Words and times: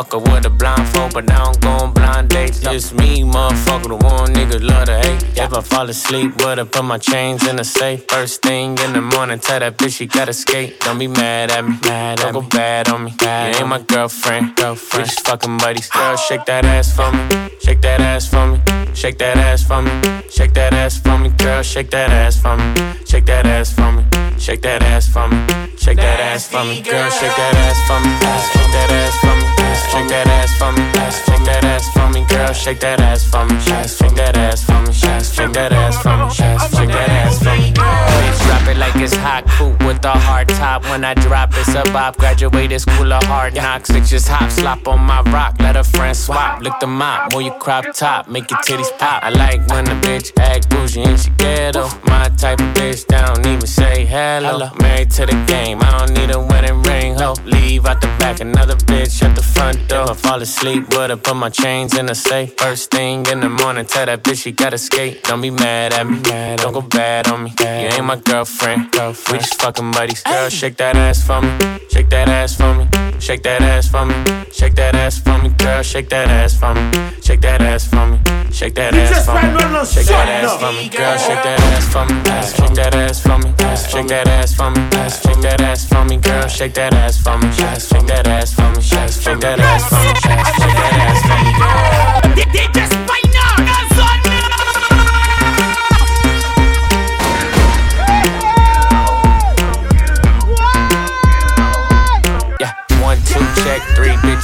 Her 0.00 0.18
with 0.18 0.46
a 0.46 0.50
blindfold, 0.50 1.12
but 1.12 1.26
now 1.26 1.44
I'm 1.44 1.60
going 1.60 1.92
blind 1.92 2.30
dates. 2.30 2.58
Just 2.58 2.94
me, 2.94 3.22
motherfucker, 3.22 3.88
the 3.88 3.96
one 3.96 4.32
niggas 4.32 4.66
love 4.66 4.86
to 4.86 4.98
hate. 4.98 5.22
If 5.36 5.52
I 5.52 5.60
fall 5.60 5.88
asleep, 5.90 6.42
would 6.42 6.58
I 6.58 6.64
put 6.64 6.84
my 6.84 6.96
chains 6.96 7.46
in 7.46 7.56
the 7.56 7.64
safe? 7.64 8.06
First 8.08 8.40
thing 8.40 8.78
in 8.78 8.94
the 8.94 9.02
morning, 9.02 9.38
tell 9.38 9.60
that 9.60 9.76
bitch 9.76 9.98
she 9.98 10.06
gotta 10.06 10.32
skate. 10.32 10.80
Don't 10.80 10.98
be 10.98 11.06
mad 11.06 11.50
at 11.50 11.64
me, 11.68 11.78
mad 11.84 12.18
don't 12.18 12.32
go 12.32 12.40
bad 12.40 12.88
on 12.88 13.04
me. 13.04 13.12
Bad 13.18 13.54
you 13.54 13.60
ain't 13.60 13.68
my 13.68 13.82
girlfriend, 13.82 14.56
girlfriend. 14.56 15.06
We 15.06 15.10
just 15.10 15.26
fucking 15.26 15.58
buddies. 15.58 15.90
Girl, 15.90 16.16
shake 16.16 16.46
that 16.46 16.64
ass 16.64 16.96
for 16.96 17.12
me, 17.12 17.50
shake 17.60 17.82
that 17.82 18.00
ass 18.00 18.26
for 18.26 18.46
me, 18.46 18.58
shake 18.94 19.18
that 19.18 19.36
ass 19.36 19.62
for 19.62 19.82
me, 19.82 19.90
shake 20.30 20.54
that 20.54 20.72
ass 20.72 20.98
for 20.98 21.18
me, 21.18 21.28
girl, 21.28 21.62
shake 21.62 21.90
that 21.90 22.10
ass 22.10 22.40
for 22.40 22.56
me, 22.56 22.94
shake 23.04 23.26
that 23.26 23.44
ass 23.44 23.74
for 23.74 23.92
me, 23.92 24.04
shake 24.38 24.62
that 24.62 24.82
ass 24.82 25.08
for 25.12 25.28
me, 25.28 25.46
shake 25.76 25.98
that 25.98 26.20
ass 26.20 26.48
for 26.48 26.64
me, 26.64 26.80
girl, 26.80 27.10
shake 27.10 27.36
that 27.36 27.54
ass 27.54 27.78
for 27.86 28.00
me, 28.00 28.10
shake 28.50 28.72
that 28.72 28.90
ass 28.90 29.16
for 29.20 29.36
me. 29.36 29.39
Shake 29.90 30.06
that 30.06 30.28
ass 30.28 30.54
for 30.56 30.70
me, 30.70 30.82
shake 31.26 31.44
that 31.46 31.64
ass 31.64 31.88
for 31.90 31.98
me, 31.98 31.99
girl. 32.26 32.52
Shake 32.52 32.80
that 32.80 33.00
ass 33.00 33.24
for 33.24 33.44
me, 33.46 33.58
shake 33.60 34.14
that 34.14 34.36
ass 34.36 34.64
for 34.64 34.80
me, 34.82 34.92
shake 34.92 35.52
that 35.52 35.72
ass 35.72 36.02
for 36.02 36.16
me, 36.16 36.30
shake 36.30 36.88
that 36.88 37.10
ass 37.10 37.38
for 37.38 37.50
me. 37.56 37.72
Bitch, 37.72 38.46
drop 38.46 38.68
it 38.68 38.76
like 38.76 38.96
it's 38.96 39.14
hot, 39.14 39.44
cool 39.56 39.74
with 39.86 40.04
a 40.04 40.12
hard 40.12 40.48
top. 40.48 40.82
When 40.84 41.04
I 41.04 41.14
drop, 41.14 41.50
it's 41.54 41.74
a 41.74 41.82
bop. 41.92 42.16
Graduated 42.16 42.80
school 42.80 43.12
of 43.12 43.22
hard 43.24 43.54
knocks. 43.54 43.90
Bitches 43.90 44.28
hop, 44.28 44.50
slop 44.50 44.88
on 44.88 45.00
my 45.00 45.22
rock. 45.32 45.56
Let 45.60 45.76
a 45.76 45.84
friend 45.84 46.16
swap, 46.16 46.62
lick 46.62 46.74
the 46.80 46.86
mop, 46.86 47.32
move 47.32 47.42
your 47.42 47.58
crop 47.58 47.84
top, 47.94 48.28
make 48.28 48.50
your 48.50 48.60
titties 48.60 48.96
pop. 48.98 49.22
I 49.22 49.30
like 49.30 49.66
when 49.68 49.88
a 49.88 49.94
bitch 50.00 50.32
act 50.38 50.68
bougie 50.70 51.02
and 51.02 51.18
she 51.18 51.30
ghetto. 51.38 51.88
My 52.04 52.28
type 52.36 52.60
of 52.60 52.74
bitch 52.74 53.06
that 53.06 53.34
don't 53.34 53.46
even 53.46 53.66
say 53.66 54.04
hello. 54.04 54.70
Married 54.80 55.10
to 55.12 55.26
the 55.26 55.44
game, 55.46 55.78
I 55.80 55.98
don't 55.98 56.12
need 56.12 56.30
a 56.30 56.40
wedding 56.40 56.82
ring. 56.82 57.14
Ho, 57.16 57.34
leave 57.44 57.86
out 57.86 58.00
the 58.00 58.08
back, 58.18 58.40
another 58.40 58.76
bitch 58.76 59.22
at 59.22 59.34
the 59.34 59.42
front 59.42 59.88
door. 59.88 60.04
If 60.10 60.24
I 60.26 60.28
fall 60.30 60.42
asleep, 60.42 60.94
would 60.94 61.10
I 61.10 61.16
put 61.16 61.36
my 61.36 61.48
chains 61.48 61.96
in 61.96 62.09
the 62.10 62.14
safe? 62.14 62.54
First 62.58 62.90
thing 62.90 63.24
in 63.26 63.38
the 63.40 63.48
morning, 63.48 63.86
tell 63.86 64.04
that 64.06 64.24
bitch 64.24 64.42
she 64.42 64.50
gotta 64.50 64.78
skate. 64.78 65.22
Don't 65.22 65.40
be 65.40 65.50
mad 65.50 65.92
at 65.92 66.06
me, 66.06 66.18
don't 66.56 66.72
go 66.72 66.82
bad 66.82 67.28
on 67.28 67.44
me. 67.44 67.54
You 67.60 67.66
ain't 67.66 68.04
my 68.04 68.16
girlfriend, 68.16 68.90
we 69.30 69.38
just 69.38 69.60
fucking 69.60 69.92
buddies. 69.92 70.22
Girl, 70.24 70.48
shake 70.48 70.76
that 70.78 70.96
ass 70.96 71.24
for 71.24 71.40
me, 71.40 71.50
shake 71.88 72.10
that 72.10 72.28
ass 72.28 72.56
for 72.56 72.74
me, 72.74 72.88
shake 73.20 73.42
that 73.44 73.62
ass 73.62 73.88
for 73.88 74.04
me, 74.06 74.14
shake 74.50 74.74
that 74.74 74.94
ass 74.94 75.18
for 75.20 75.38
me. 75.38 75.50
Girl, 75.50 75.82
shake 75.82 76.08
that 76.08 76.28
ass 76.28 76.58
for 76.58 76.74
me, 76.74 76.82
shake 77.22 77.40
that 77.42 77.62
ass 77.62 77.86
for 77.86 78.06
me, 78.06 78.18
shake 78.50 78.74
that 78.74 78.94
ass 78.94 79.22
for 79.22 79.30
me, 79.30 79.84
shake 79.92 80.08
that 80.10 80.28
ass 80.28 80.58
for 80.60 80.72
me. 80.72 80.88
Girl, 80.88 81.16
shake 81.16 81.42
that 81.46 81.60
ass 81.70 81.86
for 81.92 82.04
me, 82.06 82.14
shake 82.58 82.74
that 82.74 82.94
ass 82.94 83.22
for 83.22 83.38
me, 83.38 83.54
shake 83.86 84.08
that 84.08 84.26
ass 84.26 84.54
for 84.58 84.70
me, 84.70 84.80
shake 85.22 85.42
that 85.42 85.60
ass 85.60 85.84
for 85.86 86.04
me. 86.04 86.16
Girl, 86.18 86.48
shake 86.48 86.74
that 86.74 86.92
ass 86.92 87.22
for 87.22 87.38
me, 87.38 87.52
shake 87.52 88.06
that 88.06 88.26
ass 88.26 88.54
for 88.54 88.68
me, 88.68 88.82
shake 88.82 89.06
that 89.06 89.60
ass 89.60 89.84
for 89.84 90.02
me, 90.02 90.10
shake 90.10 90.34
that 90.34 90.98
ass 90.98 91.22
for 91.22 91.94
me. 91.94 91.99
DJ 92.34 92.72
just 92.72 92.92
son. 92.92 93.29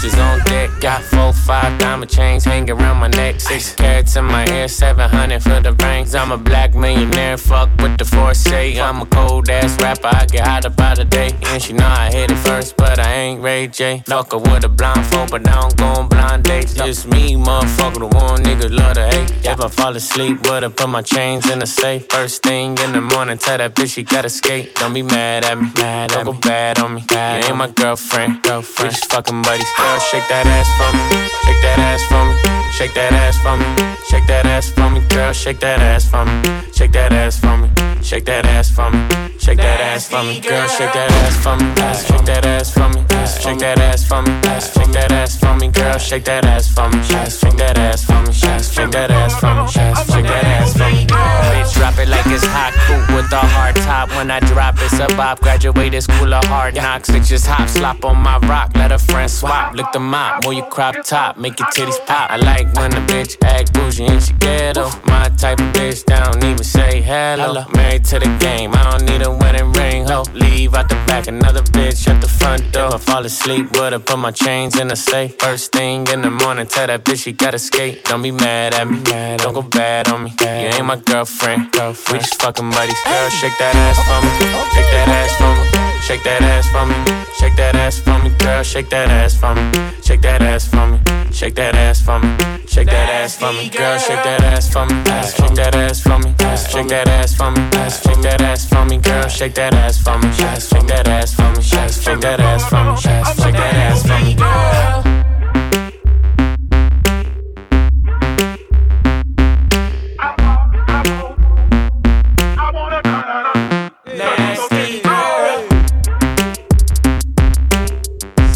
Bitches 0.07 0.19
on 0.25 0.45
deck. 0.45 0.71
Got 0.81 1.03
four, 1.03 1.33
five 1.33 1.79
diamond 1.79 2.11
chains 2.11 2.45
hanging 2.45 2.71
around 2.71 2.99
my 2.99 3.09
neck. 3.09 3.41
Six 3.41 3.75
carats 3.75 4.17
in 4.17 4.25
my 4.25 4.47
ear, 4.49 4.69
700 4.69 5.43
for 5.43 5.61
the 5.61 5.73
rings. 5.85 6.15
I'm 6.15 6.33
a 6.33 6.39
black 6.39 6.75
millionaire, 6.75 7.37
fuck 7.37 7.71
with 7.79 7.97
the 7.99 8.05
foresight. 8.05 8.79
I'm 8.79 9.03
a 9.03 9.07
cold 9.07 9.49
ass 9.49 9.81
rapper, 9.81 10.09
I 10.09 10.27
get 10.27 10.47
hot 10.47 10.65
about 10.65 10.97
the 10.97 11.05
day. 11.05 11.31
And 11.47 11.63
she 11.63 11.73
know 11.73 11.87
I 11.87 12.11
hit 12.11 12.31
it 12.31 12.39
first, 12.39 12.77
but 12.77 12.99
I 12.99 13.13
ain't 13.13 13.43
Ray 13.43 13.69
J. 13.69 14.03
Fuck 14.07 14.33
her 14.33 14.39
with 14.39 14.65
a 14.65 14.69
blindfold, 14.69 15.31
but 15.31 15.43
now 15.43 15.63
I'm 15.63 15.75
going 15.77 16.09
blind 16.09 16.45
dates. 16.45 16.75
Just 16.75 17.07
me, 17.07 17.35
motherfucker, 17.35 18.01
the 18.01 18.17
one 18.17 18.43
nigga 18.43 18.71
love 18.71 18.95
to 18.95 19.07
hate. 19.07 19.31
If 19.45 19.61
I 19.61 19.69
fall 19.69 19.95
asleep, 19.97 20.43
but 20.43 20.65
I 20.65 20.69
put 20.69 20.89
my 20.89 21.03
chains 21.03 21.49
in 21.51 21.59
the 21.59 21.67
safe. 21.67 22.07
First 22.11 22.43
thing 22.43 22.77
in 22.79 22.93
the 22.93 23.01
morning, 23.01 23.39
tell 23.39 23.59
that 23.59 23.75
bitch 23.75 23.95
she 23.95 24.03
gotta 24.03 24.29
skate. 24.29 24.75
Don't 24.77 24.93
be 24.93 25.03
mad 25.03 25.45
at 25.45 25.59
me, 25.59 25.71
mad 25.77 26.11
Don't 26.11 26.25
go 26.25 26.33
bad 26.33 26.79
on 26.79 26.95
me. 26.95 27.05
Bad 27.07 27.45
you 27.45 27.51
ain't 27.51 27.57
my 27.57 27.69
girlfriend, 27.69 28.43
girlfriend. 28.43 28.93
We 28.93 28.95
just 28.95 29.11
fucking 29.11 29.43
buddies. 29.43 29.67
Girl, 29.77 29.96
shake 29.99 30.29
that 30.29 30.47
ass 30.47 30.69
for 30.77 30.93
me, 30.93 31.29
shake 31.45 31.61
that 31.63 31.79
ass 31.79 32.05
for 32.05 32.25
me, 32.25 32.56
shake 32.73 32.95
that 32.95 33.13
ass 33.13 33.39
for 33.43 33.57
me, 33.57 33.67
shake 34.09 34.27
that 34.27 34.47
ass 34.47 34.71
for 34.71 34.91
me, 34.91 35.01
girl, 35.09 35.33
shake 35.33 35.61
that 35.61 35.81
ass 35.81 36.09
for 36.09 36.25
me, 36.25 36.43
shake 36.73 36.93
that 36.93 37.13
ass 37.13 37.39
for 37.39 37.57
me, 37.57 37.69
shake 38.03 38.25
that 38.25 38.47
ass 38.47 38.71
for 38.71 38.91
me, 38.91 39.09
shake 39.39 39.59
that 39.59 39.81
ass 39.81 40.09
for 40.09 40.23
me, 40.23 40.41
girl, 40.41 40.69
shake 40.69 40.93
that 40.93 41.11
ass 41.11 41.37
for 41.43 41.57
me, 41.57 41.65
shake 42.07 42.25
that 42.27 42.47
ass 42.47 42.73
for 42.73 42.89
me, 42.89 43.05
shake 43.41 43.59
that 43.59 43.79
ass 43.81 44.05
for 44.07 44.23
me, 44.23 44.33
shake 44.61 44.93
that 44.93 45.13
ass 45.13 45.39
for 45.39 45.55
me, 45.57 45.69
girl, 45.69 45.99
shake 45.99 46.25
that 46.25 46.45
ass 46.45 46.69
for 46.75 46.89
me, 46.89 47.03
shake 47.03 47.57
that 47.57 47.79
ass 47.79 48.05
for 48.05 48.21
me, 48.23 48.33
shake 48.33 48.91
that 48.91 49.11
ass 49.11 49.41
for 49.41 49.55
me, 49.55 49.67
shake 49.69 50.25
that 50.25 50.45
ass 50.45 50.73
for 50.73 50.91
me, 50.91 51.07
bitch, 51.07 51.75
drop 51.75 51.99
it 51.99 52.09
like 52.09 52.27
it's 52.27 52.45
hot, 52.45 52.73
cool 52.87 53.17
with 53.17 53.33
a 53.33 53.39
hard 53.39 53.77
top. 53.77 54.09
When 54.17 54.31
I 54.31 54.41
drop, 54.41 54.77
it's 54.81 54.99
a 54.99 55.09
bop. 55.17 55.41
Graduated 55.41 56.03
school 56.03 56.33
of 56.33 56.45
hard 56.45 56.75
knocks. 56.75 57.09
It 57.11 57.23
just 57.25 57.47
hop, 57.47 57.69
slop 57.69 58.05
on 58.05 58.17
my 58.17 58.39
rock. 58.49 58.73
Let 58.75 58.93
a 58.93 58.99
friend 58.99 59.31
swap. 59.31 59.75
Lick 59.75 59.87
the 59.93 60.01
mop, 60.01 60.45
move 60.45 60.55
your 60.55 60.67
crop 60.67 60.97
top. 61.05 61.37
Make 61.37 61.59
your 61.59 61.69
titties 61.69 61.99
pop. 62.07 62.31
I 62.31 62.37
like 62.37 62.56
when 62.77 62.93
a 62.93 63.01
bitch 63.07 63.37
act 63.45 63.73
bougie 63.73 64.07
and 64.07 64.23
she 64.23 64.33
ghetto. 64.35 64.89
My 65.07 65.29
type 65.37 65.61
of 65.61 65.73
bitch, 65.75 66.05
that 66.07 66.33
don't 66.33 66.45
even 66.45 66.65
say 66.65 67.01
hello. 67.01 67.65
Married 67.75 68.05
to 68.07 68.19
the 68.19 68.37
game, 68.41 68.73
I 68.75 68.91
don't 68.91 69.05
need 69.05 69.23
a 69.23 69.31
wedding 69.31 69.73
ring. 69.73 70.07
Ho, 70.07 70.25
leave 70.33 70.75
out 70.75 70.89
the 70.89 70.95
back, 71.07 71.27
another 71.27 71.63
bitch 71.63 72.09
at 72.09 72.21
the 72.21 72.29
front 72.29 72.73
door. 72.73 72.89
If 72.89 73.09
I 73.09 73.13
fall 73.13 73.25
asleep, 73.25 73.77
I 73.77 73.99
put 73.99 74.19
my 74.19 74.31
chains 74.31 74.79
in 74.79 74.89
the 74.89 74.97
safe. 74.97 75.39
First 75.39 75.73
thing 75.73 76.07
in 76.09 76.23
the 76.23 76.31
morning, 76.31 76.67
tell 76.67 76.87
that 76.87 77.05
bitch 77.05 77.25
she 77.25 77.33
gotta 77.33 77.59
skate. 77.59 78.05
Don't 78.05 78.23
be 78.23 78.31
mad 78.31 78.75
at 78.75 78.89
me, 78.89 79.03
don't 79.39 79.55
go 79.55 79.63
bad 79.63 80.09
on 80.09 80.25
me. 80.25 80.35
You 80.41 80.47
ain't 80.47 80.85
my 80.87 80.97
girlfriend, 80.97 81.71
we 81.75 82.19
just 82.19 82.41
fucking 82.41 82.71
buddies. 82.71 83.01
Girl, 83.05 83.31
shake 83.31 83.57
that 83.59 83.75
ass 83.75 83.99
for 84.07 84.19
me, 84.25 84.31
shake 84.75 84.91
that 84.93 85.09
ass 85.09 85.33
for 85.39 85.53
me, 85.57 85.65
shake 86.07 86.25
that 86.25 86.43
ass 86.43 86.69
for 86.71 86.87
me, 86.87 87.25
shake 87.39 87.57
that 87.57 87.75
ass 87.75 87.99
for 87.99 88.19
me, 88.23 88.31
girl, 88.39 88.63
shake 88.63 88.91
that 88.91 89.09
ass 89.11 89.35
for 89.35 89.55
me, 89.55 89.93
shake 90.03 90.23
that 90.23 90.43
ass 90.43 90.69
for 90.69 90.87
me, 90.87 90.99
shake 91.37 91.55
that 91.55 91.75
ass 91.75 92.01
for 92.01 92.19
me, 92.19 92.29
shake 92.67 92.87
that 92.87 93.11
ass 93.11 93.37
for 93.37 93.53
me, 93.53 93.69
girl, 93.69 93.99
shake 93.99 94.25
that 94.25 94.43
ass 94.43 94.73
for 94.73 94.87
me, 94.87 94.95
shake 95.05 95.55
that 95.55 95.75
ass 95.77 96.01
for 96.01 96.19
me, 96.19 96.33
shake 96.73 96.89
that 96.89 97.09
ass 97.09 97.35
for 97.37 97.51
me, 97.51 97.61
shake 98.01 98.23
that 98.23 98.41
ass 98.41 98.67
for 98.67 98.85
me, 98.87 98.97
girl, 98.97 99.29
shake 99.29 99.55
that 99.55 99.75
ass 99.75 100.03
for 100.03 100.17
me, 100.17 100.33
shake 100.33 100.87
that 100.87 101.07
ass 101.07 101.35
for 101.35 101.51
me, 101.53 101.61
shake 101.61 102.21
that 102.21 102.41
ass 102.41 102.65
for 102.71 102.85
me, 102.85 102.97
shake 102.97 103.53
that 103.53 103.75
ass 103.77 104.03
for 104.07 104.19
me, 104.25 104.35
girl. 104.35 105.03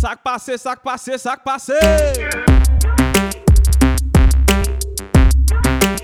Sac 0.00 0.22
passé, 0.24 0.56
sac 0.56 0.82
passé, 0.82 1.18
sac 1.18 1.44
passé. 1.44 2.49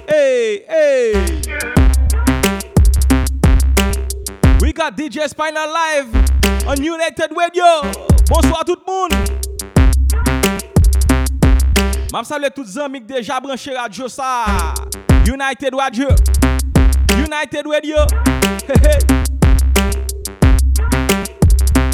hey, 0.09 0.65
hey. 0.69 1.13
We 4.61 4.73
got 4.73 4.97
DJ 4.97 5.29
Spinal 5.29 5.69
live 5.73 6.15
on 6.67 6.83
United 6.83 7.33
Radio. 7.37 7.65
Bonsoir 8.29 8.65
tout 8.65 8.77
le 8.77 8.93
monde. 8.93 9.13
Mam 12.13 12.25
salue 12.25 12.49
tout 12.55 12.65
zami 12.65 13.01
qui 13.01 13.07
déjà 13.07 13.41
branché 13.41 13.75
radio 13.75 14.09
ça. 14.09 14.75
United 15.27 15.75
Radio. 15.75 16.09
United 17.19 17.67
Radio. 17.67 17.97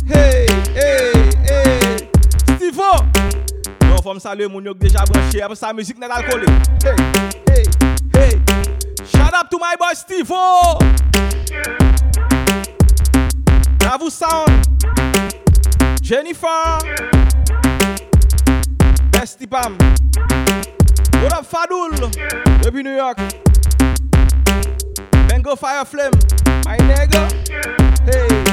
Hey, 0.09 0.47
hey, 0.47 0.47
hey, 0.75 1.31
hey. 1.49 2.09
Stevo. 2.57 3.22
Me 4.04 4.18
saluer 4.18 4.49
mon 4.49 4.61
yo 4.61 4.75
qui 4.75 4.88
déjà 4.88 5.04
branché. 5.04 5.40
Après 5.40 5.54
sa 5.54 5.73
n'est 5.73 5.82
pas 5.82 6.23
collée. 6.25 6.47
Hey, 6.85 6.97
hey, 7.49 7.64
hey. 8.14 8.40
Shout 9.06 9.32
out 9.32 9.49
to 9.49 9.59
my 9.59 9.76
boy 9.78 9.94
Stivo. 9.94 10.78
Bravo 13.78 14.11
Sound. 14.11 14.66
Jennifer. 16.02 16.78
Bestie 19.12 19.47
Pam. 19.47 19.78
What 21.23 21.32
up, 21.32 21.47
Fadul? 21.47 21.94
Depuis 22.62 22.82
New 22.82 22.97
York. 22.97 23.18
Bengo 25.28 25.54
Fire 25.54 25.87
Flame. 25.87 26.12
My 26.66 26.76
nigga. 26.78 27.28
Hey. 28.04 28.51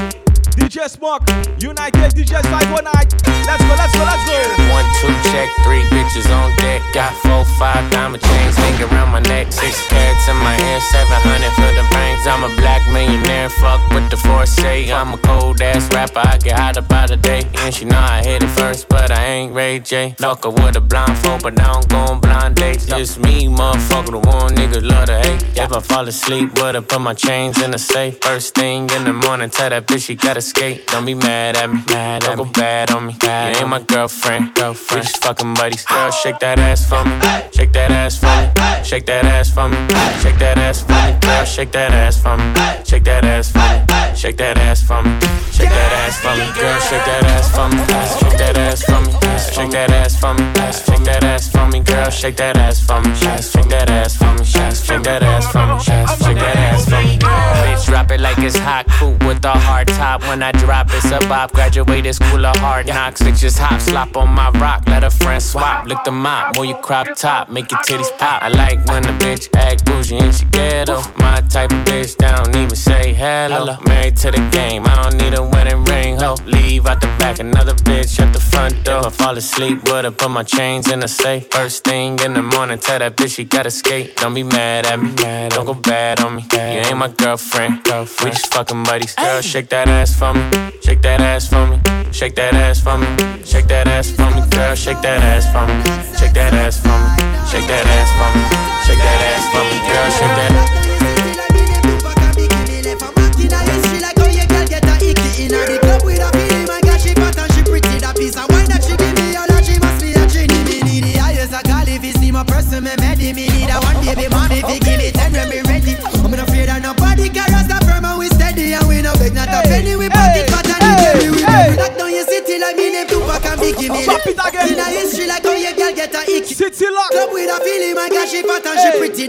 DJ 0.56 0.88
Smoke. 0.88 1.22
United 1.60 2.12
DJ 2.14 2.42
519. 2.42 3.20
Let's 3.46 3.62
go, 3.64 3.74
let's 3.74 3.94
go, 3.96 4.04
let's 4.04 4.24
go. 4.26 4.38
One, 4.70 4.86
two, 5.00 5.10
check, 5.30 5.48
three 5.64 5.82
bitches 5.90 6.28
on 6.30 6.54
deck. 6.56 6.82
Got 6.92 7.12
four, 7.22 7.44
five 7.58 7.90
diamond 7.90 8.22
chains 8.22 8.56
hanging 8.56 8.88
around 8.90 9.10
my 9.10 9.20
neck. 9.20 9.52
Six 9.52 9.86
carats 9.88 10.28
in 10.28 10.36
my 10.36 10.54
ear, 10.70 10.80
700 10.80 11.50
for 11.54 11.70
the 11.74 11.84
rings. 11.96 12.26
I'm 12.26 12.44
a 12.44 12.54
black 12.56 12.82
millionaire, 12.92 13.48
fuck 13.48 13.80
with 13.90 14.10
the 14.10 14.16
foresight. 14.16 14.90
I'm 14.90 15.14
a 15.14 15.18
cold 15.18 15.60
ass 15.62 15.92
rapper, 15.92 16.20
I 16.20 16.38
get 16.38 16.58
hot 16.58 16.76
about 16.76 17.08
the 17.08 17.16
day. 17.16 17.42
And 17.58 17.74
she 17.74 17.84
know 17.84 17.98
I 17.98 18.22
hit 18.22 18.42
it 18.42 18.50
first, 18.50 18.88
but 18.88 19.10
I 19.10 19.24
ain't 19.24 19.52
Ray 19.52 19.80
J. 19.80 20.14
Fuck 20.18 20.44
her 20.44 20.50
with 20.50 20.76
a 20.76 20.80
blindfold, 20.80 21.42
but 21.42 21.54
now 21.54 21.74
I'm 21.74 21.86
going 21.88 22.20
blind 22.20 22.56
dates. 22.56 22.86
Just 22.86 23.18
me, 23.18 23.46
motherfucker, 23.46 24.12
the 24.12 24.18
one 24.18 24.54
nigga 24.54 24.82
love 24.82 25.06
to 25.06 25.18
hate. 25.18 25.42
If 25.56 25.72
I 25.72 25.80
fall 25.80 26.06
asleep, 26.06 26.50
but 26.54 26.76
I 26.76 26.80
put 26.80 27.00
my 27.00 27.14
chains 27.14 27.60
in 27.60 27.70
the 27.70 27.78
safe. 27.78 28.18
First 28.20 28.54
thing 28.54 28.88
in 28.90 29.04
the 29.04 29.12
morning, 29.12 29.50
tell 29.50 29.70
that 29.70 29.86
bitch 29.86 30.06
she 30.06 30.14
gotta 30.14 30.39
skate. 30.40 30.86
Don't 30.88 31.04
be 31.04 31.14
mad 31.14 31.56
at 31.56 31.70
me, 31.70 31.80
mad 31.88 32.22
don't 32.22 32.36
go 32.36 32.44
bad 32.44 32.90
on 32.90 33.06
me. 33.06 33.16
You 33.22 33.28
ain't 33.28 33.68
my 33.68 33.80
girlfriend, 33.80 34.54
girlfriend. 34.54 35.02
We 35.02 35.06
just 35.06 35.22
fucking 35.22 35.54
buddies. 35.54 35.84
Girl, 35.84 36.10
shake 36.10 36.38
that 36.40 36.58
ass 36.58 36.88
for 36.88 37.04
me, 37.04 37.12
shake 37.52 37.72
that 37.72 37.90
ass 37.90 38.18
for 38.18 38.26
me, 38.26 38.84
shake 38.84 39.06
that 39.06 39.24
ass 39.24 39.50
for 39.50 39.68
me, 39.68 39.76
shake 40.20 40.38
that 40.38 40.58
ass 40.58 40.82
for 40.82 40.98
me. 40.98 41.18
Girl, 41.20 41.44
shake 41.44 41.72
that 41.72 41.92
ass 41.92 42.20
for 42.22 42.36
me, 42.36 42.54
shake 42.84 43.04
that 43.04 43.24
ass 43.24 43.50
for 43.50 43.66
me, 43.66 44.16
shake 44.16 44.36
that 44.36 44.58
ass 44.58 44.82
for 44.82 45.02
me, 45.02 45.10
shake 45.52 45.70
that 45.70 45.92
ass 45.92 46.20
for 46.20 46.34
me. 46.36 46.44
Girl, 46.54 46.80
shake 46.80 47.04
that 47.04 47.24
ass 47.24 47.50
for 47.54 47.68
me, 47.68 47.78
shake 48.20 48.38
that 48.38 48.56
ass 48.56 48.82
for 48.82 49.00
me, 49.00 49.12
shake 49.52 49.70
that 49.70 49.90
ass 49.90 50.20
for 50.20 50.34
me, 50.34 50.42
shake 50.72 51.04
that 51.04 51.24
ass 51.24 51.48
for 51.48 51.66
me. 51.66 51.80
Girl, 51.80 52.10
shake 52.10 52.36
that 52.36 52.56
ass 52.56 52.80
for 52.80 53.00
me, 53.00 53.14
shake 53.14 53.68
that 53.68 53.90
ass 53.90 54.16
for 54.16 54.32
me, 54.32 54.44
shake 54.44 55.02
that 55.02 55.22
ass 55.22 55.52
for 55.52 55.66
me, 55.66 55.78
shake 55.80 56.38
that 56.38 56.56
ass 56.56 56.84
for 56.84 56.96
me. 56.96 57.18
Bitch, 57.18 57.86
drop 57.86 58.10
it 58.10 58.20
like 58.20 58.38
it's 58.38 58.58
hot, 58.58 58.86
cool 58.98 59.16
with 59.26 59.44
a 59.44 59.52
hard 59.52 59.88
top. 59.88 60.22
When 60.30 60.44
I 60.44 60.52
drop, 60.52 60.86
it's 60.92 61.10
a 61.10 61.18
bop. 61.28 61.50
Graduated 61.52 62.14
school 62.14 62.46
of 62.46 62.54
hard 62.58 62.86
knocks. 62.86 63.20
It 63.20 63.34
just 63.34 63.58
hop, 63.58 63.80
slop 63.80 64.16
on 64.16 64.28
my 64.28 64.50
rock. 64.60 64.86
Let 64.86 65.02
a 65.02 65.10
friend 65.10 65.42
swap, 65.42 65.86
lick 65.86 65.98
the 66.04 66.12
mop, 66.12 66.56
move 66.56 66.66
your 66.66 66.78
crop 66.78 67.08
top, 67.16 67.48
make 67.48 67.68
your 67.68 67.80
titties 67.80 68.16
pop. 68.16 68.40
I 68.40 68.48
like 68.48 68.78
when 68.86 69.04
a 69.06 69.12
bitch 69.18 69.48
act 69.56 69.84
bougie 69.84 70.18
and 70.18 70.32
she 70.32 70.44
ghetto. 70.44 71.02
My 71.18 71.40
type 71.40 71.72
of 71.72 71.78
bitch 71.78 72.16
that 72.18 72.44
don't 72.44 72.54
even 72.54 72.76
say 72.76 73.12
hello. 73.12 73.76
Married 73.86 74.16
to 74.18 74.30
the 74.30 74.48
game, 74.52 74.86
I 74.86 75.02
don't 75.02 75.16
need 75.20 75.36
a 75.36 75.42
wedding 75.42 75.82
ring. 75.86 76.16
Ho, 76.20 76.36
leave 76.46 76.86
out 76.86 77.00
the 77.00 77.08
back, 77.18 77.40
another 77.40 77.74
bitch 77.74 78.20
at 78.20 78.32
the 78.32 78.38
front 78.38 78.84
door. 78.84 79.00
If 79.00 79.06
I 79.06 79.24
fall 79.24 79.36
asleep, 79.36 79.80
but 79.84 80.06
I 80.06 80.10
put 80.10 80.30
my 80.30 80.44
chains 80.44 80.88
in 80.92 81.00
the 81.00 81.08
safe. 81.08 81.50
First 81.50 81.82
thing 81.82 82.20
in 82.20 82.34
the 82.34 82.42
morning, 82.42 82.78
tell 82.78 83.00
that 83.00 83.16
bitch 83.16 83.34
she 83.34 83.44
gotta 83.44 83.72
skate. 83.72 84.16
Don't 84.18 84.34
be 84.34 84.44
mad 84.44 84.86
at 84.86 85.00
me, 85.02 85.10
don't 85.48 85.66
go 85.66 85.74
bad 85.74 86.20
on 86.20 86.36
me. 86.36 86.46
You 86.52 86.86
ain't 86.86 86.98
my 86.98 87.08
girlfriend, 87.08 87.80
we 87.84 88.30
just 88.30 88.54
fucking 88.54 88.84
buddies. 88.84 89.16
Girl, 89.16 89.40
shake 89.40 89.70
that 89.70 89.88
ass 89.88 90.19
for 90.20 90.34
me, 90.34 90.42
shake 90.82 91.00
that 91.00 91.22
ass 91.22 91.48
for 91.48 91.66
me, 91.66 91.80
shake 92.12 92.34
that 92.34 92.52
ass 92.52 92.78
for 92.78 92.98
me, 92.98 93.06
shake 93.42 93.66
that 93.68 93.88
ass 93.88 94.10
for 94.10 94.28
me. 94.28 94.42
Girl, 94.50 94.74
shake 94.74 95.00
that 95.00 95.22
ass 95.24 95.48
for 95.50 95.64
me, 95.64 95.72
shake 96.18 96.34
that 96.34 96.52
ass 96.52 96.76
for 96.76 96.92
me, 96.92 97.08
shake 97.48 97.64
that 97.64 97.86
ass 97.88 98.12
for 98.20 98.28
me, 98.36 98.44
shake 98.84 99.00
that 99.00 99.20
ass 99.32 99.44
for 99.48 99.64
me. 99.64 99.76
Girl, 99.88 100.10
shake 100.12 100.36
that. 100.36 100.90
Me 112.80 112.88
ready, 112.96 113.34
me 113.34 113.46
need 113.48 113.68
a 113.68 113.76
one 113.84 114.00
baby 114.00 114.26
mommy 114.30 114.62
fi 114.62 114.78
give 114.78 114.96
me 114.96 115.10
ten 115.12 115.32
when 115.32 115.50
me 115.50 115.60
ready. 115.68 115.96
I'm 116.24 116.30
not 116.30 116.48
afraid 116.48 116.70
of 116.70 116.80
nobody, 116.80 117.28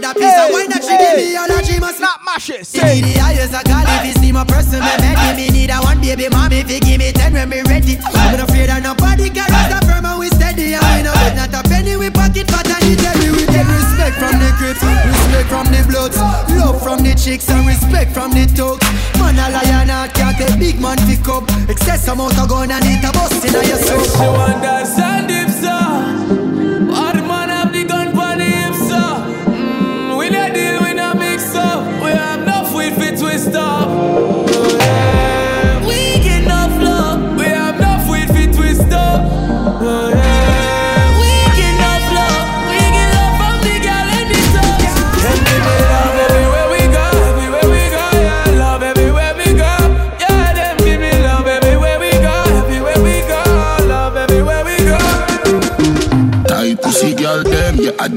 That 0.00 0.16
piece 0.16 0.38
of 0.38 0.52
wine 0.52 0.68
that 0.70 0.82
she 0.84 0.96
give 0.96 1.16
me, 1.16 1.36
all 1.36 1.48
that 1.48 1.66
she 1.66 1.78
must 1.80 2.00
Not 2.00 2.24
mash 2.24 2.50
it. 2.50 2.58
Give 2.58 2.66
Say. 2.66 3.00
the 3.00 3.18
highest 3.20 3.54
I 3.54 3.62
call 3.62 3.84
if 3.84 4.06
you 4.06 4.14
see 4.22 4.32
my 4.32 4.44
person, 4.44 4.80
me 4.80 4.92
ready. 5.00 5.36
Me 5.36 5.50
need 5.50 5.70
a 5.70 5.78
one 5.82 6.00
baby 6.00 6.28
mommy, 6.28 6.60
if 6.60 6.70
you 6.70 6.80
give 6.80 6.98
me 6.98 7.12
ten 7.12 7.32
when 7.32 7.48
me 7.48 7.60
ready. 7.62 7.98
I'm 8.00 8.38
not 8.38 8.48
afraid 8.48 8.70
of 8.70 8.82
nobody, 8.82 9.28
cause 9.28 9.50
that's 9.50 9.68
the 9.74 9.80
firm 9.86 10.06
and 10.06 10.18
we 10.18 10.28
steady. 10.28 10.74
And 10.74 10.84
we 10.96 11.02
no 11.02 11.12
bet 11.12 11.36
not 11.36 11.54
a 11.54 11.60
penny, 11.68 11.96
we 11.96 12.10
pocket 12.10 12.48
fat 12.50 12.66
and 12.66 12.84
it 12.88 13.00
heavy. 13.00 13.30
We 13.30 13.44
get 13.46 13.66
respect 13.68 14.16
from 14.18 14.34
the 14.40 14.50
crips, 14.58 14.82
respect 14.82 15.48
from 15.48 15.66
the 15.70 15.80
bloods, 15.88 16.18
love 16.56 16.78
from 16.82 17.04
the 17.04 17.14
chicks 17.14 17.48
and 17.50 17.66
respect 17.66 18.12
from 18.12 18.32
the 18.32 18.46
thugs. 18.46 18.84
Man 19.18 19.38
a 19.38 19.46
lion, 19.50 19.90
I 19.90 20.08
can't 20.08 20.36
take 20.36 20.58
big 20.58 20.80
man 20.80 20.98
pick 21.06 21.26
up. 21.28 21.44
Excess 21.68 22.08
amount 22.08 22.38
of 22.38 22.48
gun 22.48 22.70
and 22.70 22.84
it 22.84 23.04
a 23.04 23.10
bust 23.12 23.44
in 23.44 23.52
your 23.52 23.78
soul. 23.78 24.02
She 24.02 24.26
want 24.26 24.62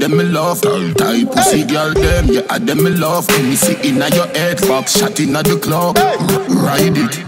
them, 0.08 0.20
I 0.20 0.22
me 0.22 0.30
love. 0.30 0.60
Tight 0.60 1.26
pussy 1.32 1.64
girl 1.64 1.92
them, 1.92 2.26
yeah, 2.26 2.42
I 2.50 2.58
them 2.58 2.82
me 2.82 2.90
love. 2.90 3.28
When 3.28 3.50
me 3.50 3.56
see 3.56 3.76
inna 3.88 4.08
your 4.14 4.26
head, 4.28 4.60
fox 4.60 4.98
shot 4.98 5.18
inna 5.20 5.42
the 5.42 5.58
club. 5.58 5.96
Ride 6.48 6.96
it. 6.96 7.26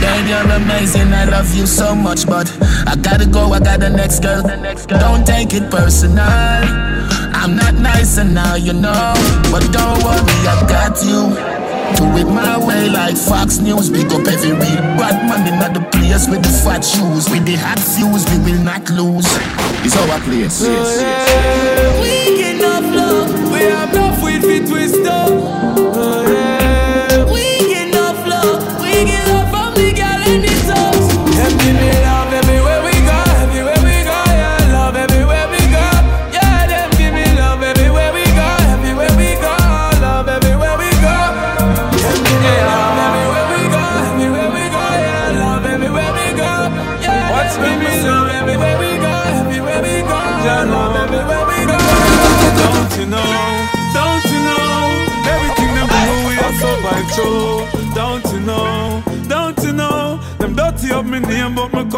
Babe, 0.00 0.28
you're 0.28 0.56
amazing, 0.56 1.12
I 1.12 1.24
love 1.24 1.54
you 1.54 1.66
so 1.66 1.94
much, 1.94 2.26
but 2.26 2.50
I 2.86 2.96
gotta 2.96 3.26
go, 3.26 3.52
I 3.52 3.60
got 3.60 3.80
the 3.80 3.90
next 3.90 4.20
girl. 4.20 4.42
Don't 4.86 5.26
take 5.26 5.52
it 5.52 5.70
personal. 5.70 6.24
I'm 7.38 7.54
not 7.54 7.74
nice 7.74 8.18
and 8.18 8.34
now 8.34 8.54
you 8.54 8.72
know, 8.72 9.12
but 9.50 9.62
don't 9.72 10.02
worry, 10.02 10.36
I 10.48 10.64
got 10.68 11.02
you. 11.04 11.55
Do 11.94 12.04
it 12.18 12.26
my 12.26 12.58
way 12.58 12.88
like 12.88 13.16
Fox 13.16 13.58
News. 13.58 13.90
Big 13.90 14.06
up 14.12 14.26
every 14.26 14.52
real 14.52 14.82
bad 14.98 15.16
man 15.28 15.46
in 15.46 15.72
the 15.72 15.80
place 15.90 16.28
with 16.28 16.42
the 16.42 16.52
fat 16.64 16.84
shoes. 16.84 17.30
With 17.30 17.44
the 17.46 17.56
hot 17.56 17.78
fuse, 17.78 18.24
we 18.30 18.38
will 18.44 18.62
not 18.62 18.88
lose. 18.90 19.26
It's 19.84 19.96
our 19.96 20.18
place. 20.20 20.60
We 22.02 22.36
get 22.36 22.56
enough 22.56 22.84
love. 22.94 23.52
We 23.52 23.60
have 23.70 23.92
enough 23.94 24.22
with 24.22 24.42
for 24.42 24.66
twist 24.66 25.06
up. 25.06 25.75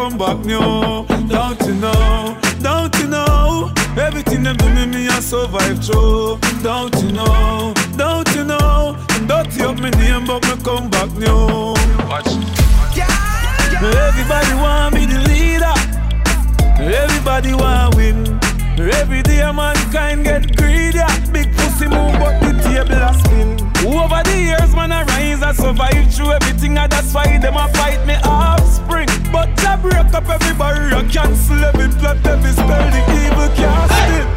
Come 0.09 0.17
back 0.17 0.45
new. 0.45 0.59
Don't 1.27 1.61
you 1.61 1.75
know? 1.75 2.37
Don't 2.61 2.95
you 2.99 3.07
know? 3.07 3.71
Everything 3.97 4.43
them 4.43 4.57
do 4.57 4.69
me 4.73 4.85
me 4.85 5.07
I 5.07 5.19
survive 5.19 5.83
through. 5.83 6.39
Don't 6.63 6.95
you 7.01 7.11
know? 7.11 7.73
Don't 7.95 8.35
you 8.35 8.43
know? 8.43 8.97
Dirty 9.27 9.61
up 9.61 9.79
me 9.79 9.89
name 9.91 10.25
but 10.25 10.41
me 10.47 10.63
come 10.63 10.89
back 10.89 11.11
new. 11.13 11.75
Watch. 12.09 12.31
Everybody 13.81 14.53
want 14.55 14.95
me 14.95 15.05
the 15.05 15.19
leader. 15.29 15.77
Everybody 16.81 17.53
want 17.53 17.95
win. 17.95 18.39
Every 18.79 19.21
day 19.21 19.41
mankind 19.51 20.23
get 20.23 20.55
greedy. 20.57 20.99
Big 21.31 21.53
pussy 21.55 21.87
move, 21.87 22.13
but 22.19 22.39
the 22.41 22.51
table 22.63 23.01
a 23.09 23.13
spin. 23.13 23.49
Over 23.85 24.21
the 24.23 24.37
years, 24.37 24.75
man, 24.75 24.91
I 24.91 25.03
rise, 25.03 25.41
I 25.41 25.53
survive 25.53 26.13
through 26.13 26.31
everything. 26.31 26.77
I 26.77 26.87
that's 26.87 27.13
why 27.13 27.37
them 27.37 27.55
a 27.55 27.67
fight 27.69 28.05
me 28.05 28.15
offspring. 28.23 28.58
But 29.31 29.49
I 29.65 29.75
break 29.75 30.13
up 30.13 30.27
every 30.27 30.55
barrier, 30.57 31.07
cancel 31.09 31.63
every 31.63 31.89
plot, 31.99 32.25
every 32.25 32.51
spell, 32.51 32.89
the 32.91 33.01
evil 33.21 33.49
casting. 33.55 34.27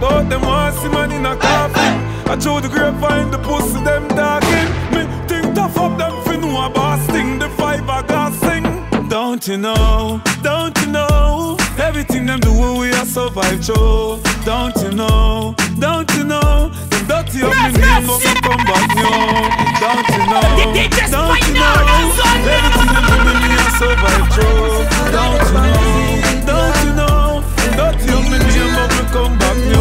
But 0.00 0.28
them 0.30 0.42
want 0.42 0.74
see 0.76 0.88
man 0.88 1.12
in 1.12 1.26
a 1.26 1.36
coffin. 1.36 1.94
I 2.30 2.36
throw 2.36 2.60
the 2.60 2.68
grapevine, 2.68 3.30
the 3.30 3.38
pussy 3.38 3.82
them 3.84 4.08
talking. 4.08 4.68
Me 4.92 5.06
think 5.26 5.54
tough 5.54 5.76
up 5.78 5.98
them 5.98 6.12
fi 6.24 6.36
know 6.36 6.64
a 6.66 6.70
boss 6.70 7.04
thing. 7.06 7.38
The 7.38 7.48
five 7.50 7.82
a 7.82 8.02
gas 8.06 8.34
sing. 8.40 8.64
Don't 9.08 9.46
you 9.48 9.56
know? 9.56 10.20
Don't 10.42 10.78
you 10.80 10.88
know? 10.92 11.56
Everything 11.78 12.26
them 12.26 12.40
do 12.40 12.52
we 12.78 12.92
are 12.92 13.06
survive 13.06 13.64
through. 13.64 14.20
Don't 14.44 14.76
you 14.82 14.92
know? 14.92 15.54
Don't 15.78 16.10
you 16.14 16.24
know? 16.24 16.70
Them 17.28 17.44
dirty 17.44 17.44
up 17.44 17.52
me 17.60 17.76
name 17.76 18.08
but 18.08 18.24
me 18.24 18.32
come 18.40 18.64
back 18.64 18.88
new. 18.96 19.04
Don't 19.84 20.08
you 20.08 20.24
know? 20.32 20.40
Don't 21.12 21.44
you 21.44 21.52
know? 21.52 21.76
Everything 22.48 22.88
them 22.88 23.04
do 23.04 23.16
me 23.20 23.32
me 23.36 23.52
are 23.52 23.72
survive 23.76 24.26
through. 24.32 24.88
Don't 25.12 25.36
you 25.36 25.52
know? 25.52 25.76
Don't 26.48 26.76
you 26.84 26.92
know? 26.96 27.44
Them 27.44 27.72
dirty 27.76 28.08
up 28.16 28.24
me 28.32 28.38
name 28.40 28.72
but 28.72 28.88
me 28.96 29.04
come 29.12 29.34
back 29.36 29.56
new. 29.60 29.76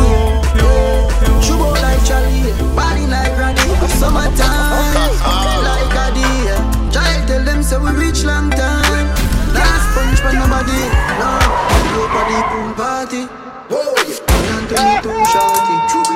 new, 0.59 1.07
new. 1.23 1.39
Chubo 1.39 1.71
like 1.79 2.03
Charlie, 2.03 2.51
body 2.75 3.07
like 3.07 3.31
Granny. 3.39 3.63
Summertime, 3.95 5.15
like 5.63 5.95
a 5.95 6.07
day. 6.19 6.51
Try 6.91 7.23
tell 7.27 7.43
them 7.45 7.63
say 7.63 7.77
we 7.79 7.91
reach 7.95 8.23
long 8.25 8.49
time. 8.51 9.07
Last 9.55 9.87
punch 9.95 10.19
for 10.19 10.33
nobody, 10.35 10.83
no. 11.15 11.31
Go 11.95 12.01
for 12.11 12.23
the 12.27 12.39
pool 12.51 12.73
party. 12.75 13.23
Whoa, 13.71 13.95
twenty-two 14.67 15.25
shorty. 15.31 16.06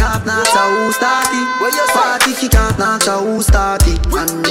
Off 0.00 0.24
now, 0.24 0.42
so 0.44 0.60
who 0.60 0.92
start 0.92 1.28
it? 1.30 1.92
Party 1.92 2.32
kick 2.32 2.54
off 2.54 2.78
now, 2.78 2.98
so 2.98 3.20
who 3.20 3.42
start 3.42 3.82
it? 3.86 4.00
And 4.06 4.49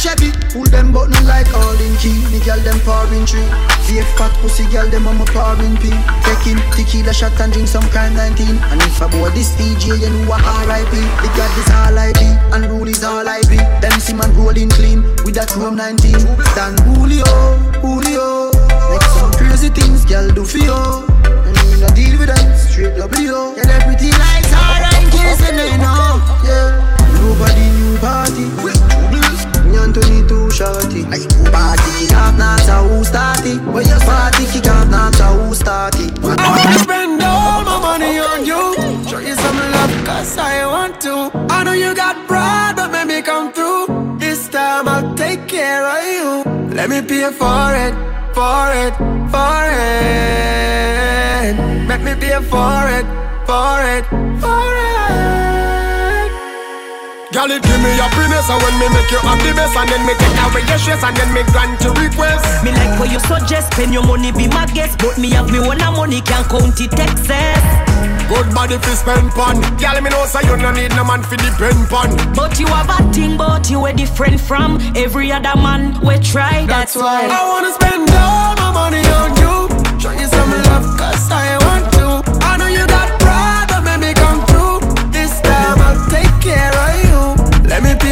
Chevy. 0.00 0.32
Pull 0.48 0.64
them 0.72 0.92
button 0.92 1.12
like 1.28 1.52
all 1.52 1.76
in 1.76 1.92
key. 2.00 2.16
Me 2.32 2.40
gyal 2.40 2.56
them 2.64 2.80
pouring 2.88 3.28
tree. 3.28 3.44
Fake 3.84 4.08
fat 4.16 4.32
pussy 4.40 4.64
gyal 4.72 4.88
them 4.90 5.06
on 5.06 5.18
my 5.20 5.28
pouring 5.28 5.76
pee. 5.76 5.92
Taking 6.24 6.56
tequila 6.72 7.12
shot 7.12 7.36
and 7.36 7.52
drink 7.52 7.68
some 7.68 7.84
kind 7.92 8.16
19. 8.16 8.48
And 8.48 8.80
if 8.80 8.96
I 9.02 9.12
board 9.12 9.34
this 9.34 9.52
DJ, 9.60 10.00
you 10.00 10.08
know 10.08 10.24
what 10.30 10.40
R.I.P. 10.40 10.96
The 10.96 11.28
God 11.36 11.52
is 11.60 11.68
all 11.68 11.98
I 12.00 12.12
be, 12.16 12.32
and 12.56 12.64
rule 12.72 12.88
is 12.88 13.04
all 13.04 13.28
I 13.28 13.44
be. 13.44 13.60
Them 13.84 13.92
see 14.00 14.16
man 14.16 14.32
rolling 14.40 14.70
clean 14.70 15.04
with 15.20 15.36
that 15.36 15.52
chrome 15.52 15.76
19. 15.76 16.16
Don 16.56 16.72
Julio, 16.88 17.28
Julio. 17.84 18.56
Make 18.88 19.04
some 19.20 19.32
crazy 19.36 19.68
things, 19.68 20.08
girl, 20.08 20.32
do 20.32 20.48
for 20.48 20.64
you. 20.64 20.80
Not 21.76 21.92
deal 21.92 22.16
with 22.16 22.32
that, 22.32 22.56
straight 22.56 22.96
W. 22.96 23.52
They 23.52 23.78
pretty 23.84 24.16
like 24.16 24.48
Sarah 24.48 24.96
in 24.96 25.12
case 25.12 25.44
you 25.44 25.76
know. 25.76 26.24
Yeah, 26.40 26.72
nobody 27.20 27.68
new 27.68 27.98
party. 28.00 28.89
Me 29.70 29.78
and 29.78 29.94
Tony 29.94 30.26
too 30.26 30.50
shorty. 30.50 31.02
Like 31.04 31.28
party 31.52 31.90
kick 31.98 32.16
off, 32.16 32.36
not 32.36 32.68
a 32.68 32.76
who 32.88 33.04
start 33.04 33.46
it. 33.46 33.60
When 33.72 33.86
you 33.86 33.98
party 34.00 34.44
kick 34.52 34.68
off, 34.68 34.88
not 34.90 35.20
a 35.20 35.24
who 35.24 35.54
start 35.54 35.94
it. 35.98 36.18
I 36.22 36.48
wanna 36.50 36.78
spend 36.78 37.22
all 37.22 37.62
my 37.64 37.78
money 37.80 38.18
on 38.18 38.44
you. 38.44 38.74
Show 39.08 39.18
you 39.18 39.34
some 39.34 39.58
love, 39.74 40.04
cause 40.04 40.36
I 40.38 40.66
want 40.66 41.00
to. 41.02 41.30
I 41.50 41.64
know 41.64 41.72
you 41.72 41.94
got 41.94 42.16
pride, 42.26 42.74
but 42.76 42.90
let 42.92 43.06
me 43.06 43.22
come 43.22 43.52
through. 43.52 44.18
This 44.18 44.48
time 44.48 44.88
I'll 44.88 45.14
take 45.14 45.46
care 45.46 45.84
of 45.86 46.04
you. 46.04 46.44
Let 46.74 46.88
me 46.90 47.00
pay 47.02 47.30
for 47.30 47.74
it, 47.86 47.94
for 48.34 48.72
it, 48.84 48.94
for 49.30 49.64
it. 49.70 50.70
Let 51.88 52.00
me 52.02 52.14
pay 52.14 52.40
for 52.52 52.88
it, 52.98 53.06
for 53.46 53.82
it, 53.96 54.04
for 54.40 54.76
it. 54.76 55.39
Girl, 57.32 57.46
it 57.46 57.62
give 57.62 57.78
me 57.78 57.94
happiness 57.94 58.50
And 58.50 58.58
when 58.58 58.74
me 58.82 58.90
make 58.90 59.06
you 59.06 59.22
happy 59.22 59.54
best 59.54 59.78
And 59.78 59.86
then 59.86 60.02
me 60.02 60.14
take 60.18 60.34
away 60.50 60.66
your 60.66 60.78
stress 60.82 61.02
And 61.06 61.14
then 61.14 61.30
me 61.30 61.46
grant 61.54 61.78
your 61.78 61.94
request 61.94 62.42
Me 62.64 62.74
like 62.74 62.98
what 62.98 63.06
you 63.06 63.20
suggest, 63.20 63.72
spend 63.72 63.94
your 63.94 64.02
money, 64.02 64.32
be 64.32 64.48
my 64.48 64.66
guest. 64.66 64.98
But 64.98 65.16
me 65.16 65.30
have 65.30 65.46
me 65.50 65.60
one 65.60 65.78
money, 65.78 66.20
can't 66.22 66.48
count 66.48 66.80
it 66.80 66.92
excess. 66.98 67.62
Good 68.26 68.54
body 68.54 68.78
fi 68.78 68.94
spend 68.94 69.30
pon 69.30 69.62
Girl, 69.78 70.00
me 70.02 70.10
know 70.10 70.26
say 70.26 70.42
you 70.42 70.56
no 70.56 70.72
need 70.72 70.90
no 70.98 71.04
man 71.04 71.22
fi 71.22 71.36
depend 71.36 71.88
pon 71.88 72.10
But 72.34 72.58
you 72.58 72.66
have 72.66 72.90
a 72.90 73.12
thing, 73.12 73.36
but 73.36 73.70
you 73.70 73.80
were 73.80 73.92
different 73.92 74.40
from 74.40 74.78
every 74.96 75.30
other 75.30 75.54
man 75.54 76.00
we 76.00 76.18
try. 76.18 76.66
That's, 76.66 76.96
why. 76.96 77.28
I 77.30 77.46
wanna 77.46 77.72
spend 77.72 78.10
all 78.10 78.54
my 78.58 78.69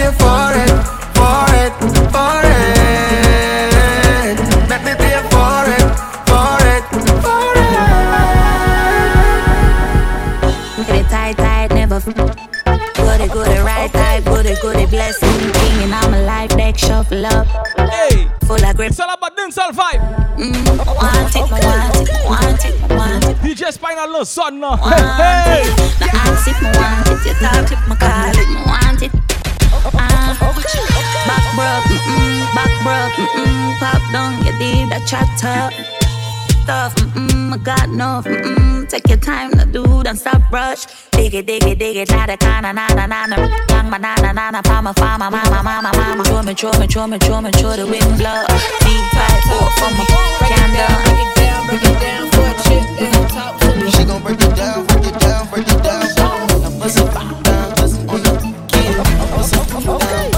Let 0.08 0.16
for 0.16 0.52
it, 0.56 0.72
for 1.18 1.48
it, 1.62 1.72
for 2.14 2.40
it. 2.48 4.36
Let 4.70 4.80
me 4.82 4.92
pay 4.96 5.20
for 5.28 5.64
it, 5.68 5.84
for 6.28 6.60
it, 6.72 6.82
for 7.22 7.52
it. 10.80 10.86
Get 10.86 10.96
it 10.96 11.08
tight, 11.10 11.36
tight, 11.36 11.68
never. 11.74 11.96
f- 11.96 12.04
Goody, 12.96 13.28
goody, 13.28 13.58
right, 13.60 13.90
tight, 13.92 14.24
goody, 14.24 14.54
goody, 14.62 14.86
blessing. 14.86 15.52
King 15.52 15.82
in 15.82 15.90
my 15.90 16.00
life, 16.24 16.50
deck 16.56 16.78
shuffle 16.78 17.26
up. 17.26 17.46
Hey, 17.90 18.28
Full 18.46 18.64
of 18.64 18.76
grip. 18.76 18.90
it's 18.90 19.00
all 19.00 19.10
about 19.12 19.36
dancehall 19.36 19.72
vibe. 19.72 20.00
Mm, 20.38 20.66
want 20.86 21.36
it, 21.36 21.42
me 21.44 21.58
want 21.66 21.96
it, 21.96 22.08
want 22.24 22.64
it, 22.64 22.74
want 22.96 23.24
it. 23.24 23.36
DJ 23.44 23.70
Spinal 23.72 24.08
no 24.12 24.24
son 24.24 24.58
no. 24.60 24.70
Want 24.70 24.84
Hey, 24.94 25.62
it. 25.64 25.68
hey. 25.68 26.06
No 26.06 26.06
ask 26.14 26.48
if 26.48 26.62
me 26.62 26.68
want 26.70 27.08
it, 27.08 27.26
you 27.26 27.34
talk 27.34 27.70
it, 27.72 27.80
me 27.88 27.94
call 27.96 28.30
it, 28.30 28.36
me 28.48 28.54
want 28.64 28.82
it. 28.82 28.87
Back 28.87 28.87
rub, 31.58 31.82
mm-mm, 31.90 32.54
back 32.54 32.72
rub, 32.86 33.10
mm-mm, 33.18 33.78
pop 33.80 34.02
down, 34.12 34.32
you 34.46 34.52
did 34.58 34.92
a 34.92 35.00
chat 35.04 35.28
up. 35.44 35.72
Stuff, 36.62 36.94
mm-mm, 36.96 37.52
I 37.54 37.56
got 37.58 37.88
enough, 37.88 38.24
mm-mm, 38.24 38.88
take 38.88 39.08
your 39.08 39.18
time 39.18 39.50
to 39.58 39.66
do, 39.66 39.82
don't 40.04 40.16
stop 40.16 40.42
rush. 40.52 40.86
Dig 41.10 41.34
it, 41.34 41.46
dig 41.46 41.64
it, 41.64 41.78
dig 41.78 41.96
it, 41.96 42.10
la 42.10 42.26
da 42.26 42.36
kana 42.36 42.72
na 42.72 42.86
na 42.94 43.06
na 43.06 43.26
na. 43.26 43.36
Banana 43.88 44.34
na 44.34 44.50
na, 44.50 44.60
farmer, 44.62 44.92
farmer, 44.92 45.30
mama, 45.30 45.62
mama, 45.64 45.90
mama. 45.96 46.24
Show 46.24 46.42
me, 46.42 46.54
show 46.54 46.72
me, 46.78 46.86
show 46.88 47.06
me, 47.06 47.18
show 47.24 47.40
me, 47.40 47.50
show 47.52 47.74
the 47.74 47.86
wind 47.86 48.18
blow. 48.18 48.44
Deep 48.84 49.04
tight, 49.16 49.40
pour 49.48 49.70
for 49.78 49.90
me, 49.96 50.04
candle. 50.44 51.18
She 53.90 54.04
gon' 54.04 54.22
break 54.22 54.40
it 54.42 54.54
down, 54.54 54.84
break 54.86 55.06
it 55.06 55.18
down, 55.18 55.48
break 55.48 55.66
it 55.66 55.82
down. 55.82 56.04
Now 56.60 56.70
bust 56.78 56.98
it 56.98 57.08
down, 57.14 57.74
bust 57.76 57.96
it 57.98 58.10
on 58.10 58.22
the 58.22 58.32
kid. 58.68 58.96
Bust 59.32 59.54
it 59.54 59.64
down, 59.72 59.84
bust 59.86 60.37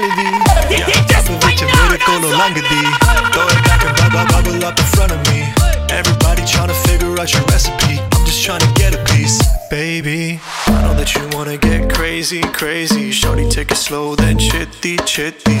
melody. 0.00 0.28
Yeah, 0.70 1.06
dancing 1.08 1.36
with 1.40 1.60
your 1.60 1.70
vertical 1.70 2.20
no 2.20 2.30
longer 2.36 2.60
D. 2.60 2.74
Throw 3.32 3.46
it 3.48 3.60
back 3.64 3.84
and 3.84 3.96
bubble 3.96 4.26
bubble 4.32 4.64
up 4.64 4.78
in 4.78 4.84
front 4.96 5.12
of 5.12 5.20
me. 5.28 5.48
Everybody 5.90 6.44
trying 6.44 6.68
to 6.68 6.78
figure 6.88 7.12
out 7.18 7.32
your 7.32 7.42
recipe. 7.44 8.00
I'm 8.00 8.24
just 8.24 8.44
trying 8.44 8.60
to 8.60 8.72
get 8.74 8.94
a 8.94 9.02
piece, 9.12 9.40
baby. 9.70 10.40
I 10.66 10.82
know 10.82 10.94
that 10.94 11.14
you 11.14 11.22
wanna 11.32 11.56
get 11.56 11.92
crazy, 11.94 12.42
crazy. 12.42 13.10
Shorty, 13.10 13.48
take 13.48 13.70
it 13.70 13.76
slow, 13.76 14.16
then 14.16 14.38
chitty, 14.38 14.96
chitty. 15.06 15.58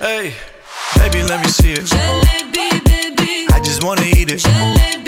Hey, 0.00 0.34
baby, 0.96 1.22
let 1.22 1.40
me 1.40 1.48
see 1.48 1.72
it. 1.72 1.88
I 3.52 3.60
just 3.62 3.82
wanna 3.82 4.02
eat 4.02 4.30
it. 4.30 5.03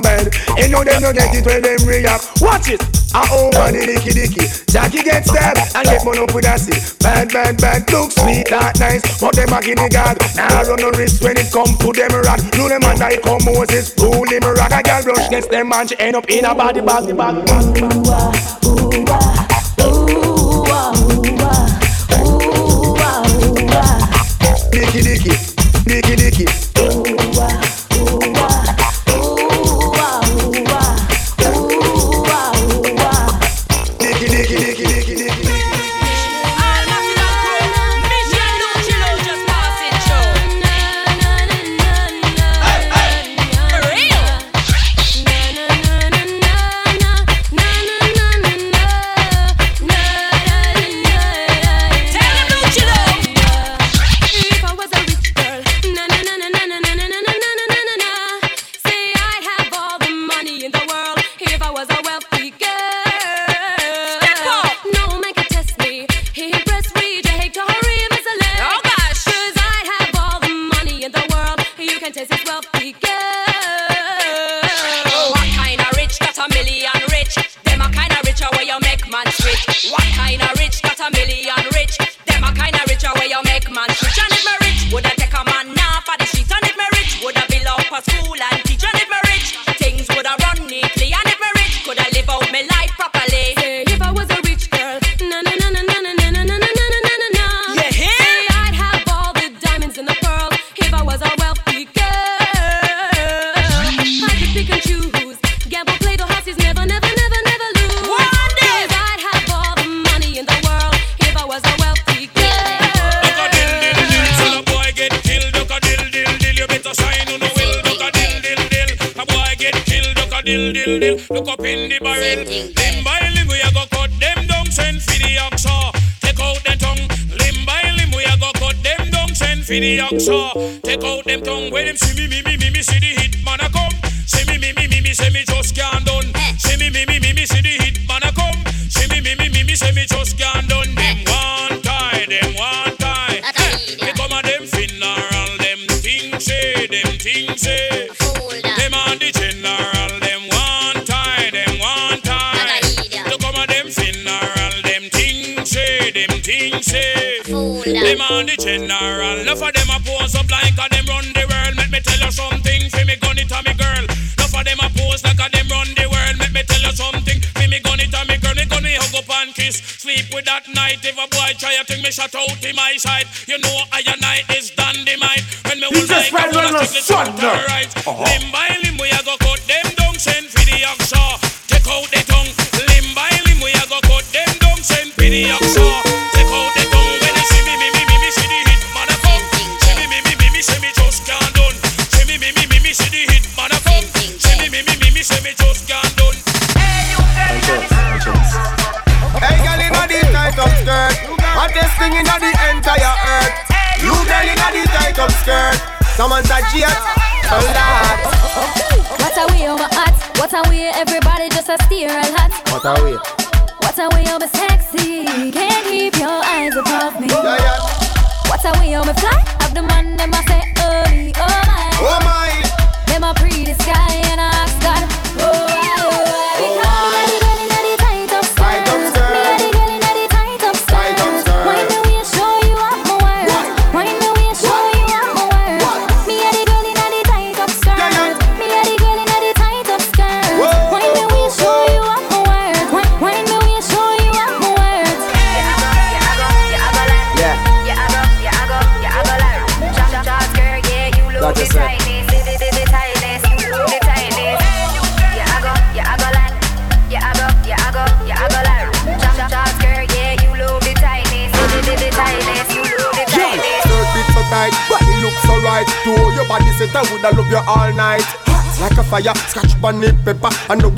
from 0.00 0.24
bed. 0.24 0.34
You 0.56 0.68
know 0.68 0.84
them 0.84 1.02
no 1.02 1.12
get 1.12 1.34
it 1.34 1.44
when 1.44 1.62
them 1.62 1.78
react. 1.86 2.40
Watch 2.40 2.68
it. 2.68 2.80
I 3.12 3.26
open 3.34 3.74
the 3.74 3.86
dicky 3.86 4.12
dicky. 4.14 4.46
Jackie 4.70 5.02
gets 5.02 5.30
stabbed 5.30 5.58
and 5.74 5.84
get 5.84 6.04
mono 6.04 6.26
with 6.32 6.46
acid. 6.46 6.78
Bad, 7.00 7.32
bad, 7.32 7.60
bad. 7.60 7.90
Look 7.90 8.12
sweet, 8.12 8.46
that 8.48 8.78
nice. 8.78 9.02
But 9.20 9.34
them 9.34 9.52
a 9.52 9.60
guinea 9.60 9.88
god. 9.88 10.18
Now 10.36 10.48
nah, 10.48 10.62
run 10.62 10.80
no 10.80 10.90
risk 10.92 11.22
when 11.22 11.36
it 11.36 11.50
come 11.52 11.74
to 11.78 11.92
them 11.92 12.12
rat. 12.14 12.40
Do 12.52 12.68
them 12.68 12.84
and 12.84 13.02
I 13.02 13.16
come 13.18 13.44
Moses. 13.44 13.94
Rule 13.98 14.24
them 14.26 14.46
rock. 14.54 14.72
I 14.72 14.82
got 14.82 15.04
rush 15.04 15.30
next 15.30 15.50
them 15.50 15.68
man. 15.68 15.88
She 15.88 15.98
end 15.98 16.16
up 16.16 16.28
in 16.30 16.44
a 16.44 16.54
body 16.54 16.80
bag. 16.80 17.16
Body, 17.16 17.42
bag. 17.42 17.50
Ooh, 17.84 18.02
ah, 18.06 18.30
ooh, 18.64 19.04
ah, 19.10 20.94
ooh, 21.10 21.36
ah, 21.40 21.66
ooh, 22.20 22.94
ah, 22.98 23.26
ooh, 23.42 23.66
ah. 23.74 24.70
Dicky 24.70 25.02
dicky. 25.02 25.49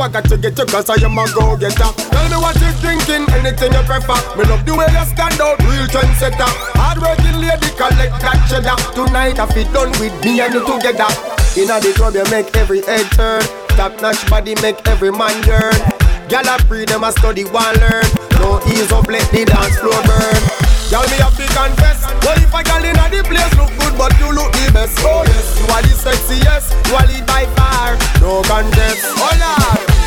I 0.02 0.08
got 0.10 0.26
to 0.30 0.36
get 0.36 0.58
you 0.58 0.66
cause 0.66 0.90
I 0.90 0.98
am 1.06 1.14
a 1.14 1.22
go-getter 1.30 1.94
Tell 2.10 2.26
me 2.26 2.34
what 2.42 2.58
you're 2.58 2.74
drinking, 2.82 3.22
anything 3.38 3.70
you 3.70 3.82
prefer. 3.86 4.18
Me 4.34 4.42
love 4.50 4.66
the 4.66 4.74
way 4.74 4.90
you 4.90 5.04
stand 5.06 5.38
out, 5.38 5.62
real 5.62 5.86
trendsetter. 5.86 6.50
Hard-working 6.74 7.38
lady, 7.38 7.70
collect 7.78 8.18
that 8.18 8.42
cheddar. 8.50 8.74
Tonight 8.98 9.38
I 9.38 9.46
feel 9.54 9.70
done 9.70 9.94
with 10.02 10.10
me 10.26 10.42
and 10.42 10.58
you 10.58 10.66
together. 10.66 11.06
Inna 11.54 11.78
the 11.78 11.94
club 11.94 12.18
you 12.18 12.26
make 12.34 12.50
every 12.58 12.82
head 12.82 13.06
turn. 13.14 13.46
Top 13.78 13.94
notch 14.02 14.18
body 14.26 14.58
make 14.58 14.82
every 14.90 15.14
man 15.14 15.38
yearn. 15.46 15.78
Gal 16.26 16.50
I 16.50 16.58
free 16.66 16.82
them 16.82 17.06
a 17.06 17.14
study 17.14 17.46
while 17.46 17.70
learn. 17.78 18.06
No 18.42 18.58
ease 18.66 18.90
up 18.90 19.06
let 19.06 19.22
the 19.30 19.46
dance 19.46 19.78
floor 19.78 20.02
burn. 20.02 20.42
Gal 20.90 21.06
me 21.14 21.22
have 21.22 21.38
to 21.38 21.46
confess. 21.54 22.02
Well 22.26 22.42
if 22.42 22.50
I 22.50 22.66
gal 22.66 22.82
inna 22.82 23.06
the 23.06 23.22
place 23.22 23.54
look 23.54 23.70
good 23.78 23.94
but 23.94 24.10
you 24.18 24.34
look 24.34 24.50
the 24.50 24.66
best? 24.74 24.98
Oh 25.06 25.22
yes, 25.30 25.62
you 25.62 25.66
are 25.70 25.82
the 25.86 25.94
sexiest. 25.94 26.74
You 26.90 26.98
are 26.98 27.06
lead 27.06 27.22
by 27.30 27.46
far. 27.54 27.94
No 28.18 28.42
contest. 28.50 29.06
Oh, 29.14 29.30
Hola 29.30 29.81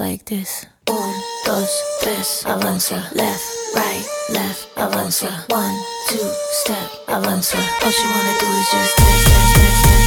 like 0.00 0.24
this. 0.24 0.66
Un, 0.88 1.12
dos, 1.44 1.68
tres, 2.00 2.46
avanza. 2.46 3.10
Left, 3.14 3.44
right, 3.74 4.04
left, 4.30 4.66
avanza. 4.76 5.28
One, 5.50 5.76
two, 6.08 6.26
step, 6.62 6.88
avanza. 7.06 7.58
All 7.84 7.90
she 7.90 8.06
wanna 8.08 8.34
do 8.40 8.46
is 8.46 8.70
just 8.72 8.96
dance, 8.96 9.24
dance, 9.24 9.82
dance. 9.84 9.99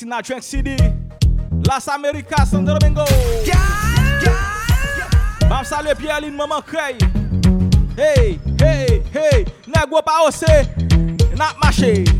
Galaxy 0.00 0.06
na 0.06 0.20
Drink 0.20 0.42
City. 0.42 0.76
Las 1.66 1.88
Americas, 1.88 2.50
Sandro 2.50 2.78
Domingo. 2.78 3.04
Mam 5.48 5.64
salwe 5.64 5.94
Pierlin, 5.94 6.34
maman 6.34 6.62
krey. 6.62 6.96
Hey, 7.96 8.38
hey, 8.58 9.02
hey. 9.12 9.44
Nèk 9.66 9.90
wè 9.90 10.02
pa 10.02 10.22
ose, 10.26 10.64
nap 11.36 11.58
mache. 11.62 12.19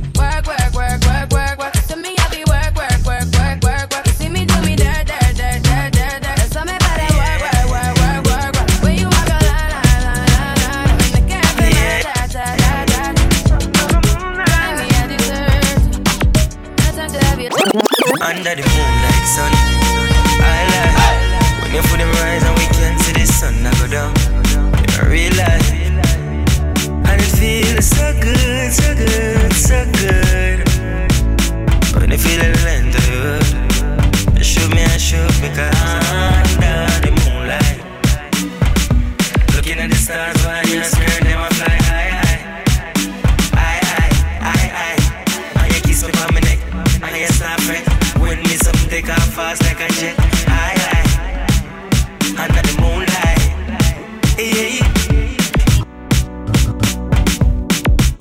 under 18.31 18.55
the 18.55 18.63
moonlight 18.63 19.27
sun. 19.27 19.53
I 20.39 20.63
lie. 20.71 20.95
When 21.63 21.75
you 21.75 21.83
put 21.83 21.99
them 21.99 22.11
rise 22.23 22.45
and 22.45 22.57
we 22.59 22.67
can 22.77 22.97
see 23.01 23.13
the 23.13 23.27
sun, 23.27 23.55
I 23.67 23.73
go 23.81 23.87
down. 23.91 24.15
I 24.99 25.07
realize. 25.11 25.69
And 27.11 27.19
it 27.19 27.33
feels 27.39 27.87
so 27.87 28.07
good, 28.23 28.71
so 28.71 28.95
good, 28.95 29.53
so 29.53 29.79
good. 29.99 30.59
When 31.99 32.11
you 32.13 32.19
feel 32.19 32.39
the 32.39 32.51
length 32.67 32.99
of 32.99 33.05
the 33.11 33.17
road, 33.25 34.45
shoot 34.45 34.71
me 34.75 34.83
and 34.83 35.01
shoot 35.01 35.35
me, 35.43 35.49
cause 35.51 35.75
under 36.23 36.87
the 37.03 37.11
moonlight. 37.25 37.79
Looking 39.57 39.79
at 39.81 39.91
the 39.91 39.97
stars, 39.97 40.39
while 40.45 40.65
you're 40.69 40.85
staring 40.85 41.27
at 41.27 41.37
my 41.37 41.49
fly? 41.59 41.80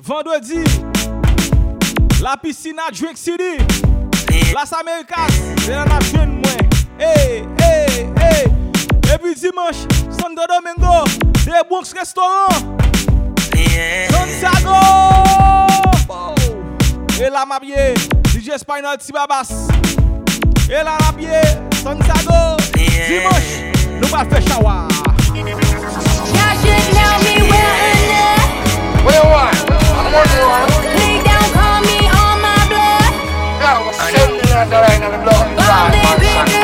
Vendredi, 0.02 0.64
la 2.22 2.36
piscine 2.36 2.76
à 2.78 2.92
Drink 2.92 3.16
City. 3.16 3.56
Las 4.54 4.72
Americas, 4.72 5.26
c'est 5.60 5.70
la 5.70 5.84
nation, 5.84 6.40
Et 7.00 7.42
puis 9.20 9.34
dimanche, 9.34 9.86
Santo 10.10 10.42
Domingo, 10.48 11.04
The 11.44 11.66
Bronx 11.68 11.92
Restaurant. 11.92 12.48
Santiago. 14.10 14.74
Et 17.20 17.30
la 17.30 17.44
DJ 18.32 18.58
Spinal 18.58 18.96
Tibabas. 18.98 19.68
E 20.72 20.82
la 20.84 20.96
san 21.82 21.98
sa 22.06 22.14
go 22.22 22.56
nou 23.98 24.08
pa 24.08 24.22
fè 24.30 24.40
chawa. 24.46 24.86
Y'all 25.34 26.54
should 26.62 26.86
know 26.94 27.14
me 27.26 27.42
well 27.50 27.74
enough. 27.90 29.04
Where 29.04 29.18
you 29.18 29.30
want? 29.34 29.56
I'm 29.98 30.14
working 30.14 30.46
on 30.46 30.70
Please 30.94 31.22
don't 31.26 31.50
call 31.58 31.82
me 31.82 31.98
on 32.06 32.36
my 32.46 32.54
blood. 32.70 33.12
Yeah, 33.58 33.74
I 33.74 33.84
was 33.84 33.96
7 33.98 34.30
million 34.30 34.70
dollars 34.70 34.94
in 34.94 35.10
the 35.10 35.18
blood 35.26 36.59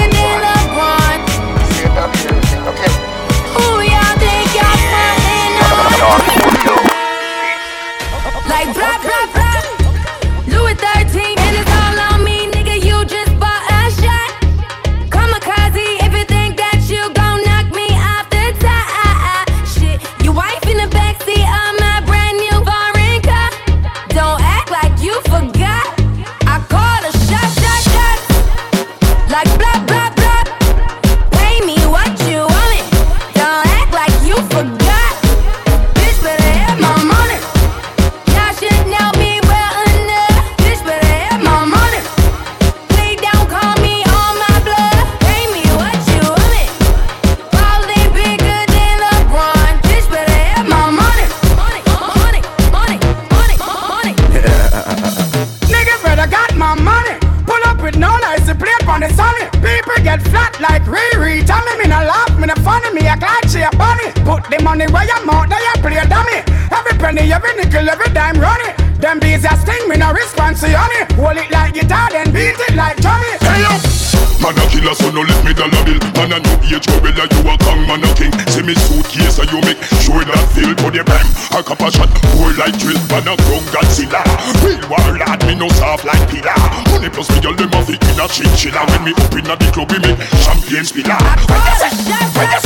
a 76.37 76.41
no 76.41 76.53
age 76.68 76.87
gorilla, 76.87 77.24
you 77.24 77.41
a 77.49 77.55
gang 77.57 77.82
man 77.89 78.05
a 78.05 78.11
king 78.12 78.32
See 78.53 78.62
me 78.62 78.74
suitcase 78.74 79.41
and 79.41 79.49
you 79.51 79.61
make 79.64 79.80
sure 80.05 80.20
that 80.20 80.45
feel 80.53 80.76
for 80.76 80.93
the 80.93 81.01
prime 81.05 81.28
A 81.57 81.64
cup 81.64 81.80
of 81.80 81.93
shot, 81.93 82.12
pour 82.37 82.53
like 82.61 82.76
drill, 82.76 83.01
man 83.09 83.24
a 83.24 83.34
grown 83.49 83.64
Godzilla 83.72 84.20
Real 84.61 84.80
warlord, 84.93 85.41
me 85.49 85.55
no 85.57 85.68
soft 85.80 86.05
like 86.05 86.20
pillar 86.28 86.57
Money 86.93 87.09
plus 87.09 87.28
me 87.32 87.41
all 87.49 87.57
them 87.57 87.72
a 87.72 87.80
fit 87.84 88.03
in 88.05 88.20
a 88.20 88.26
chinchilla 88.28 88.84
When 88.93 89.09
me 89.09 89.12
open 89.16 89.49
a 89.49 89.57
the 89.57 89.68
club, 89.72 89.91
we 89.91 89.99
make 90.05 90.20
champagne 90.45 90.84
spiller 90.84 91.16
What 91.49 91.64
is 91.72 91.82
it? 91.89 91.97
What 92.37 92.53
is 92.53 92.64
it? 92.64 92.65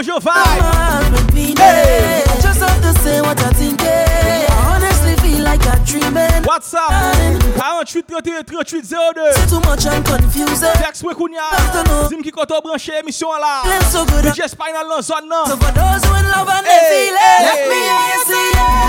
Bon 0.00 0.06
Mojo 0.06 0.18
vibe. 0.18 1.58
Hey. 1.58 2.22
I 2.24 2.40
just 2.40 2.60
have 2.60 2.80
to 2.80 3.00
say 3.02 3.20
what 3.20 3.38
I 3.38 3.50
think. 3.52 3.80
I 3.82 4.46
honestly 4.74 5.14
feel 5.16 5.44
like 5.44 5.60
I 5.66 5.76
dreaming. 5.84 6.42
What's 6.44 6.72
up? 6.72 6.90
48 7.56 8.06
38 8.06 8.46
38 8.46 8.82
02. 8.82 9.20
C'est 9.34 9.46
too 9.48 9.60
much 9.60 9.86
I'm 9.86 10.02
confused. 10.02 10.64
Eh. 10.64 10.72
Text 10.82 11.04
we 11.04 11.12
kounya. 11.14 11.44
Zim 12.08 12.22
ki 12.22 12.30
koto 12.30 12.60
branche 12.62 12.88
émission 12.88 13.28
là. 13.32 13.62
DJ 14.22 14.48
Spinal 14.48 14.88
dans 14.88 15.02
zone 15.02 15.28
nan. 15.28 15.46
So 15.46 15.56
for 15.56 15.72
those 15.72 16.04
who 16.04 16.14
in 16.16 16.30
love 16.30 16.48
and 16.48 16.66
hey. 16.66 16.80
they 16.80 17.06
feel 17.06 17.14
it. 17.14 17.42
Let 17.44 17.68
me 17.68 17.74
hear 17.74 18.00
you 18.08 18.24
say 18.24 18.50
it. 18.52 18.79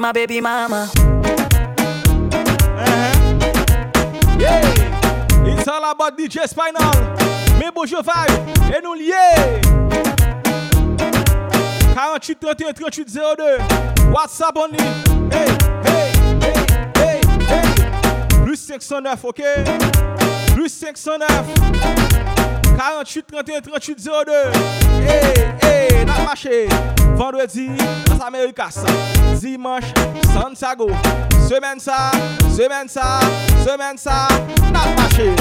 My 0.00 0.12
baby 0.12 0.40
mama. 0.40 0.90
Yeah. 4.38 4.64
It's 5.44 5.68
all 5.68 5.84
about 5.90 6.16
DJ 6.16 6.48
Spinal. 6.48 6.90
Mais 7.58 7.70
bonjour 7.74 8.02
vibe. 8.02 8.74
Et 8.74 8.82
nous 8.82 8.94
liés. 8.94 9.60
48 11.94 12.40
31 12.40 12.72
38 12.72 13.08
02. 13.12 13.58
WhatsApp 14.10 14.56
on. 14.56 14.72
Hey, 15.30 15.46
hey, 15.84 16.12
hey, 16.40 16.54
hey, 16.96 17.20
hey. 17.46 18.44
Plus 18.44 18.56
509, 18.56 19.24
ok? 19.26 19.42
Plus 20.54 20.72
509. 20.72 21.28
48 22.78 23.26
31 23.26 23.60
38 23.60 23.98
02. 23.98 24.32
Hey, 25.06 25.52
hey, 25.62 26.04
n'a 26.06 26.24
marché. 26.24 26.68
Vendredi, 27.16 27.68
Las 28.08 28.20
Americas. 28.22 28.78
Dimanche, 29.40 29.92
Santiago. 30.34 30.90
Semaine 31.48 31.80
ça, 31.80 32.10
semaine 32.54 32.88
ça, 32.88 33.20
semaine 33.64 33.96
ça, 33.96 34.28
n'a 34.70 34.80
marché. 34.96 35.34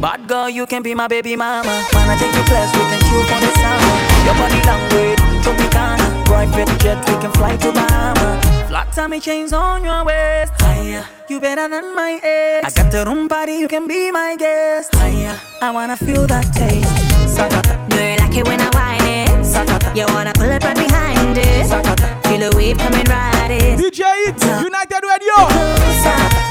Bad 0.00 0.26
girl, 0.26 0.48
you 0.48 0.66
can 0.66 0.80
be 0.82 0.94
my 0.94 1.06
baby 1.06 1.36
mama. 1.36 1.84
Wanna 1.92 2.16
take 2.18 2.34
you 2.34 2.42
class, 2.44 2.72
we 2.74 2.80
can 2.80 2.98
shoot 3.00 3.24
for 3.28 3.40
the 3.40 3.52
summer. 3.60 3.94
Your 4.24 4.34
body 4.34 4.60
language, 4.66 5.20
Tropicana. 5.42 6.24
Private 6.24 6.78
jet, 6.80 6.98
we 7.06 7.14
can 7.20 7.30
fly 7.32 7.56
to 7.58 7.72
Bahama. 7.72 8.40
Flat 8.68 8.90
tummy 8.92 9.20
chains 9.20 9.52
on 9.52 9.84
your 9.84 10.02
waist. 10.04 10.52
Higher, 10.58 11.04
you 11.28 11.38
better 11.38 11.68
than 11.68 11.94
my 11.94 12.18
ex. 12.22 12.66
I 12.66 12.82
got 12.82 12.90
the 12.90 13.04
room 13.04 13.28
party, 13.28 13.58
you 13.58 13.68
can 13.68 13.86
be 13.86 14.10
my 14.10 14.34
guest. 14.38 14.94
Higher, 14.94 15.38
I 15.60 15.70
wanna 15.70 15.96
feel 15.96 16.26
that 16.26 16.50
taste. 16.54 16.88
Do 17.90 17.96
you 17.96 18.16
like 18.16 18.36
it 18.36 18.48
when 18.48 18.60
I 18.60 18.70
whine 18.72 19.06
it? 19.06 19.96
You 19.96 20.06
wanna 20.14 20.32
pull 20.32 20.50
it 20.50 20.64
right 20.64 20.74
behind 20.74 21.11
it? 21.38 21.66
Feel 22.26 22.40
the 22.50 22.56
wave 22.56 22.78
coming 22.78 23.04
right 23.06 23.50
in. 23.50 23.78
DJ 23.78 24.02
It, 24.28 24.40
United 24.62 25.02
Radio. 25.02 25.36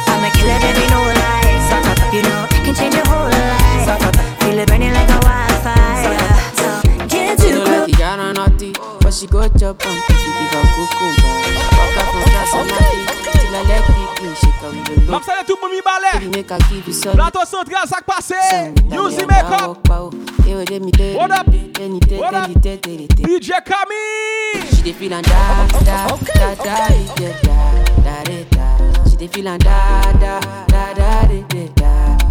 I'm 0.10 0.24
a 0.24 0.30
killer, 0.36 0.60
baby, 0.62 0.86
no 0.90 1.02
lies. 1.22 1.68
You 2.14 2.22
know 2.24 2.46
I 2.50 2.60
can 2.66 2.76
change 2.76 2.96
your 2.96 3.06
whole 3.08 3.30
life. 3.30 4.40
Feel 4.42 4.60
it 4.60 4.68
burning 4.68 4.94
like 4.94 5.10
a 5.10 5.20
wildfire. 5.26 7.08
Get 7.08 7.40
She 7.40 7.50
too 7.50 7.56
no 7.60 7.64
close. 7.66 7.90
like 7.90 8.20
it, 8.20 8.34
naughty, 8.34 8.74
but 9.02 9.14
she 9.14 9.28
go 9.28 9.48
chop 9.50 9.82
am. 9.86 9.98
She 10.10 10.30
give 10.38 10.52
her 10.54 10.66
cucumber. 10.76 11.34
Walk 11.78 11.96
her 11.96 12.06
from 12.12 12.24
class 12.30 12.54
and 12.54 13.21
Map 15.08 15.24
sa 15.24 15.42
de 15.42 15.48
tout 15.48 15.58
moun 15.62 15.72
mi 15.72 15.82
balè 15.82 16.12
Plato 17.14 17.40
sentral 17.46 17.88
sak 17.88 18.04
pase 18.06 18.36
Yuzi 18.90 19.26
make 19.28 19.44
up 19.44 19.78
What 19.88 21.32
up 21.32 21.48
What 22.20 22.34
up 22.34 22.50
DJ 22.52 23.50
Kami 23.66 24.04
She 24.74 24.82
de 24.84 24.94
filan 24.94 25.22
da 25.24 25.68
da 25.86 26.08
da 26.26 26.56
da 26.56 26.88
da 28.04 28.16
da 28.52 28.66
She 29.10 29.16
de 29.18 29.28
filan 29.28 29.58
da 29.60 30.02
da 30.20 30.40
da 30.68 30.94
da 30.94 31.28
da 31.28 31.62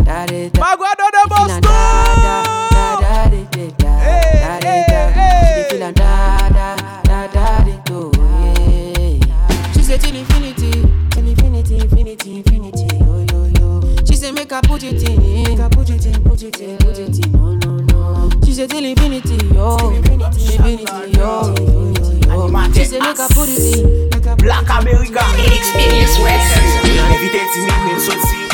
da 0.05 0.27
da 0.27 0.61
Magwa 0.61 0.91
do 0.99 1.07
de 1.13 1.23
bosto 1.29 1.71
Hey 4.01 4.40
make 14.51 14.65
I 14.65 14.67
put 14.67 14.83
it 14.83 15.09
in, 15.09 15.45
make 15.45 15.61
I 15.61 15.69
put 15.69 15.91
it 15.91 16.07
in, 16.07 16.25
put 16.25 16.43
it 16.43 16.61
in, 16.61 16.77
put 16.79 16.99
it 16.99 17.25
in. 17.25 17.33
No 17.33 17.55
no 17.55 17.77
no. 17.77 18.31
She 18.45 18.53
say 18.53 18.67
till 18.67 18.85
infinity, 18.85 19.37
yo, 19.55 19.77
infinity, 19.95 20.57
infinity, 20.57 21.17
yo, 21.17 21.55
infinity, 21.55 22.27
yo. 22.27 22.73
She 22.73 22.85
say 22.85 22.99
make 22.99 23.21
I 23.21 23.29
put 23.29 23.49
it 23.49 23.79
in. 23.79 24.11
Black 24.39 24.69
America 24.71 25.23
Experience 25.39 26.19
Records. 26.19 26.91
Évitez 27.15 28.50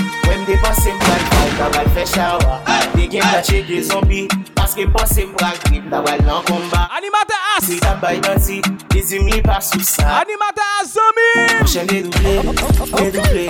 de 0.47 0.57
panse 0.63 0.93
mbral 0.95 1.23
fay, 1.31 1.51
tabal 1.59 1.89
fe 1.95 2.05
chawa. 2.07 2.61
De 2.95 3.09
gen 3.09 3.23
la 3.33 3.43
che 3.43 3.63
de 3.63 3.83
zombi, 3.83 4.29
paske 4.55 4.87
panse 4.95 5.27
mbral 5.27 5.57
grip, 5.65 5.91
tabal 5.91 6.19
nan 6.27 6.43
komba 6.45 6.89
Animate 6.97 7.37
as! 7.57 7.65
Si 7.67 7.79
tabay 7.81 8.21
dansi, 8.21 8.61
dezimi 8.89 9.43
pa 9.43 9.61
sou 9.61 9.81
sa 9.83 10.23
Animate 10.23 10.63
as 10.81 10.95
zomi! 10.95 11.29
Chen 11.67 11.87
de 11.87 12.03
double, 12.03 12.55
de 12.97 13.11
double, 13.11 13.47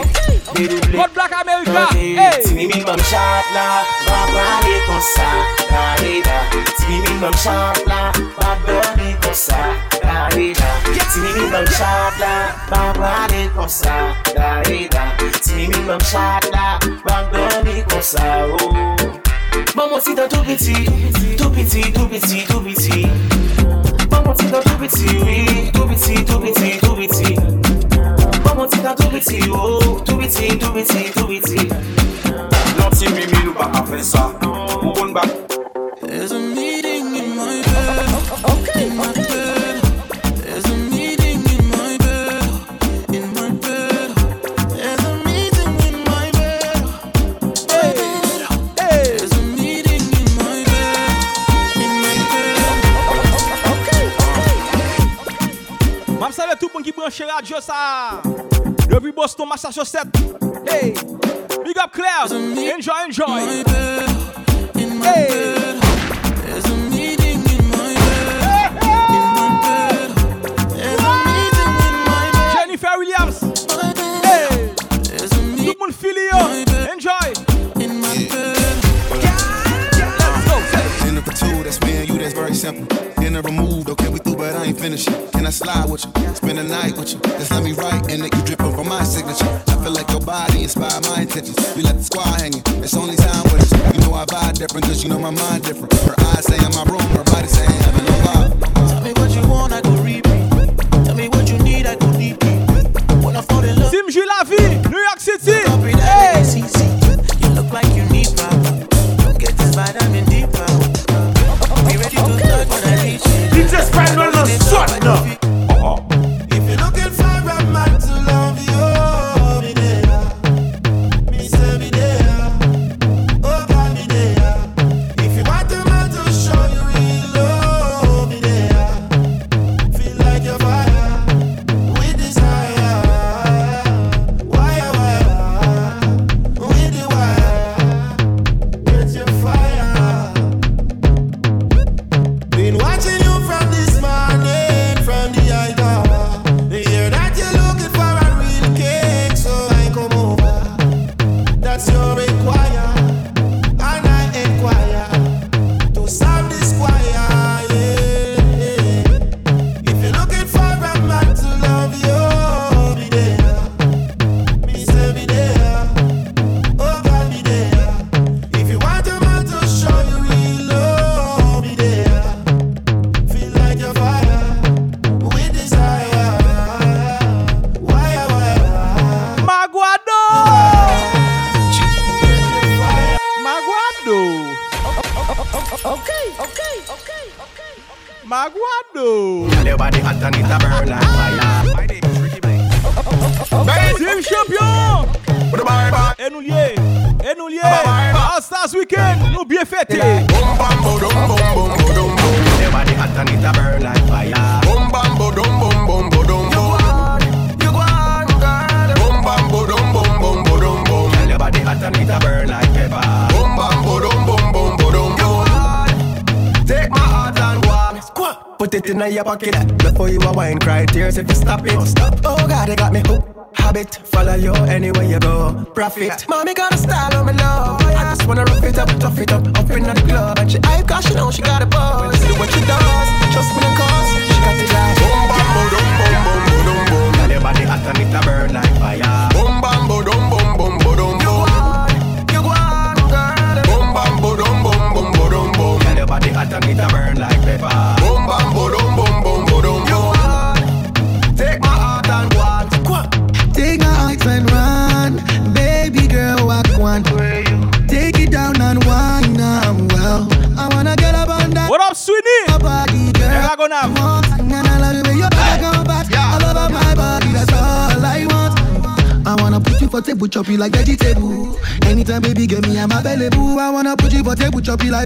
de 0.55 0.67
double 0.69 0.97
Kote 0.97 1.13
blak 1.15 1.33
Amerika, 1.41 1.87
hey! 1.95 2.43
Ti 2.43 2.55
mi 2.55 2.67
mi 2.67 2.83
mam 2.85 3.01
chak 3.11 3.45
la, 3.55 3.85
ba 4.07 4.19
brale 4.33 4.75
kon 4.87 5.01
sa, 5.01 5.29
da 5.71 5.95
re 6.01 6.23
da 6.23 6.39
Ti 6.51 6.85
mi 6.89 6.99
mi 7.05 7.13
mam 7.21 7.33
chak 7.45 7.87
la, 7.87 8.11
ba 8.41 8.57
brale 8.65 9.09
kon 9.23 9.35
sa, 9.35 9.61
da 9.93 10.01
re 10.01 10.03
da 10.03 10.06
da 10.17 10.29
e 10.37 10.53
da 10.53 10.69
Ti 11.13 11.21
mi 11.21 11.31
mi 11.37 11.51
bom 11.51 11.67
chak 11.77 12.19
la, 12.21 12.35
bang 12.71 12.99
wane 13.01 13.51
kon 13.55 13.69
sa. 13.69 13.95
Da 14.35 14.63
e 14.71 14.89
da 14.89 15.05
Ti 15.45 15.55
mi 15.55 15.67
mi 15.67 15.81
bom 15.89 16.01
chak 16.11 16.45
la, 16.55 16.79
bang 17.05 17.27
doni 17.33 17.83
kon 17.89 18.03
sa 18.03 18.25
oh. 18.45 18.97
Bom 19.77 19.91
moti 19.91 20.15
dan 20.15 20.29
tou 20.29 20.43
piti 20.45 20.77
Tou 21.37 21.51
piti, 21.51 21.93
tou 21.93 22.07
piti, 22.09 22.45
tou 22.49 22.61
piti 22.61 23.05
Bom 24.11 24.23
moti 24.25 24.47
dan 24.53 24.63
tou 24.63 24.77
piti, 24.81 25.07
oui 25.25 25.71
Tou 25.73 25.87
piti, 25.89 26.25
tou 26.25 26.41
piti, 26.41 26.79
tou 26.81 26.97
piti 26.97 27.37
Bom 28.45 28.57
moti 28.57 28.79
dan 28.81 28.95
tou 28.97 29.11
piti, 29.11 29.41
oh 29.51 30.01
Tou 30.05 30.17
piti, 30.17 30.57
tou 30.57 30.73
piti, 30.73 31.11
tou 31.13 31.27
piti 31.29 31.69
Lanti 32.79 33.09
mi 33.13 33.27
mi 33.33 33.45
nou 33.45 33.55
pa 33.57 33.71
afe 33.81 34.03
sa. 34.05 34.31
Ou 34.83 34.93
kon 34.97 35.13
bak 35.13 35.29
Map 56.27 56.33
salve 56.33 56.57
tout 56.59 56.69
moun 56.75 56.83
ki 56.83 56.91
branche 56.91 57.23
radio 57.23 57.61
sa. 57.63 58.21
Depuis 58.91 59.13
Boston, 59.13 59.47
Massachusetts. 59.49 60.11
Hey, 60.67 60.93
big 61.65 61.79
up 61.79 61.93
Claire. 61.93 62.27
Enjoy, 62.75 63.07
enjoy. 63.07 64.26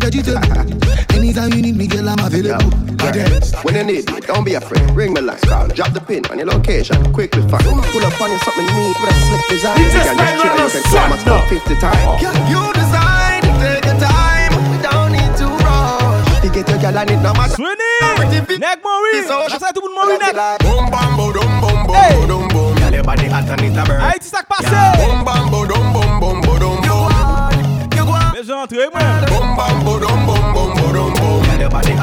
Like 0.01 0.13
vegetable. 0.13 1.17
Anytime 1.17 1.53
you 1.53 1.63
need 1.63 1.77
me, 1.77 1.87
girl, 1.87 2.09
I'm 2.09 2.19
available. 2.19 2.71
Yes. 3.15 3.53
When 3.65 3.75
you 3.75 3.85
need 3.85 4.11
me, 4.11 4.21
don't 4.21 4.45
be 4.45 4.55
afraid. 4.55 4.91
Ring 4.91 5.13
me 5.13 5.21
like 5.21 5.41
call. 5.43 5.69
Drop 5.69 5.93
the 5.93 6.01
pin 6.01 6.25
on 6.31 6.39
your 6.39 6.47
location. 6.47 6.97
Quickly 7.13 7.43
find. 7.49 7.65
Pull 7.65 8.05
up 8.05 8.21
on 8.21 8.31
you 8.31 8.39
something 8.39 8.67
neat 8.67 8.97
with 9.01 9.11
a 9.11 9.15
slick 9.27 9.49
design. 9.49 9.81
It's 9.81 9.95
You 9.95 10.01
just 10.01 10.09
can 10.09 10.17
like 10.17 10.37
just 10.37 10.43
chill 10.43 10.53
a 10.53 10.57
and 10.57 10.61
oh. 10.61 10.65
you 10.65 10.73
can 10.73 10.91
climax 10.91 11.23
about 11.23 11.49
50 11.49 11.75
times. 11.77 12.23
You 12.23 12.63
design, 12.73 13.41
take 13.61 13.85
your 13.85 13.99
time. 14.01 14.53
We 14.71 14.77
don't 14.85 15.11
need 15.13 15.33
to 15.41 15.47
rush. 15.65 16.45
You 16.45 16.51
get 16.53 16.69
your 16.69 16.79
girl 16.79 16.99
and 16.99 17.11
it 17.11 17.21
no 17.21 17.33
matter. 17.35 17.57
Swinny, 17.57 18.59
Neck 18.59 18.79
Maurice. 18.85 19.29
That's 19.29 19.65
how 19.65 19.73
tout 19.73 19.85
le 19.85 19.95
monde 19.95 20.21
Neck. 20.21 20.35
Boom 20.61 20.91
bam 20.91 21.17
boom 21.17 21.33
boom 21.33 21.53
boom 21.61 21.81
boom 21.89 22.29
boom 22.29 22.49
boom. 22.49 22.75
Girl, 22.79 22.93
your 22.93 23.05
body 23.05 23.27
hot 23.29 23.49
and 23.49 23.61
it 23.61 23.77
a 23.77 23.85
burn. 23.85 24.01
Haïti 24.01 24.29
sak 24.29 24.47
pase. 24.49 24.81
Boom 25.01 25.25
bam 25.25 25.51
boom 25.51 25.69
boom 25.69 25.90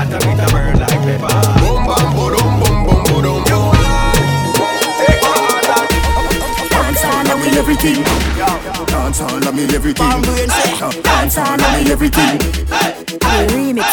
hot 0.07 0.23
and 0.23 0.39
it 0.39 0.43
a 0.43 0.51
burn 0.51 0.79
like 0.79 1.01
pepper. 1.03 1.35
Boom 1.59 1.83
bam 1.87 2.07
boom 2.15 2.31
boom 2.33 2.77
boom 2.85 3.03
boom 3.05 3.43
boom. 3.43 3.71
Take 4.99 5.21
my 5.21 5.35
heart 5.35 5.69
and 5.69 5.89
Dance 6.71 7.03
all 7.03 7.31
of 7.31 7.37
me 7.39 7.57
everything. 7.57 8.03
Dance 8.87 9.21
all 9.21 9.47
of 9.47 9.55
me 9.55 9.63
everything. 9.75 10.21
Dance 11.03 11.37
all 11.37 11.53
of 11.53 11.69
me 11.73 11.91
everything. 11.91 12.37
remix. 13.51 13.91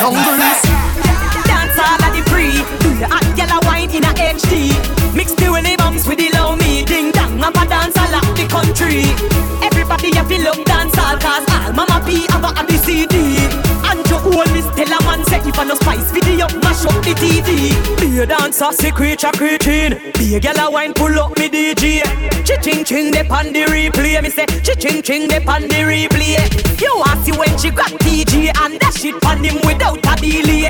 Dance 1.45 1.79
all 1.79 2.03
of 2.03 2.11
the 2.15 2.23
free. 2.31 2.55
Do 2.81 2.91
the 2.99 3.07
hot 3.09 3.27
yellow 3.37 3.61
wine 3.67 3.91
in 3.91 4.05
a 4.05 4.13
HD. 4.15 4.71
Mix 5.15 5.35
the 5.35 5.51
willy 5.51 5.77
bumps 5.77 6.07
with 6.07 6.19
the 6.19 6.31
low 6.39 6.57
me. 6.57 6.85
Ding 6.85 7.11
dong, 7.13 7.41
I'm 7.43 7.55
a 7.55 7.67
dance 7.69 7.97
all 7.97 8.35
the 8.35 8.47
country. 8.49 9.05
Everybody 9.63 10.15
have 10.15 10.29
to 10.29 10.39
love 10.43 10.65
dance 10.65 10.97
all 10.99 11.17
cause 11.19 11.47
all 11.51 11.73
mama 11.73 12.03
P 12.07 12.27
have 12.31 12.45
a 12.45 12.67
the 12.67 12.79
CD. 12.79 13.15
And 13.85 14.05
to 14.07 14.17
say 15.41 15.49
if 15.49 15.59
I 15.59 15.65
no 15.65 15.75
spice 15.75 16.11
video, 16.11 16.47
mash 16.63 16.85
up 16.87 17.03
the 17.03 17.15
TV. 17.15 17.75
Be 18.01 18.21
a 18.21 18.27
dancer, 18.27 18.73
secret 18.73 19.25
a 19.25 19.33
creating. 19.33 20.13
Be 20.15 20.37
a 20.37 20.41
gal 20.41 20.59
a 20.59 20.71
wine, 20.71 20.95
pull 20.95 21.19
up 21.19 21.37
me 21.39 21.49
DJ. 21.49 22.03
Chi 22.47 22.57
ching 22.63 22.85
ching 22.85 23.11
de 23.11 23.21
on 23.31 23.53
the 23.53 23.65
replay. 23.67 24.23
Me 24.23 24.31
say 24.31 24.47
chi 24.47 24.75
ching 24.75 25.03
ching 25.03 25.29
de 25.29 25.39
on 25.47 25.63
the 25.63 25.81
replay. 25.83 26.39
You 26.81 26.93
want 26.97 27.25
see 27.25 27.33
when 27.33 27.57
she 27.59 27.71
got 27.71 27.91
TG 28.03 28.53
and 28.63 28.79
that 28.81 28.95
shit 28.95 29.17
on 29.25 29.43
him 29.43 29.57
without 29.65 29.99
a 29.99 30.15
delay. 30.21 30.69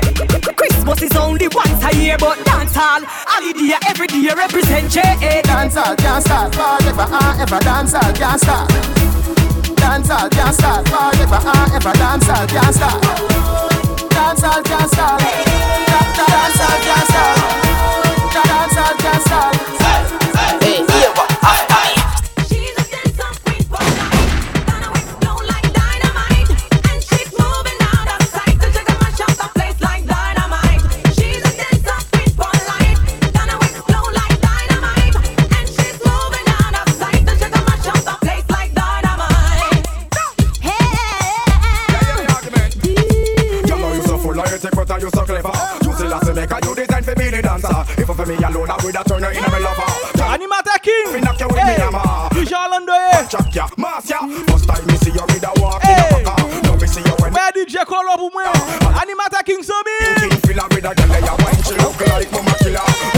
Christmas 0.55 1.01
is 1.01 1.15
only 1.15 1.47
once 1.49 1.83
a 1.83 1.95
year, 1.97 2.17
but 2.17 2.43
dance 2.45 2.75
hall 2.75 3.01
holiday 3.05 3.77
every 3.87 4.07
day 4.07 4.29
represent 4.35 4.91
J. 4.91 5.41
Dance 5.43 5.77
all 5.77 5.95
can't 5.95 6.23
start 6.23 6.53
forever 6.55 7.01
and 7.01 7.13
ah, 7.13 7.41
ever. 7.41 7.59
Dance 7.59 7.93
all 7.93 8.13
can't 8.13 8.39
start. 8.39 8.69
Dance 9.77 10.09
all 10.09 10.29
can't 10.29 10.55
start 10.55 10.87
forever 10.87 11.35
and 11.35 11.45
ah, 11.45 11.75
ever. 11.75 11.93
Dance 11.93 12.29
all 12.29 12.47
can't 12.47 12.75
start. 12.75 13.74
Dance 14.15 14.43
all 14.43 14.63
can't 14.63 14.89
start. 14.89 15.21
Dance 16.15 16.61
all 16.61 16.95
for 48.25 48.31
me 48.31 48.37
alone, 48.43 48.69
I 48.69 48.77
would 48.83 48.95
have 48.95 49.05
turned 49.05 49.25
her 49.25 49.31
in 49.31 49.43
a 49.43 49.49
me 49.51 49.59
lover. 49.59 49.89
Animata 50.25 50.81
King. 50.81 51.13
Me 51.13 51.19
knock 51.21 51.39
you 51.39 51.47
with 51.47 51.55
me 51.55 51.75
hammer. 51.77 52.29
DJ 52.33 52.53
Orlando, 52.53 52.93
eh. 52.93 53.27
Chuck 53.27 53.53
ya, 53.53 53.67
mass 53.77 54.09
ya. 54.09 54.19
First 54.47 54.67
time 54.67 54.85
me 54.87 54.97
see 54.97 55.11
you 55.11 55.21
with 55.21 55.43
a 55.43 55.51
walk 55.61 55.83
in 55.83 55.91
a 55.91 56.23
baka. 56.23 56.33
Now 56.63 56.75
me 56.75 56.87
see 56.87 57.01
you 57.01 57.15
when 57.21 57.33
Where 57.33 57.51
DJ 57.51 57.85
call 57.85 58.07
up 58.09 58.19
moi? 58.19 58.51
Animata 59.01 59.43
King 59.45 59.61
Sobi. 59.61 59.95
King 60.17 60.37
filler 60.41 60.67
with 60.71 60.85
a 60.85 60.95
girl 60.95 61.21
ya 61.21 61.35
wine. 61.39 61.63
She 61.63 61.75
look 61.75 61.99
like 62.07 62.31
mama 62.31 62.55
killer. 62.59 63.14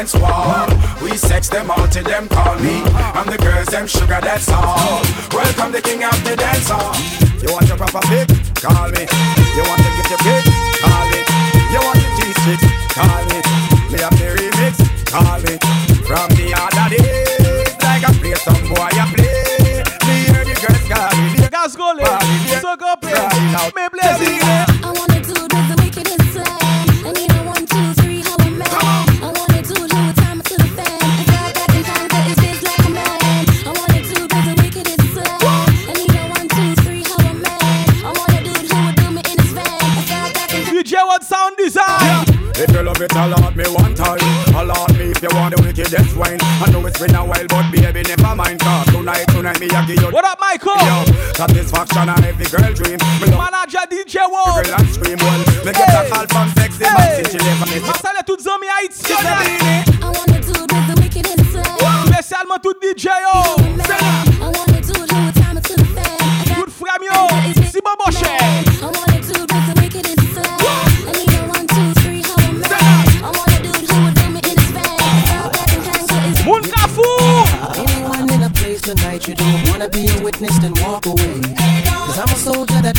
Against 0.00 0.18
wall. 0.18 0.66
We 1.02 1.16
sex 1.16 1.50
them 1.50 1.70
out 1.70 1.92
till 1.92 2.04
them 2.04 2.26
call 2.28 2.56
me. 2.58 2.80
I'm 3.12 3.26
the 3.28 3.36
girls 3.36 3.68
them 3.68 3.86
sugar, 3.86 4.18
that's 4.22 4.48
all. 4.48 5.02
Welcome 5.32 5.72
the 5.72 5.82
king 5.82 6.02
of 6.04 6.16
the 6.24 6.36
dance 6.36 6.70
hall. 6.70 6.96
You 7.44 7.52
want 7.52 7.68
your 7.68 7.76
proper 7.76 8.00
pick? 8.08 8.28
Call 8.56 8.88
me. 8.96 9.04
You 9.04 9.62
want 9.68 9.80
to 9.84 9.90
get 10.00 10.08
your 10.08 10.20
pick? 10.24 10.44
Call 10.80 11.04
me. 11.12 11.20
You 11.72 11.80
want 11.84 12.00
your 12.00 12.12
G6? 12.16 12.60
Call 12.96 13.20
me. 13.28 13.38
Me 13.92 13.98
have 14.00 14.16
the 14.16 14.28
remix? 14.40 14.80
Call 15.04 15.36
me. 15.44 15.60
From 16.08 16.28
the 16.32 16.48
other 16.56 16.88
day, 16.96 17.36
like 17.84 18.04
I 18.08 18.12
play 18.16 18.34
some 18.40 18.62
boy, 18.72 18.88
I 18.88 19.04
play. 19.12 19.84
Me 20.08 20.14
hear 20.32 20.44
the 20.48 20.54
girls 20.64 20.84
call 20.88 21.12
me. 21.20 21.48
Gas 21.50 21.76
go 21.76 21.92
le. 21.92 22.08
Suck 22.60 22.82
up 22.82 23.04
it. 23.04 23.74
Me 23.76 23.88
bless 23.92 24.20
it. 24.22 24.49
Love 42.90 43.02
it, 43.02 43.14
allot 43.14 43.56
me 43.56 43.64
one 43.70 43.94
time. 43.94 44.18
Allot 44.54 44.92
me 44.98 45.14
if 45.14 45.22
you 45.22 45.28
want 45.32 45.54
the 45.54 45.62
wickedest 45.62 46.16
wine. 46.16 46.38
I 46.40 46.70
know 46.70 46.84
it's 46.86 46.98
been 46.98 47.14
a 47.14 47.22
while, 47.22 47.46
but 47.46 47.70
baby, 47.70 48.02
never 48.02 48.34
mind. 48.34 48.58
Cause 48.60 48.86
tonight, 48.90 49.26
tonight, 49.30 49.60
me, 49.60 49.68
I 49.70 49.86
give 49.86 50.00
you. 50.00 50.10
What 50.10 50.24
up, 50.24 50.38
Michael? 50.40 50.74
Yo, 50.82 51.04
satisfaction 51.38 52.08
and 52.08 52.24
every 52.24 52.46
girl 52.50 52.72
dream. 52.74 52.98
Me 53.22 53.30
Manager 53.30 53.84
DJ 53.86 54.26
Wall. 54.26 54.62
girl 54.62 54.74
and 54.74 54.88
scream 54.90 55.18
well. 55.22 55.40
Me 55.62 55.70
get 55.70 55.94
a 55.94 56.02
call 56.10 56.26
from 56.26 56.48
sexy 56.58 56.84
man 56.84 57.08
since 57.14 57.30
she 57.30 57.38
never 57.38 57.66
met 57.70 57.82
me. 57.82 57.86
Masale 57.86 58.22
tout 58.26 58.40
zami 58.42 58.66
Haïtien. 58.66 59.22
I 60.02 60.10
wanna 60.10 60.40
do 60.42 60.52
this 60.66 60.84
the 60.90 60.94
wickedest 60.98 61.46
slang. 61.52 62.06
Spécialement 62.10 62.58
tout 62.58 62.74
DJ 62.82 63.06
yo. 63.06 63.54
I 63.78 64.29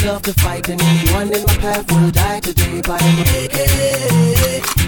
love 0.06 0.22
to 0.24 0.34
fight 0.34 0.68
and 0.70 0.82
anyone 0.82 1.32
in 1.32 1.44
my 1.46 1.56
path 1.58 1.92
will 1.92 2.12
die 2.12 2.40
today 2.40 2.82
by 2.82 2.98
an 2.98 3.20
AK. 3.38 3.58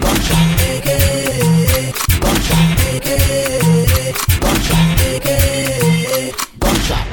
Buckshot, 0.02 0.48
AK. 0.70 0.90
Buckshot, 2.22 2.68
AK. 2.90 3.10
Buckshot, 4.42 4.90
AK. 5.12 5.30
Buckshot. 6.60 7.08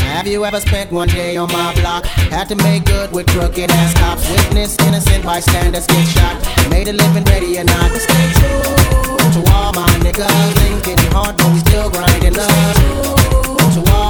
Have 0.00 0.26
you 0.26 0.44
ever 0.44 0.60
spent 0.60 0.92
one 0.92 1.08
day 1.08 1.36
on 1.36 1.50
my 1.52 1.74
block? 1.80 2.04
Had 2.06 2.48
to 2.48 2.56
make 2.56 2.84
good 2.84 3.12
with 3.12 3.26
crooked 3.28 3.70
ass 3.70 3.94
cops. 3.94 4.28
Witness 4.30 4.76
innocent 4.86 5.24
bystanders 5.24 5.86
get 5.86 6.06
shot. 6.08 6.36
Made 6.70 6.88
a 6.88 6.92
living 6.92 7.24
ready 7.24 7.58
or 7.58 7.64
not. 7.64 7.90
Stay 7.92 8.32
true 8.38 8.62
to 9.34 9.52
all 9.52 9.72
my 9.72 9.88
niggas. 10.00 10.64
Ain't 10.64 10.84
getting 10.84 11.10
hard, 11.12 11.36
but 11.36 11.52
we 11.52 11.58
still 11.58 11.90
grinding 11.90 12.38
up. 12.38 13.21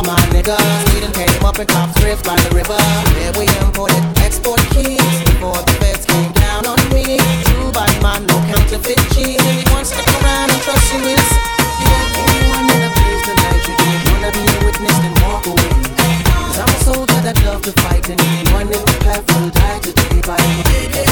My 0.02 0.18
niggas, 0.34 0.94
we 0.94 1.00
done 1.00 1.12
came 1.12 1.44
up 1.44 1.58
in 1.58 1.66
cops 1.66 1.94
drifts 2.00 2.26
by 2.26 2.34
the 2.34 2.50
river. 2.54 2.74
Yeah, 3.18 3.30
we 3.38 3.46
imported 3.62 4.02
export 4.18 4.58
keys 4.74 4.98
before 5.30 5.54
the 5.62 5.74
feds 5.78 6.04
came 6.06 6.32
down 6.32 6.66
on 6.66 6.78
me. 6.90 7.18
True 7.46 7.70
body 7.70 7.98
man, 8.02 8.26
no 8.26 8.34
counterfeit 8.50 8.98
cheese. 9.14 9.38
Anyone 9.38 9.84
stick 9.84 10.08
around 10.18 10.50
and 10.50 10.60
trust 10.66 10.92
you 10.92 10.98
with 11.06 11.22
us. 11.22 11.32
Anyone 12.18 12.66
in 12.66 12.82
a 12.82 12.90
place 12.90 13.22
tonight, 13.30 13.62
you 13.62 13.74
don't 13.78 14.02
wanna 14.10 14.30
be 14.34 14.42
a 14.42 14.58
witness, 14.66 14.98
then 14.98 15.14
walk 15.22 15.46
away. 15.46 15.70
I'm 16.58 16.66
a 16.66 16.78
soldier 16.82 17.20
that 17.22 17.38
love 17.46 17.62
to 17.62 17.72
fight, 17.82 18.08
and 18.10 18.20
anyone 18.20 18.66
in 18.74 18.82
the 18.82 18.98
path 19.06 19.22
will 19.30 19.50
die 19.50 19.78
today 19.86 20.20
by 20.26 20.36
a 20.36 21.11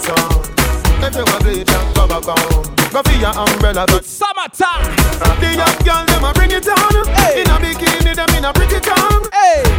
summer 0.00 0.18
sun. 0.18 0.54
If 1.02 1.14
you 1.14 1.24
want 1.24 1.94
go 1.94 2.08
back 2.08 2.24
home. 2.24 2.74
Go 2.90 3.02
for 3.02 3.18
your 3.18 3.34
umbrella, 3.34 3.84
but 3.86 4.04
summertime. 4.04 4.94
The 5.40 5.50
young 5.54 5.78
girl 5.84 6.04
them 6.06 6.24
a 6.24 6.32
bring 6.32 6.50
it 6.50 6.66
on. 6.68 6.94
In 7.34 7.50
a 7.50 7.56
bikini 7.58 8.14
them 8.14 8.30
in 8.34 8.44
a 8.44 8.52
pretty 8.52 8.80
tongue. 8.80 9.26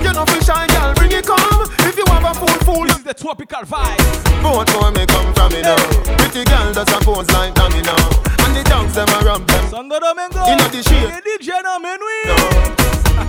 You 0.04 0.14
know 0.14 0.26
fi 0.26 0.40
shy 0.40 0.68
girl 0.68 0.94
bring 0.96 1.12
it 1.12 1.26
come. 1.26 1.64
If 1.88 1.98
you 1.98 2.06
have 2.08 2.24
a 2.24 2.34
fool 2.34 2.60
fool. 2.64 2.86
This 2.86 2.98
is 2.98 3.04
the 3.04 3.14
tropical 3.14 3.62
vibe. 3.64 3.98
Both 4.44 4.70
where 4.80 4.92
me 4.92 5.06
come 5.08 5.34
from 5.34 5.52
me 5.54 5.62
now. 5.62 5.80
Pretty 6.18 6.44
girl 6.44 6.74
does 6.74 6.92
a 6.92 7.00
pose 7.00 7.30
like 7.32 7.56
dummy 7.56 7.82
now. 7.82 7.98
And 8.46 8.56
the 8.56 8.64
dogs 8.70 8.94
them 8.94 9.10
a 9.10 9.20
rub 9.26 9.48
them. 9.48 9.72
Domingo. 9.72 10.44
Inna 10.46 10.68
the 10.70 10.84
shade. 10.84 11.10
Hey, 11.10 11.22
DJ 11.24 11.64
no 11.64 11.80
menui. 11.80 12.18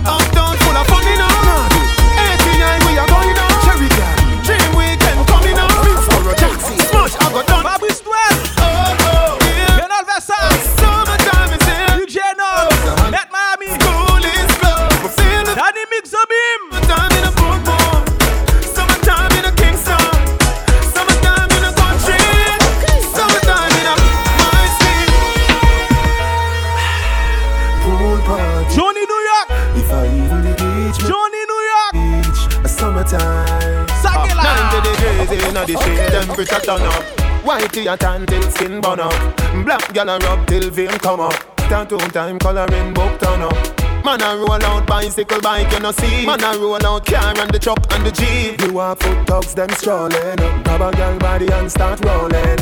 Uptown 0.05 0.57
full 0.57 0.77
of 0.77 0.87
fun 0.87 1.05
now. 1.17 1.36
89 1.36 1.36
degrees 35.65 35.85
in 35.87 35.95
the 35.95 36.11
shade, 36.11 36.11
temperature 36.11 36.59
turn 36.59 36.81
up. 36.81 37.03
Whitey 37.43 37.91
a 37.91 37.97
tan 37.97 38.25
till 38.25 38.41
skin 38.51 38.81
burn 38.81 38.99
up. 38.99 39.13
Black 39.65 39.93
gal 39.93 40.09
a 40.09 40.19
rub 40.19 40.45
till 40.47 40.69
vein 40.69 40.89
come 40.89 41.21
up. 41.21 41.33
Tattoo 41.55 41.97
time 41.97 42.37
coloring 42.39 42.93
book 42.93 43.19
turn 43.19 43.41
up. 43.41 43.87
Man 44.03 44.21
a 44.21 44.37
roll 44.37 44.63
out 44.63 44.85
bicycle 44.85 45.41
bike 45.41 45.71
you 45.71 45.79
no 45.79 45.91
see. 45.91 46.25
Man 46.25 46.43
a 46.43 46.57
roll 46.57 46.85
out 46.85 47.05
car 47.05 47.33
and 47.37 47.51
the 47.51 47.59
truck 47.59 47.79
and 47.93 48.05
the 48.05 48.11
jeep. 48.11 48.61
You 48.61 48.79
are 48.79 48.95
foot 48.95 49.25
dogs 49.25 49.53
them 49.53 49.69
strolling. 49.71 50.37
Grab 50.63 50.81
a 50.81 51.19
body 51.19 51.51
and 51.51 51.71
start 51.71 52.03
rolling. 52.05 52.57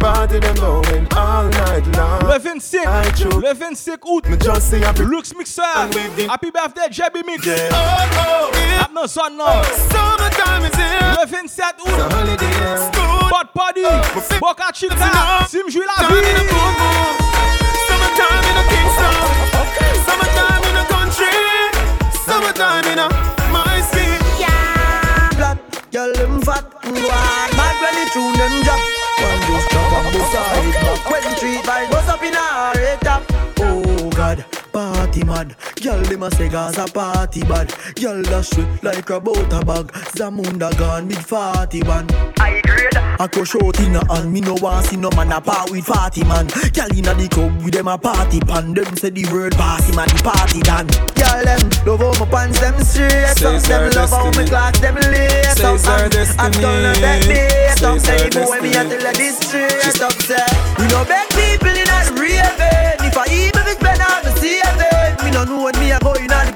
The 0.00 0.06
party 0.06 0.38
them 0.40 0.54
going 0.56 1.06
all 1.14 1.44
night 1.44 1.84
long. 1.96 2.20
Le 2.24 2.38
25, 2.38 3.20
le 3.42 3.52
25 3.54 3.98
août, 4.06 4.24
Me 4.30 4.36
just 4.38 4.70
say 4.70 4.80
happy 4.80 5.02
Lux 5.04 5.34
Mixer, 5.36 5.60
And 5.76 5.92
with 5.94 6.16
the- 6.16 6.26
Happy 6.26 6.50
Birthday 6.50 6.88
JB 6.90 7.22
Mix. 7.26 7.44
yeah. 7.44 7.68
Oh, 7.70 8.08
oh, 8.16 8.50
yeah. 8.54 8.80
Ap 8.84 8.92
nan 8.94 9.06
son 9.06 9.36
nan. 9.36 9.46
Oh, 9.46 9.62
summertime 9.92 10.64
is 10.64 10.74
here. 10.74 11.16
Le 11.20 11.26
27 11.26 11.74
It's 11.84 11.92
a 11.92 12.04
août, 12.06 12.12
holiday. 12.12 13.30
Bot 13.30 13.52
Party, 13.52 13.82
oh, 13.84 14.00
Boca 14.40 14.72
Chica, 14.72 14.96
Simjou 15.48 15.84
la 15.84 15.92
Summertime 16.00 16.16
in 16.16 16.34
a 16.34 16.38
vie. 16.40 16.48
boom 16.48 16.74
boom. 16.80 17.16
Summertime 17.88 18.44
in 18.48 18.56
a 18.56 18.64
Kingston. 18.72 19.14
Summertime 20.08 20.64
in 20.64 20.76
a 20.76 20.84
country. 20.88 21.36
Summertime 22.24 22.86
in 22.92 22.98
a 22.98 23.08
my 23.52 23.80
city. 23.92 24.48
Black, 25.36 25.58
girl 25.92 26.12
them 26.14 26.40
fat, 26.40 26.64
one 26.84 27.52
mad 27.56 27.76
when 27.82 28.08
tune 28.12 28.32
them 28.40 28.62
drop. 28.64 28.80
One 29.20 29.40
just 29.42 29.68
drop 29.70 29.92
bust 29.92 30.34
all. 30.34 31.12
When 31.12 31.22
three 31.36 31.56
vibes 31.56 31.90
bust 31.90 32.08
up 32.08 32.22
in 32.22 32.34
red 32.76 33.00
top. 33.00 33.22
Oh 33.58 34.10
God, 34.10 34.44
party 34.72 35.24
mad. 35.24 35.54
Girl 35.82 36.00
them 36.02 36.22
a 36.22 36.30
say 36.30 36.48
Gaza 36.48 36.86
party 36.92 37.42
bad. 37.42 37.72
Girl 37.96 38.22
that 38.22 38.44
sweet 38.44 38.82
like 38.82 39.08
a 39.10 39.20
butter 39.20 39.64
bag. 39.64 39.86
Zamunda 40.16 40.76
gone 40.78 41.08
with 41.08 41.18
forty 41.24 41.82
man. 41.84 42.06
I 42.38 42.60
grade. 42.64 42.96
I 43.20 43.26
go 43.26 43.44
short 43.44 43.78
in 43.80 43.96
a 43.96 44.04
hand. 44.12 44.32
Me 44.32 44.40
no 44.40 44.54
want 44.54 44.86
see 44.86 44.96
no 44.96 45.10
man 45.16 45.32
a 45.32 45.40
part 45.40 45.70
with 45.70 45.84
forty 45.84 46.24
man. 46.24 46.46
Girl 46.72 46.88
inna 46.96 47.14
the 47.14 47.28
club 47.30 47.62
with 47.62 47.74
them 47.74 47.88
a 47.88 47.98
party 47.98 48.40
pan. 48.40 48.74
Them 48.74 48.96
say 48.96 49.10
the 49.10 49.26
word 49.32 49.52
pass 49.52 49.88
him 49.88 49.98
a 49.98 50.04
the 50.06 50.22
party 50.22 50.60
done. 50.60 50.86
Girl 51.16 51.44
them 51.44 51.62
love 51.86 52.00
how 52.00 52.24
my 52.24 52.30
pants 52.30 52.60
them 52.60 52.78
straight. 52.84 53.36
Some 53.36 53.58
Says 53.60 53.68
them 53.68 53.90
love 53.92 54.10
how 54.10 54.24
my 54.26 54.30
destiny. 54.30 54.48
class 54.48 54.78
them 54.80 54.94
lace. 54.96 55.56
Some 55.58 55.78
Says 55.78 55.88
our 55.88 56.04
and 56.04 56.14
I 56.14 56.16
destiny. 56.16 56.62
don't 56.62 56.82
know 56.82 56.94
that 56.94 57.22
day. 57.24 57.72
Some 57.76 57.98
say 57.98 58.24
our 58.24 58.30
boy 58.46 58.60
me 58.60 58.68
a 58.70 58.84
destiny. 58.84 58.90
tell 58.90 59.06
her 59.06 59.12
this 59.14 59.36
straight 59.40 60.00
up 60.02 60.12
say. 60.22 60.46
We 60.78 60.86
no 60.88 61.04
beg 61.04 61.28
people 61.30 61.49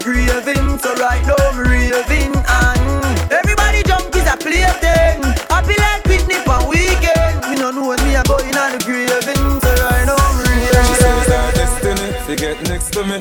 a 0.05 0.12
going 0.12 0.28
on 0.28 0.44
the 0.44 0.52
graving. 0.52 0.78
So 0.78 0.94
right 0.96 1.24
now 1.26 1.52
me 1.57 1.90
raving 1.90 2.34
and 2.36 3.32
everybody 3.32 3.82
jump 3.84 4.14
is 4.14 4.26
a 4.28 4.36
plaything. 4.36 5.22
Happy 5.48 5.76
like 5.80 6.05
picnic 6.05 6.46
on 6.48 6.68
weekend. 6.68 7.40
Me 7.48 7.57
no 7.57 7.70
know 7.70 7.88
when 7.88 8.00
me 8.05 8.14
a 8.14 8.22
going 8.24 8.57
on 8.57 8.72
the 8.72 8.80
graving. 8.84 9.61
So 9.61 9.70
right 9.84 10.07
now 10.07 10.16
says 10.44 11.28
raving. 11.28 11.32
our 11.32 11.52
destiny, 11.52 12.12
fi 12.26 12.34
get 12.36 12.59
next 12.68 12.92
to 12.92 13.02
me. 13.05 13.18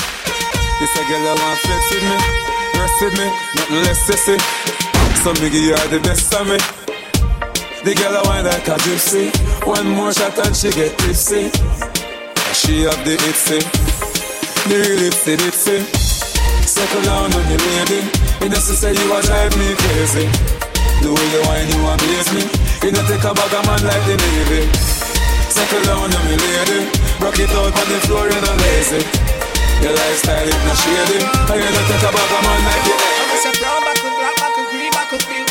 This 0.80 0.96
a 0.96 1.04
girl 1.08 1.28
I 1.28 1.36
want 1.40 1.60
flex 1.64 1.84
with 1.92 2.04
me, 2.04 2.18
rest 2.80 2.98
with 3.02 3.16
me, 3.16 3.28
nothing 3.56 3.82
less 3.84 4.00
sissy. 4.04 4.38
So 5.24 5.34
me 5.42 5.50
give 5.50 5.64
you 5.64 5.76
all 5.76 5.88
the 5.88 6.00
best 6.00 6.34
of 6.34 6.48
me. 6.48 6.58
The 7.84 7.96
girl 7.96 8.16
I 8.16 8.22
want 8.28 8.46
like 8.46 8.68
a 8.68 8.76
gypsy. 8.84 9.32
One 9.66 9.88
more 9.88 10.14
shot 10.14 10.38
and 10.46 10.56
she 10.56 10.72
get 10.72 10.98
tipsy. 10.98 11.52
She 12.54 12.84
have 12.84 13.04
the 13.04 13.16
itsy, 13.30 13.60
the 14.68 14.76
real 14.76 15.12
itsy 15.12 15.38
bitsy. 15.38 16.03
Settle 16.84 17.04
down 17.08 17.32
on 17.32 17.48
me, 17.48 17.56
lady. 17.56 18.04
Me 18.44 18.52
just 18.52 18.68
to 18.68 18.76
say 18.76 18.92
you 18.92 19.08
a 19.08 19.18
drive 19.24 19.56
me 19.56 19.72
crazy. 19.72 20.28
The 21.00 21.16
way 21.16 21.28
you 21.32 21.40
whine, 21.48 21.72
you 21.72 21.80
amaze 21.80 22.28
me. 22.36 22.44
You 22.84 22.92
know 22.92 23.00
take 23.08 23.24
a 23.24 23.32
bag 23.32 23.56
of 23.56 23.64
man 23.64 23.80
like 23.88 24.04
the 24.04 24.20
Navy. 24.20 24.68
Settle 25.48 25.80
down, 25.88 26.12
you 26.12 26.22
me 26.28 26.36
lady. 26.36 26.92
Rock 27.24 27.40
it 27.40 27.56
out 27.56 27.72
on 27.72 27.88
the 27.88 27.98
floor, 28.04 28.28
you 28.28 28.36
know 28.36 28.56
lazy. 28.68 29.00
Your 29.80 29.96
lifestyle 29.96 30.44
is 30.44 30.60
not 30.68 30.76
shady. 30.84 31.24
And 31.24 31.60
you 31.64 31.72
know 31.72 31.84
take 31.88 32.04
a 32.04 32.12
bag 32.12 32.32
of 32.36 32.42
man 32.44 32.60
like 32.68 32.84
the 32.84 32.94
Navy. 33.00 33.32
I'm 33.32 33.48
a 33.48 33.52
brown 33.64 33.80
back 33.88 34.00
with 34.04 34.16
black 34.20 34.36
back 34.44 34.54
with 34.60 34.70
green 34.76 34.92
back 34.92 35.10
with 35.16 35.24
pink. 35.24 35.48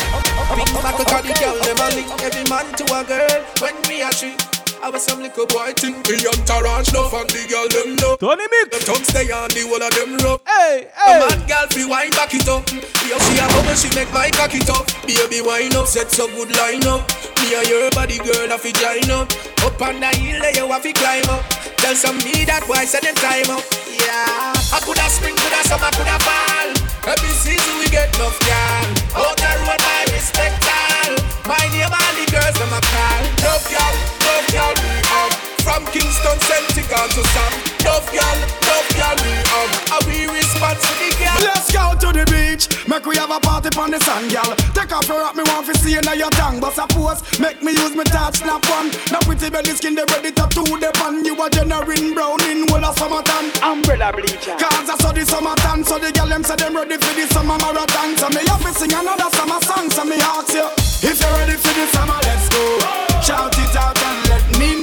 Pink 0.53 0.69
back 0.85 0.97
with 1.01 1.09
the 1.09 1.33
girl 1.33 1.57
never 1.65 1.89
link 1.97 2.13
every 2.21 2.45
man 2.45 2.69
to 2.77 2.85
a 2.93 3.01
girl 3.09 3.41
when 3.57 3.73
me 3.89 4.05
a 4.05 4.13
treat. 4.13 4.52
I 4.83 4.89
was 4.91 5.07
some 5.07 5.23
little 5.23 5.47
boy 5.47 5.71
think 5.79 5.95
me 6.11 6.19
entourage 6.27 6.91
love 6.91 7.15
and 7.15 7.31
the 7.31 7.47
girl 7.47 7.71
them 7.71 7.95
know. 8.03 8.19
Tony 8.19 8.43
Mix. 8.51 8.67
The 8.67 8.79
tongue 8.83 9.07
stay 9.07 9.31
on 9.31 9.47
the 9.55 9.63
whole 9.63 9.79
of 9.79 9.95
them 9.95 10.19
rough. 10.19 10.43
Hey, 10.43 10.91
hey. 10.91 11.15
A 11.15 11.23
man 11.23 11.39
girl 11.47 11.71
fi 11.71 11.87
wine 11.87 12.11
back 12.11 12.35
it 12.35 12.43
up. 12.51 12.67
You 13.07 13.15
see 13.15 13.39
a 13.39 13.47
bubble 13.47 13.79
she 13.79 13.87
make 13.95 14.11
my 14.11 14.27
cock 14.35 14.51
it 14.51 14.67
up. 14.67 14.83
Baby 15.07 15.39
wine 15.39 15.71
up, 15.79 15.87
set 15.87 16.11
so 16.11 16.27
good 16.35 16.51
line 16.59 16.83
up. 16.83 16.99
Me 17.39 17.55
and 17.55 17.63
your 17.71 17.87
body 17.95 18.19
girl 18.27 18.51
a 18.51 18.59
fi 18.59 18.75
join 18.75 19.07
up. 19.07 19.31
Up 19.63 19.79
on 19.79 20.03
the 20.03 20.11
hill 20.19 20.43
there 20.43 20.51
you 20.51 20.67
a 20.67 20.75
fi 20.75 20.91
climb 20.91 21.31
up. 21.31 21.47
Tell 21.79 21.95
some 21.95 22.19
me 22.19 22.43
that 22.43 22.67
boy 22.67 22.83
said 22.83 23.07
them 23.07 23.15
time 23.23 23.55
up. 23.55 23.63
Yeah. 23.87 24.51
I 24.67 24.83
coulda 24.83 25.07
spring, 25.07 25.39
coulda 25.39 25.63
summer, 25.63 25.95
coulda 25.95 26.19
fall. 26.27 26.69
Every 27.07 27.31
season 27.31 27.71
we 27.79 27.87
get 27.87 28.11
enough 28.19 28.35
girl. 28.43 29.31
Out 29.31 29.39
the 29.39 29.47
road 29.63 29.79
I 29.79 30.11
respect 30.11 30.59
all. 30.67 31.22
My 31.45 31.57
name 31.71 31.91
all 31.91 32.13
the 32.15 32.25
girls 32.31 32.55
them 32.55 32.71
a 32.71 32.79
call. 32.79 33.19
Love 33.43 33.69
y'all, 33.69 33.95
love 34.23 34.49
y'all 34.53 34.75
me 34.81 35.01
up. 35.11 35.42
From 35.63 35.85
Kingston, 35.95 36.37
Central 36.43 37.07
to 37.07 37.23
Sam. 37.31 37.51
Love 37.87 38.03
y'all, 38.11 38.39
love 38.67 38.89
y'all 38.99 39.15
me 39.23 39.31
up. 39.47 39.71
And 39.95 40.03
we 40.11 40.27
respond 40.27 40.75
to 40.75 40.91
the 40.99 41.09
girl. 41.15 41.39
Let's 41.39 41.71
go 41.71 41.95
to 42.03 42.09
the 42.11 42.25
beach. 42.27 42.67
Make 42.87 43.05
we 43.07 43.15
have 43.15 43.31
a 43.31 43.39
party 43.39 43.71
on 43.79 43.91
the 43.91 43.99
sand, 44.03 44.27
girl. 44.27 44.51
Take 44.75 44.91
off 44.91 45.07
your 45.07 45.23
rock, 45.23 45.35
me 45.35 45.43
want 45.47 45.65
to 45.67 45.73
see 45.79 45.95
you 45.95 46.01
now 46.01 46.13
your 46.13 46.29
tongue. 46.31 46.59
But 46.59 46.75
suppose, 46.75 47.23
make 47.39 47.63
me 47.63 47.71
use 47.71 47.95
me 47.95 48.03
touch, 48.03 48.43
snap 48.43 48.59
one. 48.67 48.91
Now 49.07 49.23
pretty 49.23 49.49
belly 49.49 49.71
skin, 49.71 49.95
they 49.95 50.03
ready 50.11 50.31
to 50.35 50.45
do 50.51 50.63
the 50.67 50.91
pan. 50.99 51.23
You 51.23 51.39
a 51.39 51.49
generating 51.49 52.13
brown 52.13 52.43
in 52.43 52.67
all 52.67 52.83
of 52.83 52.99
summertime. 52.99 53.47
Umbrella 53.63 54.11
bleacher. 54.11 54.59
Cause 54.59 54.91
I 54.91 54.95
saw 54.99 55.15
the 55.15 55.23
summertime, 55.25 55.83
so 55.87 55.97
the 55.97 56.11
girl 56.11 56.27
them 56.27 56.43
say 56.43 56.59
them 56.59 56.75
ready 56.75 56.99
for 56.99 57.13
the 57.15 57.25
summer 57.31 57.55
marathon. 57.57 58.19
So 58.19 58.27
me 58.35 58.43
have 58.51 58.61
to 58.61 58.71
sing 58.75 58.91
another 58.91 59.31
summer 59.31 59.63
song, 59.63 59.89
so 59.89 60.03
me 60.03 60.19
ask 60.19 60.51
you. 60.51 60.67
If 61.07 61.23
you're 61.23 61.31
ready 61.39 61.55
for 61.55 61.71
the 61.71 61.87
summer, 61.95 62.19
let's 62.27 62.51
go. 62.51 62.63
Shout 63.23 63.55
it 63.55 63.75
out 63.79 63.95
and 63.95 64.19
let 64.27 64.59
me 64.59 64.75
know. 64.75 64.82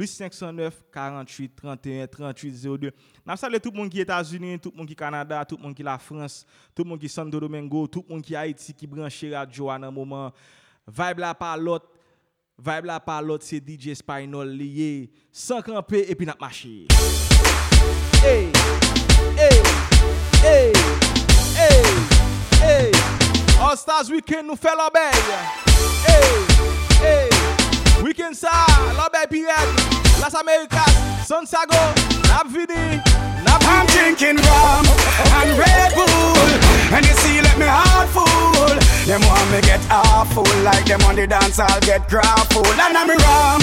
plus 0.00 0.16
509, 0.16 0.82
48, 0.90 1.52
31, 1.56 2.06
38, 2.06 2.78
02. 2.78 2.90
Nam 3.26 3.36
sale 3.36 3.58
tout 3.60 3.74
moun 3.76 3.90
ki 3.92 4.00
Etats-Unis, 4.00 4.56
tout 4.64 4.72
moun 4.72 4.88
ki 4.88 4.96
Kanada, 4.96 5.42
tout 5.44 5.60
moun 5.60 5.74
ki 5.76 5.84
la 5.84 5.98
France, 6.00 6.46
tout 6.72 6.88
moun 6.88 6.96
ki 6.96 7.10
Santo 7.12 7.36
Domingo, 7.36 7.84
tout 7.84 8.08
moun 8.08 8.24
ki 8.24 8.32
Haiti 8.32 8.72
ki 8.72 8.88
branche 8.88 9.28
radio 9.28 9.68
an 9.68 9.84
an 9.84 9.92
mouman. 9.92 10.32
Vibe 10.88 11.20
la 11.20 11.34
pa 11.36 11.52
lot, 11.60 11.84
vibe 12.56 12.88
la 12.88 12.96
pa 13.04 13.18
lot 13.20 13.44
se 13.44 13.60
DJ 13.60 13.92
Spinal 14.00 14.56
liye. 14.56 15.10
San 15.28 15.60
kampe 15.60 16.06
epi 16.08 16.24
nap 16.24 16.40
mache. 16.40 16.88
Hey, 18.24 18.48
hey, 19.36 19.60
hey, 20.40 20.72
hey, 21.60 21.84
hey. 22.64 22.92
All 23.60 23.76
Stars 23.76 24.08
Weekend 24.08 24.48
nou 24.48 24.56
fè 24.56 24.72
lò 24.80 24.88
bèy. 24.96 25.26
Hey, 26.08 26.46
hey. 27.04 27.59
Weekend 28.02 28.34
sa, 28.34 28.50
bèy 29.12 29.26
pirate. 29.28 29.68
Las 30.20 30.34
Americas, 30.34 30.92
Santiago, 31.26 31.76
nap 32.28 32.46
vini, 32.48 33.00
nap 33.44 33.62
I'm 33.64 33.86
drinking 33.86 34.36
rum 34.36 34.84
and 35.36 35.50
Red 35.58 35.94
Bull, 35.94 36.48
and 36.92 37.04
you 37.04 37.14
see, 37.20 37.40
let 37.40 37.56
me 37.58 37.66
heart 37.68 38.08
full. 38.08 38.76
Them 39.06 39.20
want 39.28 39.50
me 39.52 39.60
get 39.60 39.80
awful, 39.90 40.48
like 40.64 40.84
them 40.86 41.00
on 41.04 41.16
the 41.16 41.26
dance, 41.26 41.58
I'll 41.58 41.80
get 41.80 42.08
grappled. 42.08 42.66
And 42.66 42.96
I'm 42.96 43.08
rum 43.08 43.60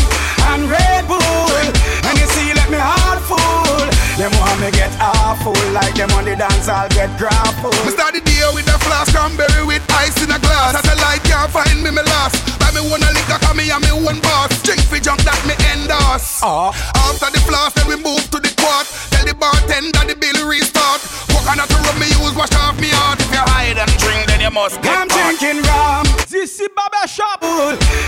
and 0.53 0.69
Red 0.69 1.07
Bull, 1.07 1.65
and 2.05 2.15
you 2.19 2.27
see, 2.33 2.53
let 2.53 2.69
me 2.69 2.77
heart 2.77 3.21
full. 3.25 3.96
Them 4.17 4.33
want 4.41 4.57
me 4.59 4.71
get 4.73 4.89
awful, 4.99 5.53
like 5.77 5.93
them 5.93 6.09
on 6.17 6.25
the 6.25 6.35
dance, 6.35 6.67
I'll 6.67 6.89
get 6.89 7.13
grappled. 7.21 7.77
Me 7.85 7.93
start 7.93 8.17
the 8.17 8.21
day 8.25 8.41
with 8.49 8.65
a 8.65 8.77
flask 8.81 9.13
cranberry 9.13 9.61
with 9.61 9.85
ice 9.93 10.17
in 10.25 10.31
a 10.33 10.39
glass. 10.41 10.73
As 10.73 10.89
a 10.89 10.97
light 11.05 11.21
can't 11.21 11.51
find 11.53 11.85
me, 11.85 11.91
me 11.93 12.01
lost. 12.01 12.41
Buy 12.57 12.73
me 12.73 12.81
one 12.89 13.05
a 13.05 13.09
liquor, 13.13 13.37
cause 13.37 13.53
me 13.53 13.69
and 13.69 13.77
me 13.85 13.93
one 13.93 14.17
boss. 14.25 14.49
Drink 14.65 14.81
for 14.89 14.97
junk 14.97 15.21
that 15.21 15.37
me 15.45 15.53
endorse. 15.69 16.41
Oh. 16.41 16.73
Ah. 16.73 17.13
After 17.13 17.29
the 17.29 17.41
floss, 17.45 17.77
then 17.77 17.85
we 17.85 17.95
move 18.01 18.25
to 18.33 18.41
the 18.41 18.49
quart. 18.57 18.89
Tell 19.13 19.21
the 19.21 19.37
bartender 19.37 20.01
the 20.09 20.17
bill 20.17 20.49
restart. 20.49 20.97
Coconut 21.29 21.69
to 21.69 21.77
rub 21.85 21.97
me 22.01 22.09
use, 22.17 22.33
wash 22.33 22.49
off 22.57 22.73
me 22.81 22.89
heart. 22.89 23.21
If 23.21 23.29
you 23.29 23.45
hide 23.53 23.77
and 23.77 23.91
drink, 24.01 24.25
then 24.33 24.41
you 24.41 24.49
must 24.49 24.81
get 24.81 24.97
I'm 24.97 25.05
caught. 25.13 25.37
drinking 25.37 25.61
rum, 25.69 26.09
This 26.25 26.57
is 26.57 26.73
Barber 26.73 27.05
Shop. 27.05 27.37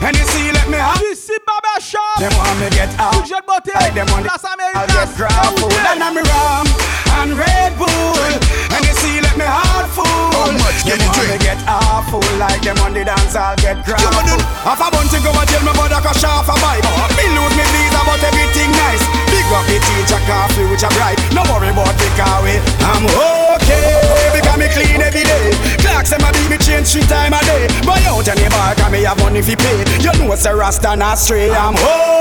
and 0.02 0.14
you 0.18 0.26
see, 0.34 0.50
let 0.58 0.66
me 0.74 0.82
have. 0.82 0.98
This 1.06 1.30
is 1.30 1.38
Barber 1.46 1.78
Shop. 1.78 2.18
Them 2.18 2.34
want 2.34 2.58
me 2.58 2.74
get 2.74 2.90
out. 2.98 3.22
Jet 3.30 3.46
Botte, 3.46 3.78
Like 3.78 3.94
them 3.94 4.10
on 4.10 4.26
the 4.26 4.34
Las 4.34 4.42
I'll 4.42 4.88
get 4.90 5.14
grappled. 5.16 5.70
And 6.00 6.16
I'm 6.16 6.24
rum 6.32 6.64
and 7.20 7.36
Red 7.36 7.76
Bull, 7.76 7.92
and 7.92 8.82
you 8.88 8.96
see, 9.04 9.20
let 9.20 9.36
me 9.36 9.44
heart 9.44 9.92
full. 9.92 10.08
How 10.08 10.48
much 10.48 10.88
can 10.88 10.96
Them 10.96 11.12
want 11.12 11.28
me 11.28 11.36
get 11.44 11.60
awful, 11.68 12.24
like 12.40 12.64
them 12.64 12.80
on 12.80 12.96
the 12.96 13.04
dance, 13.04 13.36
I'll 13.36 13.60
get 13.60 13.84
grappled. 13.84 14.40
Half 14.64 14.80
a 14.80 14.88
bunch 14.96 15.12
to 15.12 15.20
go 15.20 15.36
and 15.36 15.50
tell 15.52 15.68
about 15.68 15.92
a 15.92 16.00
crash 16.00 16.24
off 16.24 16.48
a 16.48 16.56
bike. 16.64 16.88
Me 17.20 17.28
lose 17.36 17.52
me 17.52 17.68
visa, 17.68 18.00
but 18.08 18.24
everything 18.24 18.72
nice. 18.80 19.04
Big 19.28 19.44
up 19.52 19.68
the 19.68 19.76
teacher, 19.76 20.24
car 20.24 20.48
future 20.56 20.88
bright. 20.96 21.20
No 21.36 21.44
worry 21.52 21.68
about 21.68 21.92
the 22.00 22.08
car. 22.16 22.48
I'm 22.48 23.04
okay, 23.70 24.30
because 24.34 24.58
me 24.58 24.68
clean 24.74 25.02
every 25.02 25.24
day. 25.24 25.54
Clocks 25.80 26.12
and 26.12 26.22
my 26.22 26.32
beat 26.32 26.50
me 26.50 26.58
change 26.58 26.90
three 26.92 27.06
time 27.06 27.34
a 27.34 27.42
day. 27.46 27.68
Buy 27.86 28.02
out 28.10 28.28
any 28.28 28.50
bar, 28.50 28.76
cause 28.76 28.92
me 28.92 29.04
have 29.04 29.18
money 29.20 29.42
fi 29.42 29.56
pay. 29.56 29.80
You 30.02 30.12
know 30.18 30.34
it's 30.34 30.46
a 30.46 30.56
rasta 30.56 30.96
not 30.96 31.18
stray. 31.18 31.52
I'm 31.52 31.76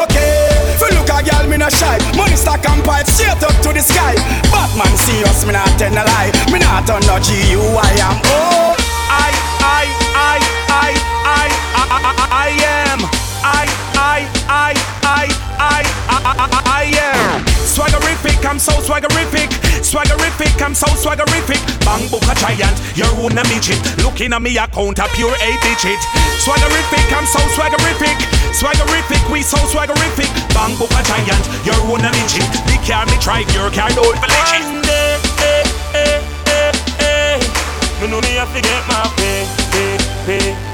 okay. 0.05 0.51
Fi 0.79 0.89
look 0.95 1.11
a 1.11 1.23
girl, 1.25 1.47
me 1.49 1.57
no 1.57 1.69
shy. 1.69 1.99
Money 2.17 2.37
stack 2.37 2.69
and 2.69 2.85
pipe 2.85 3.07
straight 3.07 3.43
up 3.43 3.57
to 3.63 3.73
the 3.73 3.83
sky. 3.83 4.15
Batman 4.53 4.95
see 4.97 5.25
us, 5.25 5.45
me 5.45 5.53
not 5.53 5.69
tell 5.79 5.93
a 5.93 6.05
lie. 6.05 6.31
Me 6.53 6.59
not 6.59 6.87
turn 6.87 7.03
no 7.07 7.19
G 7.19 7.35
U 7.53 7.61
I 7.61 7.93
am 8.05 8.17
oh. 8.25 8.77
I, 9.11 9.33
I, 9.61 9.85
I, 10.15 10.39
I, 10.69 10.91
I, 11.25 11.49
I, 11.75 11.87
I, 11.89 12.27
I 12.31 12.51
am. 12.65 13.01
I, 13.43 13.67
I, 13.97 14.29
I, 14.49 14.75
I, 15.03 15.25
I, 15.59 15.83
I, 16.09 16.25
I, 16.39 16.63
I 16.67 16.85
am. 16.99 17.48
Swaggerific, 17.69 18.41
I'm 18.49 18.59
so 18.59 18.73
swaggerific. 18.81 19.49
Swaggerific, 19.85 20.61
I'm 20.63 20.75
so 20.75 20.87
swaggerific. 20.99 21.61
Bang 21.85 22.09
book 22.11 22.25
a 22.25 22.35
giant, 22.35 22.77
you're 22.97 23.07
one 23.21 23.37
a 23.39 23.45
midget. 23.49 23.79
Looking 24.03 24.33
at 24.33 24.43
me 24.43 24.57
account 24.57 24.99
a 24.99 25.07
pure 25.15 25.35
eight 25.45 25.61
digit. 25.63 26.01
Swaggerific, 26.43 27.07
I'm 27.13 27.27
so 27.27 27.39
swaggerific. 27.55 28.17
Swaggerific, 28.57 29.23
we 29.31 29.43
so 29.43 29.59
swaggerific. 29.69 30.31
Bang 30.57 30.75
book 30.79 30.91
a 30.97 31.03
giant, 31.05 31.45
you're 31.65 31.85
one 31.87 32.05
a 32.05 32.11
midget. 32.17 32.49
The 32.67 32.77
car 32.83 33.07
me 33.07 33.17
drive, 33.21 33.47
your 33.55 33.71
car 33.71 33.91
don't 33.91 34.17
believe 34.17 34.51
it. 34.57 34.65
eh, 34.89 35.63
eh, 35.95 36.23
eh, 36.49 36.73
eh. 37.05 38.07
No, 38.09 38.21
me 38.21 38.35
have 38.41 38.53
to 38.55 38.61
get 38.61 38.83
my 38.89 39.05
pay, 39.17 39.45
pay, 39.71 39.97
pay 40.27 40.68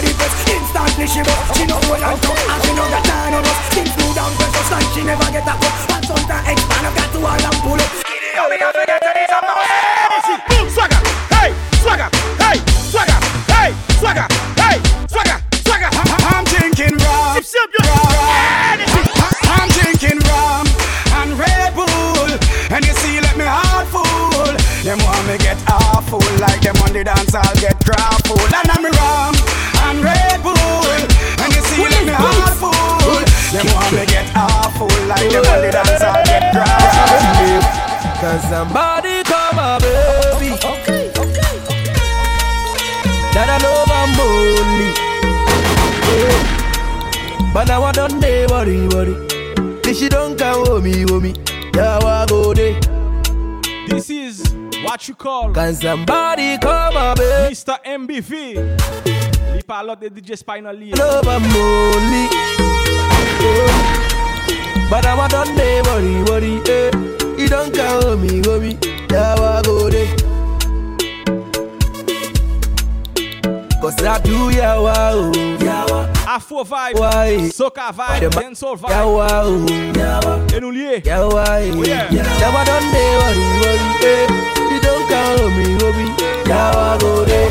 Hot 0.00 0.08
off 0.08 0.08
of 0.08 0.08
the 0.08 0.16
press, 0.16 0.32
instantly 0.48 1.06
she 1.06 1.20
bust 1.20 1.60
She 1.60 1.64
know 1.68 1.76
what 1.84 2.00
I'm 2.00 2.16
from, 2.24 2.32
and 2.32 2.60
she 2.64 2.72
know 2.72 2.88
that 2.88 3.04
none 3.04 3.36
of 3.36 3.44
us 3.44 3.58
Things 3.76 3.92
move 4.00 4.16
down 4.16 4.32
press, 4.32 4.70
like 4.72 4.88
she 4.96 5.04
never 5.04 5.28
get 5.28 5.44
a 5.44 5.54
cut 5.60 5.76
And 5.92 6.04
sometimes 6.08 6.48
expand, 6.48 6.86
I've 6.88 6.96
got 6.96 7.08
to 7.12 7.18
all 7.20 7.36
and 7.36 7.58
pull 7.60 7.76
up 7.76 7.90
Yo, 8.32 8.48
me 8.48 8.56
have 8.64 8.72
to 8.72 8.84
get 8.88 8.96
to 8.96 9.10
this, 9.12 9.28
not 9.28 9.44
Boom, 10.48 10.66
swagger, 10.72 11.00
hey, 11.36 11.52
swagger, 11.84 12.08
hey, 12.40 12.56
swagger, 12.88 13.18
hey, 13.52 13.70
swagger, 14.00 14.26
hey, 14.56 14.76
swagger, 15.04 15.38
swagger. 15.68 15.90
I'm 16.32 16.44
drinking 16.48 16.96
rum. 16.96 17.36
I'm 19.52 19.68
drinking 19.68 20.20
rum 20.30 20.66
and 21.20 21.36
Red 21.36 21.74
Bull, 21.74 22.30
and 22.72 22.84
you 22.86 22.94
see, 23.04 23.20
let 23.20 23.36
me 23.36 23.44
heart 23.44 23.88
full. 23.88 24.54
Them 24.84 24.98
want 25.04 25.26
me 25.26 25.36
get 25.38 25.58
awful, 25.68 26.22
like 26.38 26.62
them 26.62 26.76
on 26.84 26.92
the 26.92 27.04
dance, 27.04 27.34
I'll 27.34 27.54
get 27.60 27.76
grappled. 27.84 28.40
And 28.40 28.70
I'm 28.70 28.79
like 35.10 35.30
them 35.30 35.44
on 35.44 35.60
the 35.60 35.70
dance, 35.70 36.02
I'll 36.02 36.24
get 36.24 36.52
grappled. 36.52 37.80
Cause 38.20 38.42
somebody 38.48 39.22
call 39.24 39.52
my 39.54 39.78
baby 39.78 40.52
Okay, 40.52 41.08
okay 41.08 41.56
That 43.32 43.48
I 43.48 43.56
love 43.64 43.90
and 43.90 44.20
only 44.20 44.90
But 47.54 47.66
now 47.68 47.82
I 47.82 47.92
don't 47.92 48.20
day 48.20 48.46
worry, 48.46 48.86
worry. 48.88 49.14
This 49.82 49.98
she 49.98 50.08
don't 50.08 50.38
come 50.38 50.66
home, 50.66 50.84
me, 50.84 51.02
home 51.02 51.22
me. 51.22 51.34
Yeah, 51.74 51.98
I 51.98 52.26
go 52.28 52.54
there. 52.54 52.78
This 53.88 54.10
is 54.10 54.42
what 54.84 55.08
you 55.08 55.14
call. 55.14 55.52
Can 55.52 55.74
somebody 55.74 56.58
come 56.58 56.96
up, 56.96 57.18
baby? 57.18 57.54
Mr. 57.54 57.78
MBV. 57.84 58.54
Li 59.56 59.62
parlot 59.62 59.98
de 59.98 60.10
DJ 60.10 60.36
Spinal 60.36 60.76
li. 60.76 60.92
Love 60.92 61.26
I'm 61.26 61.42
lonely. 61.42 62.28
Oh. 63.42 63.69
But 64.90 65.04
now 65.04 65.20
I 65.20 65.28
don't 65.28 65.54
day 65.56 65.80
worry, 65.82 66.22
worry. 66.24 66.60
Eh. 66.68 66.90
You 67.38 67.48
don't 67.48 67.72
come 67.72 68.02
home, 68.02 68.22
me, 68.22 68.42
home 68.44 68.62
me. 68.62 68.78
Yeah, 69.10 69.34
I 69.34 69.62
go 69.62 69.88
there. 69.88 70.16
Cause 73.80 73.96
I 74.04 74.20
do 74.20 74.50
yeah 74.50 74.78
wow 74.78 75.32
yeah 75.58 75.86
Afro 76.28 76.64
vibe, 76.64 76.98
Why? 77.00 77.48
soca 77.48 77.90
vibe, 77.94 78.20
Dem- 78.20 78.30
dancehall 78.32 78.76
vibe. 78.76 78.90
yeah 78.90 80.20
wow 80.20 80.46
Et 80.54 80.60
nous 80.60 80.70
lier. 80.70 81.00
yeah 81.02 81.24
why 81.24 81.70
Oh, 81.72 81.82
yeah. 81.82 82.10
Now 82.12 82.58
I 82.58 82.64
don't 82.68 82.92
day 82.92 83.10
worry 83.20 83.46
worry 83.62 83.88
eh. 84.04 84.26
You 84.70 84.80
don't 84.84 85.08
come 85.08 85.56
me 85.56 85.64
home 85.80 86.14
yeah 86.46 86.70
I 86.76 86.98
go 87.00 87.24
there. 87.24 87.50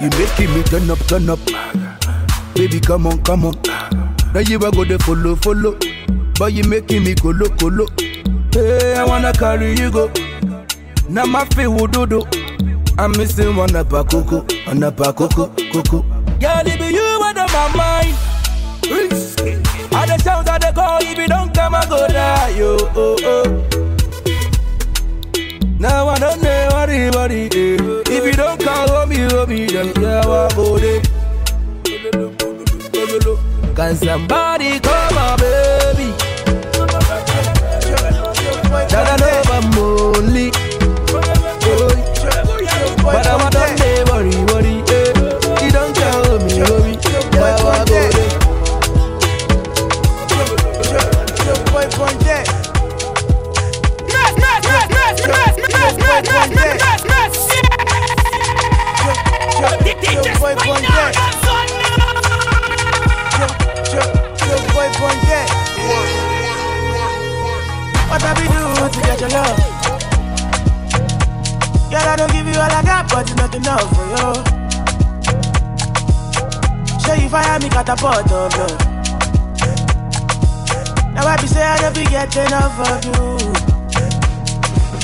You 0.00 0.10
making 0.18 0.54
me 0.54 0.62
turn 0.64 0.90
up 0.90 0.98
turn 1.06 1.30
up, 1.30 1.38
baby 2.68 2.80
come 2.80 3.06
on 3.06 3.22
come 3.22 3.46
on. 3.46 3.54
Now 4.34 4.40
you 4.40 4.58
a 4.58 4.70
go 4.70 4.84
there 4.84 4.98
follow 4.98 5.36
follow, 5.36 5.78
but 6.38 6.52
you 6.52 6.64
making 6.64 7.04
me 7.04 7.14
go 7.14 7.30
look, 7.30 7.58
colo 7.58 7.86
colo. 7.86 7.86
Hey 8.52 8.94
I 8.94 9.04
wanna 9.04 9.32
carry 9.32 9.74
you 9.74 9.90
go. 9.90 10.10
Now 11.08 11.24
my 11.24 11.44
feel 11.46 11.86
do 11.86 12.06
do. 12.06 12.22
I'm 12.98 13.12
missing 13.12 13.54
one 13.56 13.74
up 13.76 13.92
a 13.92 14.04
coco, 14.04 14.44
one 14.66 14.82
up 14.82 15.00
a 15.00 15.12
coco, 15.12 15.46
coco. 15.72 16.02
Girl, 16.40 16.66
it 16.66 16.78
be 16.78 16.94
you 16.94 17.20
out 17.22 17.38
of 17.38 17.52
my 17.52 17.76
mind. 17.76 18.16
All 19.94 20.06
the 20.06 20.18
sounds 20.22 20.48
of 20.48 20.60
the 20.60 20.72
call, 20.74 20.98
if 21.00 21.16
you 21.16 21.28
don't 21.28 21.54
come, 21.54 21.74
I 21.74 21.86
go 21.86 22.06
die, 22.08 22.48
yo, 22.50 22.76
oh, 22.94 23.16
oh. 23.22 23.64
Now 25.78 26.08
I 26.08 26.18
don't 26.18 26.42
know 26.42 26.86
it, 26.88 27.14
what. 27.14 27.30
If 27.30 28.24
you 28.26 28.32
don't 28.32 28.60
call, 28.60 29.06
me, 29.06 29.18
me, 29.46 29.66
then 29.66 29.92
yeah, 30.02 30.20
I 30.20 30.54
go 30.54 30.78
there. 30.78 31.07
Can 33.18 33.96
somebody 33.96 34.78
call 34.78 35.10
my 35.10 35.36
baby? 35.36 36.12
That 38.88 39.06
I 39.08 39.16
know 39.18 39.42
I'm 39.54 39.78
only. 39.78 40.52
Oh, 41.64 41.90
but 43.02 43.26
I'm 43.26 43.50
day, 43.50 44.04
worry, 44.04 44.36
worry, 44.52 44.74
eh. 44.88 45.10
You 45.64 45.70
don't 45.72 45.94
tell 45.96 46.38
me, 46.38 46.62
worry, 46.62 46.94
yeah, 47.02 47.42
I 47.42 47.58
go 47.60 47.84
there. 47.86 48.18
What 68.08 68.24
I 68.24 68.32
be 68.34 68.44
do 68.48 68.62
to 68.88 69.00
get 69.06 69.20
your 69.20 69.28
love? 69.30 69.58
Girl, 71.90 72.08
I 72.08 72.16
don't 72.16 72.32
give 72.32 72.46
you 72.46 72.54
all 72.54 72.72
I 72.72 72.82
got, 72.82 73.08
but 73.10 73.28
it's 73.28 73.36
not 73.36 73.54
enough 73.54 73.88
for 73.94 74.06
you. 74.08 74.32
Show 77.04 77.14
you 77.22 77.28
fire 77.28 77.60
me 77.60 77.68
catapult 77.68 78.32
of 78.32 78.56
love. 78.56 78.78
Now 81.14 81.26
I 81.26 81.36
be 81.40 81.46
say 81.46 81.62
I 81.62 81.80
don't 81.80 81.94
be 81.94 82.04
get 82.04 82.34
enough 82.36 82.78
of 82.88 83.04
you. 83.04 83.38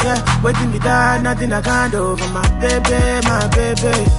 Yeah, 0.02 0.42
waiting 0.42 0.70
me 0.70 0.78
down, 0.78 1.22
nothing 1.22 1.52
I 1.52 1.60
can't 1.60 1.92
do 1.92 2.16
for 2.16 2.28
my 2.30 2.48
baby, 2.60 3.26
my 3.26 3.48
baby. 3.48 4.13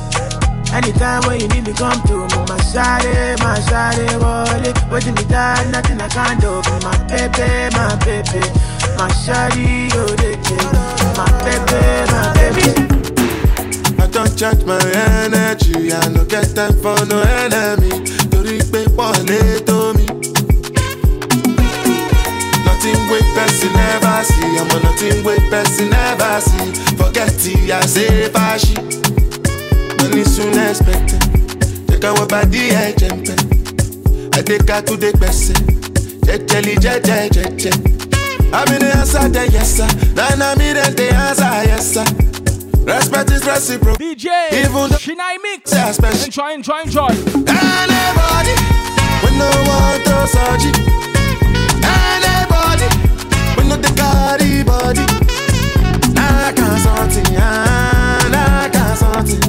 Anytime 0.75 1.21
when 1.27 1.39
you 1.39 1.47
need 1.47 1.65
me, 1.65 1.73
come 1.73 2.01
to 2.03 2.15
me, 2.27 2.37
my 2.51 2.59
shawty, 2.71 3.39
my 3.39 3.57
shawty, 3.67 4.05
wallet. 4.19 4.75
Waiting 4.91 5.15
me 5.15 5.23
down, 5.25 5.71
nothing 5.71 6.01
I 6.01 6.09
can't 6.09 6.39
do 6.41 6.61
my 6.83 6.95
baby, 7.07 7.71
my 7.75 7.95
baby. 8.03 8.43
My 8.99 9.07
shawty, 9.23 9.89
oh, 9.95 10.15
they 10.19 10.35
my 11.15 11.31
baby, 11.45 11.79
my 12.11 12.33
baby. 12.35 12.67
I 14.03 14.07
don't 14.07 14.37
charge 14.37 14.63
my 14.65 14.79
energy, 15.23 15.93
I 15.93 16.09
no 16.09 16.25
get 16.25 16.53
time 16.53 16.73
for 16.83 16.99
no 17.05 17.21
enemy. 17.21 18.03
Torí 18.29 18.59
pé 18.71 18.83
wọlé 18.97 19.39
tó 19.65 19.93
mi. 19.95 20.05
Nothing 22.65 23.01
wey 23.09 23.23
person 23.33 23.71
never 23.73 24.23
see, 24.23 24.57
I'm 24.59 24.69
a 24.75 24.79
nothing 24.83 25.23
wey 25.23 25.39
person 25.49 25.89
never 25.89 26.41
see. 26.41 26.73
Forget 26.97 27.31
it, 27.45 27.71
I 27.71 27.85
say 27.85 28.29
fashi. 28.29 28.75
Money 30.09 30.23
soon 30.23 30.53
expected. 30.69 31.21
Jẹ́ 31.89 31.97
ká 32.01 32.09
wọ́n 32.15 32.27
bá 32.31 32.39
dí 32.51 32.61
ẹ̀jẹ̀ 32.83 33.11
ń 33.15 33.17
pẹ́. 33.25 33.37
Adéka 34.37 34.77
tó 34.85 34.93
dé 35.01 35.09
gbẹ̀sẹ̀. 35.17 35.57
Jẹ́jẹ́lì 36.27 36.73
jẹ́jẹ́ 36.83 37.21
jẹ́jẹ́. 37.35 37.73
Àmì 38.59 38.75
ní 38.81 38.89
answer 38.99 39.27
the 39.35 39.43
yes 39.55 39.69
sir. 39.77 39.89
Nana 40.17 40.47
mi 40.59 40.67
dem 40.77 40.93
dey 40.99 41.09
answer 41.09 41.53
yes 41.69 41.85
sir. 41.93 42.05
Respect 42.85 43.31
is 43.31 43.43
reciprocal. 43.45 43.97
DJ, 43.97 44.25
Even 44.61 44.89
though 44.91 45.01
Shinai 45.05 45.35
Mix. 45.45 45.73
I 45.73 45.91
special. 45.91 46.25
Enjoy, 46.25 46.49
enjoy, 46.53 46.79
enjoy. 46.85 47.13
Anybody 47.49 48.55
when 49.23 49.33
no 49.41 49.49
one 49.77 49.99
to 50.05 50.15
surgery. 50.33 50.73
Anybody 51.97 52.87
when 53.55 53.65
no 53.69 53.75
the 53.85 53.91
carry 53.99 54.63
body. 54.69 55.05
I 56.17 56.53
can't 56.57 56.79
something, 56.85 57.37
I 57.37 58.69
can't 58.71 58.97
something. 59.03 59.41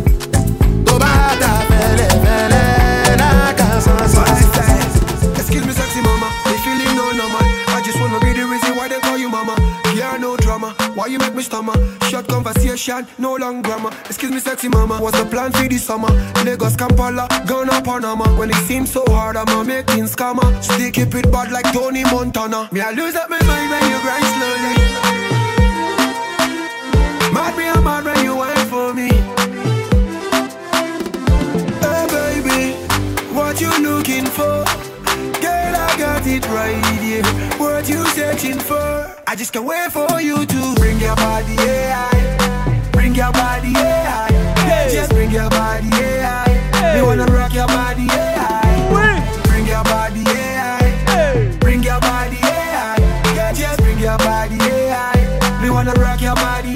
Why 8.86 8.94
they 8.94 9.00
call 9.00 9.18
you 9.18 9.28
mama. 9.28 9.54
Yeah, 9.94 10.16
no 10.18 10.36
drama. 10.36 10.74
Why 10.94 11.06
you 11.06 11.18
make 11.18 11.34
me 11.34 11.42
stammer? 11.42 11.74
Short 12.08 12.28
conversation, 12.28 13.06
no 13.18 13.36
long 13.36 13.62
grammar. 13.62 13.90
Excuse 14.06 14.30
me, 14.30 14.40
sexy 14.40 14.68
mama. 14.68 14.98
What's 14.98 15.18
the 15.18 15.26
plan 15.26 15.52
for 15.52 15.68
this 15.68 15.84
summer? 15.84 16.08
Lagos, 16.44 16.76
Kampala, 16.76 17.26
Ghana, 17.46 17.82
Panama. 17.82 18.26
When 18.38 18.50
it 18.50 18.62
seems 18.68 18.92
so 18.92 19.04
hard, 19.08 19.36
I'm 19.36 19.48
a 19.48 19.64
making 19.64 20.04
scammer. 20.04 20.62
Still 20.62 20.90
keep 20.90 21.14
it 21.14 21.30
bad 21.32 21.50
like 21.50 21.72
Tony 21.72 22.04
Montana. 22.04 22.68
Me, 22.72 22.80
I 22.80 22.92
lose 22.92 23.16
up 23.16 23.30
my 23.30 23.40
mind 23.42 23.70
when 23.70 23.90
you 23.90 23.98
grind 24.04 24.26
slowly. 24.34 24.74
Mad 27.32 27.56
me, 27.56 27.64
I'm 27.68 27.84
mad 27.84 28.04
when 28.04 28.24
you 28.24 28.36
wait 28.36 28.58
for 28.68 28.94
me. 28.94 29.35
What 33.56 33.80
you 33.80 33.88
looking 33.88 34.26
for? 34.26 34.64
Girl, 35.40 35.74
I 35.74 35.96
got 35.98 36.26
it 36.26 36.46
right 36.48 36.84
here. 37.00 37.24
What 37.58 37.88
you 37.88 38.04
searching 38.08 38.58
for? 38.58 39.16
I 39.26 39.34
just 39.34 39.52
can't 39.52 39.64
wait 39.64 39.90
for 39.92 40.20
you 40.20 40.44
to 40.44 40.74
bring 40.76 41.00
your 41.00 41.16
body, 41.16 41.54
yeah. 41.54 42.90
Bring 42.92 43.14
your 43.14 43.32
body, 43.32 43.70
yeah. 43.70 44.28
Just 44.92 45.10
bring 45.10 45.30
your 45.30 45.48
body, 45.48 45.88
yeah. 45.88 46.94
Me 46.96 47.02
wanna 47.02 47.24
rock 47.26 47.54
your 47.54 47.66
body, 47.66 48.04
yeah. 48.04 48.60
Bring 49.44 49.66
your 49.66 49.84
body, 49.84 50.20
yeah. 50.20 51.56
Bring 51.58 51.82
your 51.82 52.00
body, 52.00 52.36
yeah. 52.42 53.52
Just 53.54 53.80
bring 53.80 53.98
your 53.98 54.18
body, 54.18 54.56
yeah. 54.56 55.60
Me 55.62 55.70
wanna 55.70 55.94
rock 55.94 56.20
your 56.20 56.34
body, 56.34 56.75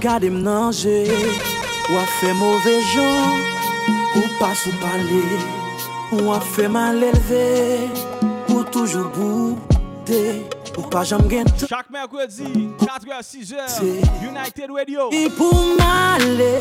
Gade 0.00 0.30
m 0.30 0.40
nanje, 0.40 1.04
wafè 1.92 2.32
mouve 2.32 2.72
jan, 2.94 3.36
ou 4.16 4.28
pas 4.38 4.56
ou 4.66 4.72
pale, 4.80 6.22
wafè 6.24 6.68
mal 6.68 7.02
elve, 7.04 7.90
ou 8.48 8.64
toujou 8.64 9.10
boude, 9.12 10.22
ou 10.78 10.88
pa 10.88 11.02
jam 11.04 11.20
gen 11.28 11.44
te. 11.52 11.68
Chak 11.68 11.92
mèrkwèdi, 11.92 12.70
4h, 12.80 13.20
6h, 13.28 13.84
United 14.24 14.72
Radio. 14.72 15.10
I 15.12 15.28
pou 15.36 15.76
male, 15.76 16.56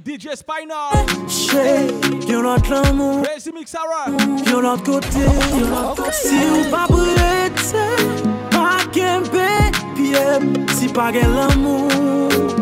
DJ 0.00 0.32
Spinal, 0.40 1.04
Che, 1.28 1.92
yon 2.24 2.40
lot 2.48 2.72
l'amou, 2.72 3.20
Crazy 3.26 3.52
Mixara, 3.52 4.06
yon 4.48 4.64
lot 4.64 4.80
kote, 4.88 5.28
yon 5.58 5.68
lot 5.68 6.00
kote. 6.00 6.16
Si 6.24 6.40
ou 6.48 6.64
pa 6.72 6.86
brete, 6.88 7.86
pa 8.48 8.80
kempe, 8.96 9.46
pie, 9.92 10.26
si 10.80 10.88
pa 10.88 11.12
gen 11.12 11.36
l'amou. 11.36 12.61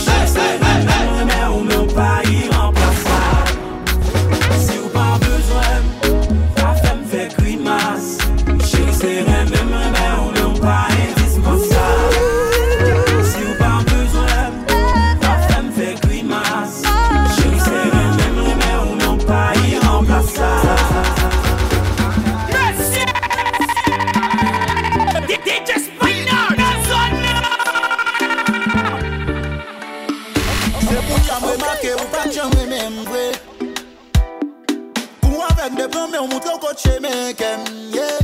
coacher 36.71 36.99
mes 37.01 37.33
kem, 37.33 37.59
yeah. 37.93 38.19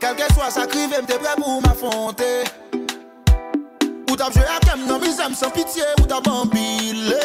Quel 0.00 0.14
que 0.14 0.34
soit 0.34 0.50
sa 0.50 0.66
crive, 0.66 0.90
m'te 0.90 1.18
prêt 1.18 1.36
pour 1.36 1.60
m'affronter. 1.62 2.44
Ou 4.10 4.16
t'as 4.16 4.30
joué 4.30 4.44
à 4.44 4.60
kem, 4.60 4.86
non, 4.86 4.98
mis 4.98 5.12
sans 5.12 5.50
pitié, 5.50 5.82
ou 6.00 6.06
t'as 6.06 6.20
bambillé. 6.20 7.16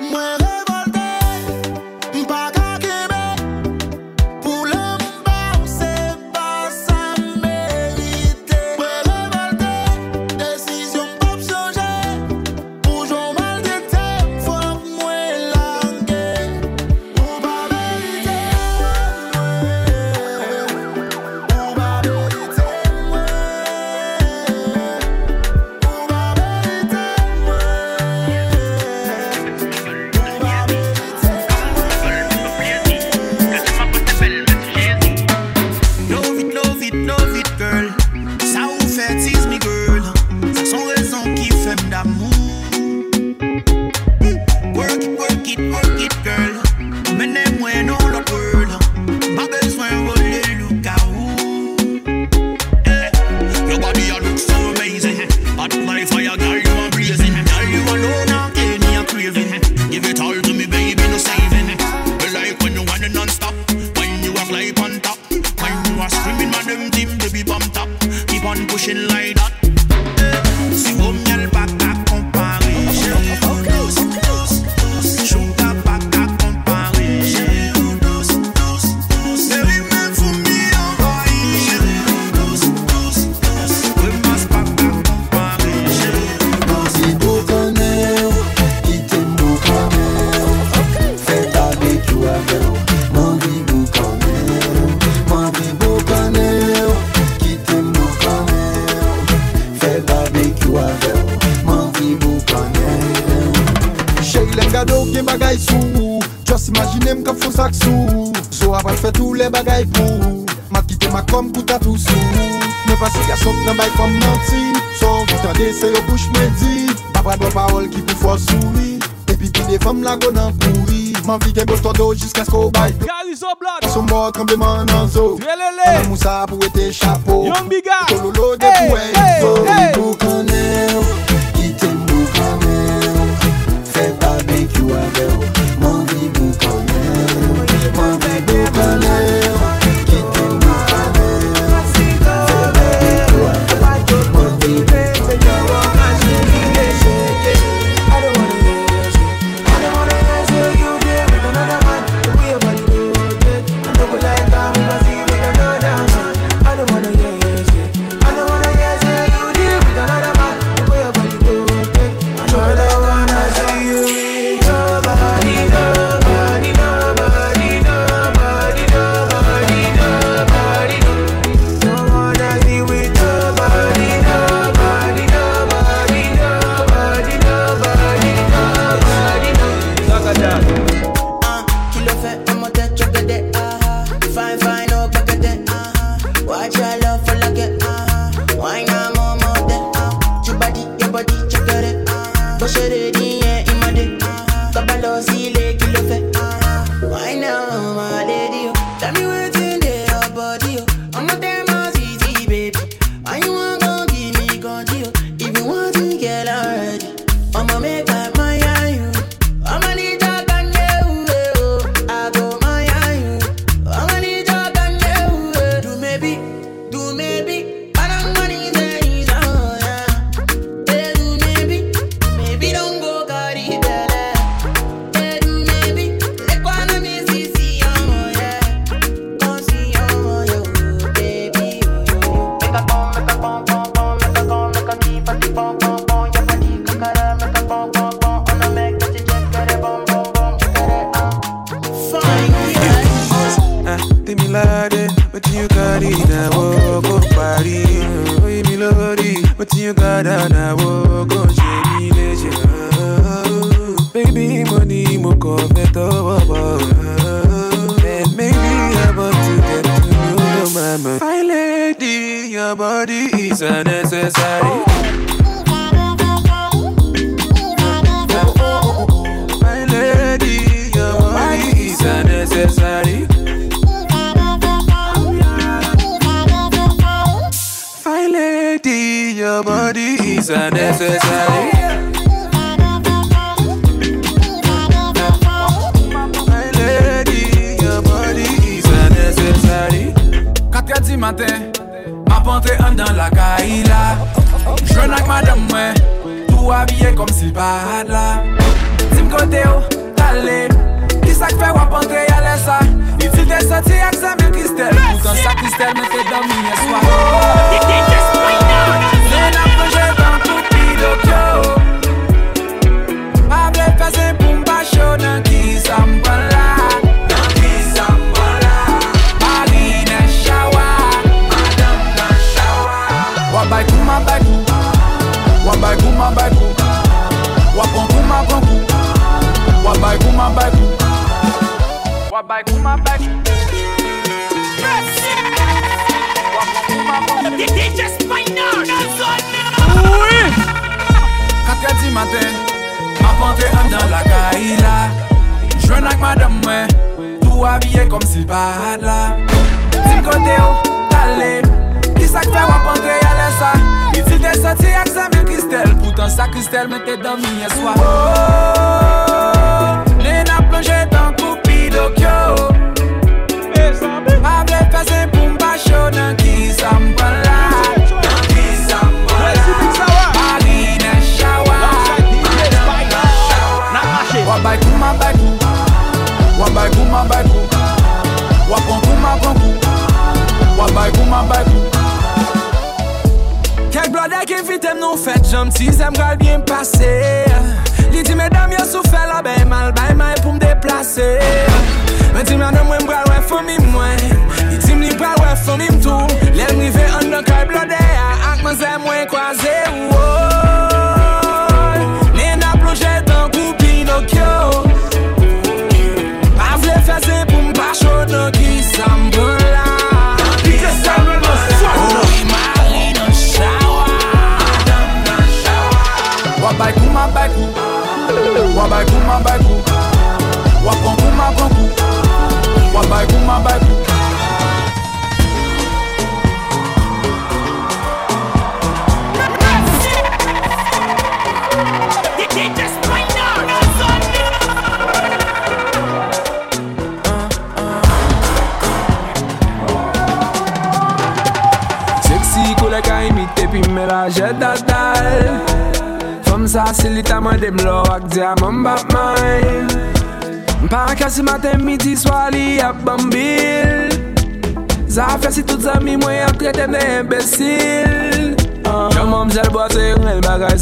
Moi 0.00 0.36
révolté, 0.38 2.18
m'pas 2.18 2.53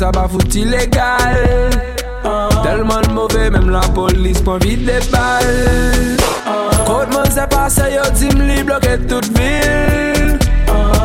sa 0.03 0.11
ba 0.11 0.27
fout 0.27 0.55
ilegal 0.59 1.71
Telman 2.65 3.07
mouve, 3.15 3.45
mèm 3.55 3.69
la 3.71 3.83
polis 3.95 4.41
pon 4.43 4.59
vide 4.59 4.87
de 4.89 4.99
bal 5.13 5.51
Kote 6.89 7.13
moun 7.15 7.29
se 7.31 7.45
pase, 7.53 7.87
yo 7.95 8.03
dim 8.19 8.43
li 8.49 8.65
bloke 8.67 8.97
tout 9.07 9.29
vil 9.37 10.35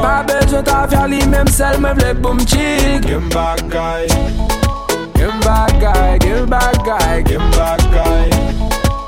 Pa 0.01 0.15
bezon 0.25 0.65
ta 0.65 0.79
fya 0.89 1.05
li, 1.11 1.21
mèm 1.29 1.49
sel 1.53 1.77
mè 1.83 1.91
vle 1.99 2.15
pou 2.23 2.33
mchik 2.39 3.05
Gim 3.05 3.27
bagay 3.35 4.09
Gim 5.13 5.35
bagay, 5.45 6.17
gim 6.23 6.49
bagay, 6.49 7.21
gim 7.29 7.45
bagay 7.53 8.33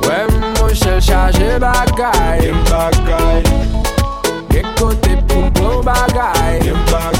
Wè 0.05 0.19
moun 0.35 0.75
chel 0.83 1.01
chaje 1.01 1.57
bagay 1.65 2.45
Gim 2.45 2.61
bagay 2.69 3.41
Gek 4.53 4.69
kote 4.77 5.17
pou 5.25 5.47
mplon 5.49 5.81
bagay 5.89 6.61
Gim 6.67 6.85
bagay 6.93 7.18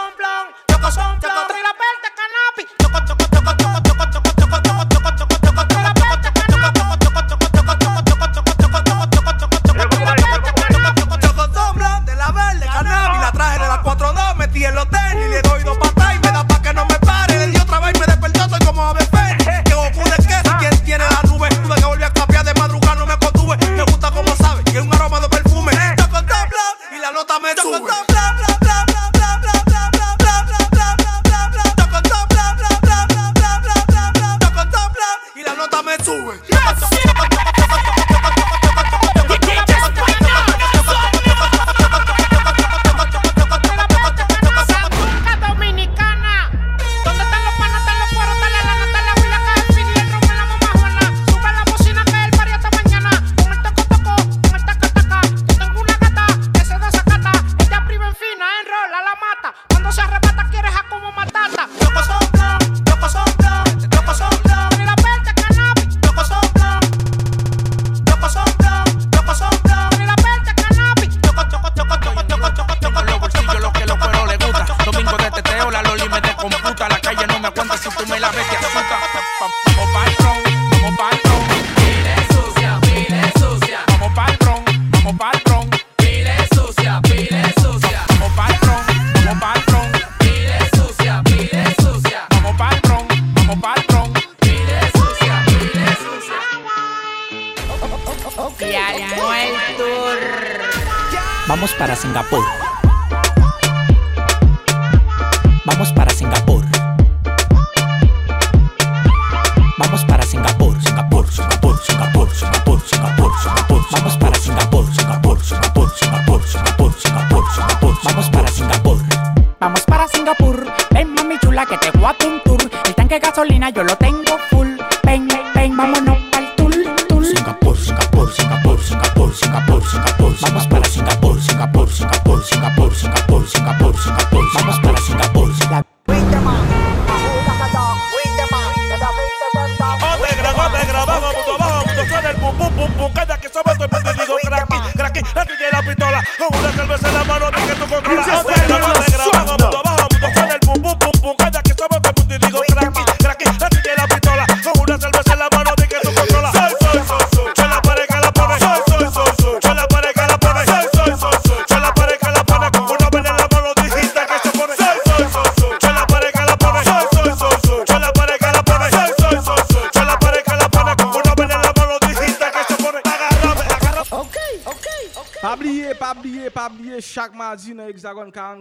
son 0.00 0.16
plan, 0.16 0.46
locos 0.68 0.94
son. 0.94 1.59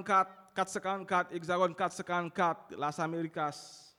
454, 0.03 0.39
454, 0.55 1.33
Hexagon 1.33 1.73
454, 1.73 2.75
Las 2.77 2.99
Amerikas, 2.99 3.95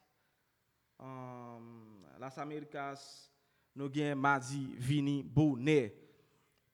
um, 0.98 2.02
Las 2.18 2.38
Amerikas, 2.38 3.30
nou 3.76 3.88
gen 3.92 4.18
Madi 4.18 4.66
Vini 4.76 5.22
Bonnet. 5.22 5.94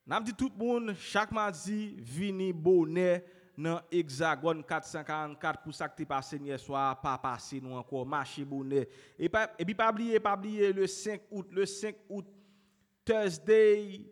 Nam 0.07 0.25
di 0.27 0.35
tout 0.35 0.55
moun, 0.59 0.95
chak 0.99 1.33
Madi 1.35 1.95
Vini 2.03 2.53
Bonnet 2.53 3.27
nan 3.57 3.79
Hexagon 3.93 4.63
454 4.67 5.63
pou 5.63 5.77
sa 5.77 5.89
ki 5.91 6.03
te 6.03 6.09
pase 6.09 6.41
nye 6.43 6.59
swa, 6.61 6.89
pa 7.01 7.15
pase 7.21 7.61
nou 7.63 7.79
anko, 7.79 8.03
mache 8.09 8.45
Bonnet. 8.49 8.91
E, 9.15 9.31
pa, 9.31 9.47
e 9.55 9.67
bi 9.69 9.77
pabliye, 9.77 10.21
pabliye 10.23 10.73
le 10.75 10.91
5 10.91 11.31
out, 11.31 11.55
le 11.55 11.67
5 11.69 12.03
out, 12.11 12.29
Thursday 13.07 14.03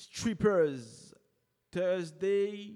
Strippers, 0.00 1.14
Thursday, 1.70 2.74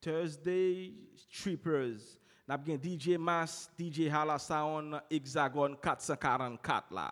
Thursday 0.00 1.01
Trippers. 1.32 2.18
Nap 2.48 2.66
gen 2.66 2.78
DJ 2.78 3.16
Mas, 3.18 3.70
DJ 3.78 4.10
Halasaon, 4.12 5.00
Hexagon 5.10 5.76
444 5.80 6.92
la. 6.92 7.10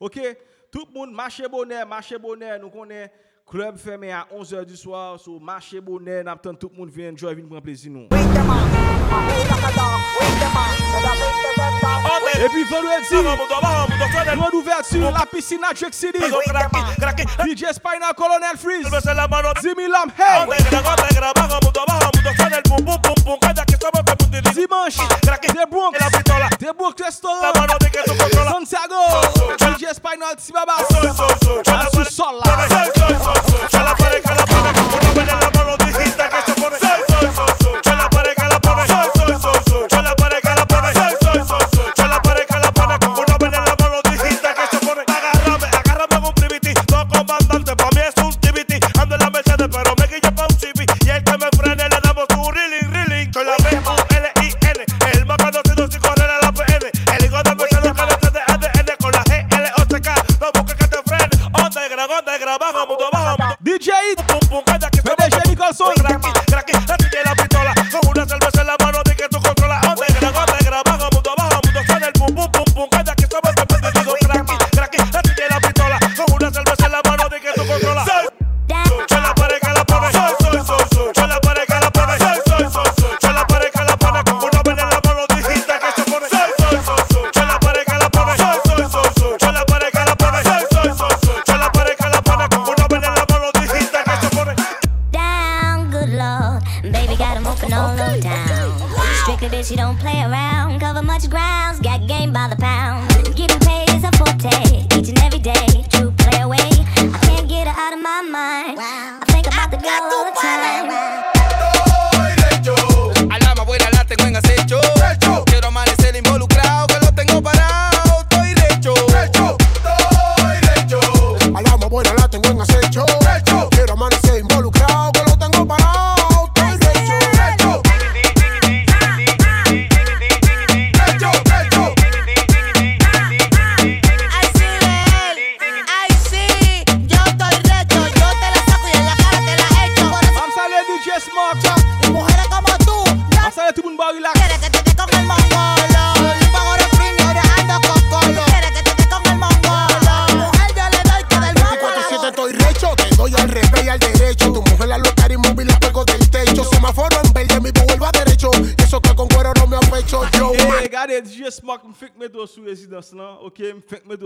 Ok, 0.00 0.18
tout 0.72 0.86
moun 0.94 1.12
mache 1.14 1.48
bonè, 1.48 1.84
mache 1.84 2.18
bonè, 2.20 2.54
nou 2.58 2.72
konen 2.72 3.08
klub 3.50 3.76
fermé 3.76 4.12
à 4.12 4.26
11h 4.32 4.64
du 4.64 4.76
soir, 4.76 5.18
so 5.20 5.38
mache 5.38 5.80
bonè, 5.80 6.22
nap 6.24 6.42
ten 6.42 6.56
tout 6.56 6.72
moun 6.72 6.90
vyen, 6.90 7.16
joy 7.16 7.36
vin 7.36 7.48
pren 7.50 7.64
plezi 7.64 7.92
nou. 7.92 8.08
Et 12.42 12.48
puis 12.48 12.64
vendredi, 12.64 13.04
grande 14.34 14.54
ouverture, 14.54 15.10
la 15.10 15.26
piscine 15.26 15.60
à 15.62 15.74
Drake 15.74 15.92
City. 15.92 16.18
DJ 16.18 17.64
Spina, 17.74 18.12
Colonel 18.16 18.56
Freeze. 18.56 18.88
Jimmy 19.62 19.84
hey! 19.84 20.46
Dimanche, 24.54 24.96
The 24.96 25.66
Bronx, 25.70 25.98
The 26.58 26.72
Bronx 26.76 26.94
DJ 29.58 29.92
Spinal 29.94 30.36
Tibaba, 30.36 30.76
sous-sol 31.92 32.40
là. 32.44 32.99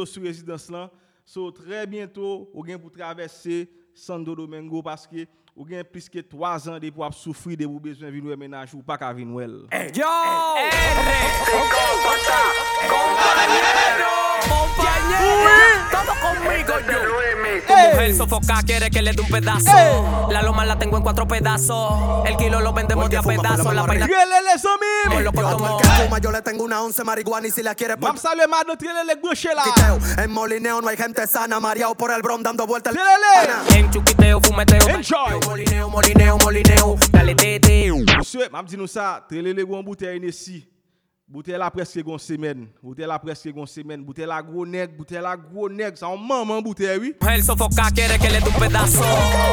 yo 0.04 0.06
sous 0.06 0.20
résidence 0.20 0.70
là. 0.70 0.90
So, 1.24 1.50
très 1.50 1.86
bientôt, 1.86 2.50
vous 2.54 2.62
avez 2.64 2.78
traverser 2.90 3.70
Santo 3.94 4.34
Domingo 4.34 4.82
parce 4.82 5.06
que 5.06 5.26
vous 5.56 5.64
avez 5.72 5.84
plus 5.84 6.08
que 6.08 6.18
3 6.18 6.68
ans 6.68 6.78
de 6.78 6.90
pour 6.90 7.12
souffrir 7.14 7.56
de 7.56 7.64
vous 7.64 7.80
besoin 7.80 8.10
de 8.10 8.74
ou 8.74 8.82
pas 8.82 8.98
La 8.98 9.14
La. 9.32 9.66
Con 25.14 25.24
lo 25.24 25.32
corto 25.32 25.78
que 25.78 25.88
fuma, 26.02 26.18
yo 26.18 26.30
le 26.30 26.42
tengo 26.42 26.64
una 26.64 26.82
once 26.82 27.04
marihuana 27.04 27.46
y 27.46 27.50
si 27.50 27.62
la 27.62 27.74
quiere 27.74 27.96
la. 29.54 29.62
Quiteo. 29.62 29.98
En 30.24 30.30
Molineo 30.30 30.80
no 30.80 30.88
hay 30.88 30.96
gente 30.96 31.26
sana, 31.26 31.60
mareado 31.60 31.94
por 31.94 32.10
el 32.10 32.22
bron 32.22 32.42
dando 32.42 32.66
vueltas. 32.66 32.94
En 33.74 33.90
chuquiteo, 33.90 34.40
fumeteo. 34.40 34.88
Enjoy. 34.88 35.40
Molineo, 35.46 35.88
molineo, 35.88 36.38
molineo. 36.38 36.96
Dale 37.10 37.34
teteo. 37.34 37.96
Monsye, 37.96 38.48
mam 38.50 38.66
di 38.66 38.76
nou 38.76 38.88
sa, 38.88 39.20
trele 39.28 39.52
le 39.54 39.62
gwen 39.64 39.84
bouteille 39.84 40.18
nesi. 40.20 40.73
Bouteille 41.34 41.58
la 41.58 41.68
preske 41.68 41.98
gon 42.06 42.16
semen. 42.16 42.68
Bouteille 42.80 43.08
la 43.10 43.18
preske 43.18 43.50
gon 43.50 43.66
semen. 43.66 44.04
Bouteille 44.06 44.28
la 44.30 44.40
gros 44.40 44.64
neg, 44.70 44.92
bouteille 44.96 45.20
la 45.20 45.34
gros 45.36 45.68
neg. 45.68 45.96
Sa 45.98 46.06
on 46.06 46.16
maman 46.16 46.62
bouteille, 46.62 47.00
oui. 47.00 47.16
Mujer 47.20 47.42
sofoca, 47.42 47.88
quiere 47.92 48.20
que 48.20 48.30
le 48.30 48.38
dé 48.38 48.48
un 48.48 48.54
pedazo. 48.54 49.00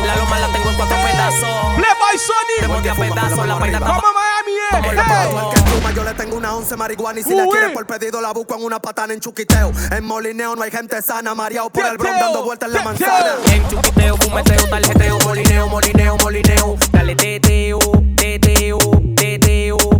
La 0.05 0.15
loma 0.15 0.37
la 0.39 0.53
tengo 0.53 0.69
en 0.69 0.75
cuatro 0.75 0.95
pedazos. 1.01 1.49
Playboy 1.73 2.17
Sony. 2.19 2.57
Tenemos 2.59 2.83
de 2.83 2.89
a 2.91 2.93
pedazos. 2.93 3.47
La 3.47 3.57
peina 3.57 3.77
está 3.79 3.89
Como 3.95 4.13
Miami, 4.13 4.53
eh. 4.61 4.89
El 4.91 5.55
que 5.55 5.71
fuma, 5.71 5.91
yo 5.91 6.03
le 6.03 6.13
tengo 6.13 6.37
una 6.37 6.55
once 6.55 6.77
marihuana 6.77 7.19
y 7.19 7.23
si 7.23 7.33
la 7.33 7.45
Uy. 7.45 7.49
quiere 7.49 7.69
por 7.73 7.87
pedido 7.87 8.21
la 8.21 8.31
busco 8.31 8.55
en 8.55 8.63
una 8.63 8.79
patana 8.79 9.15
en 9.15 9.19
chuquiteo. 9.19 9.71
En 9.91 10.03
Molineo 10.05 10.55
no 10.55 10.61
hay 10.61 10.69
gente 10.69 11.01
sana, 11.01 11.33
mareado 11.33 11.71
por 11.71 11.83
el 11.83 11.97
bron 11.97 12.13
dando 12.13 12.43
vueltas 12.43 12.69
en 12.69 12.75
la 12.75 12.83
manzana. 12.83 13.37
En 13.51 13.67
chuquiteo, 13.67 14.17
fumeteo, 14.17 14.69
tarjeteo, 14.69 15.17
molineo, 15.21 15.67
molineo, 15.67 16.15
molineo. 16.17 16.77
Dale 16.91 17.15
teteo, 17.15 17.79
teteo, 18.15 18.77
teteo. 19.15 19.90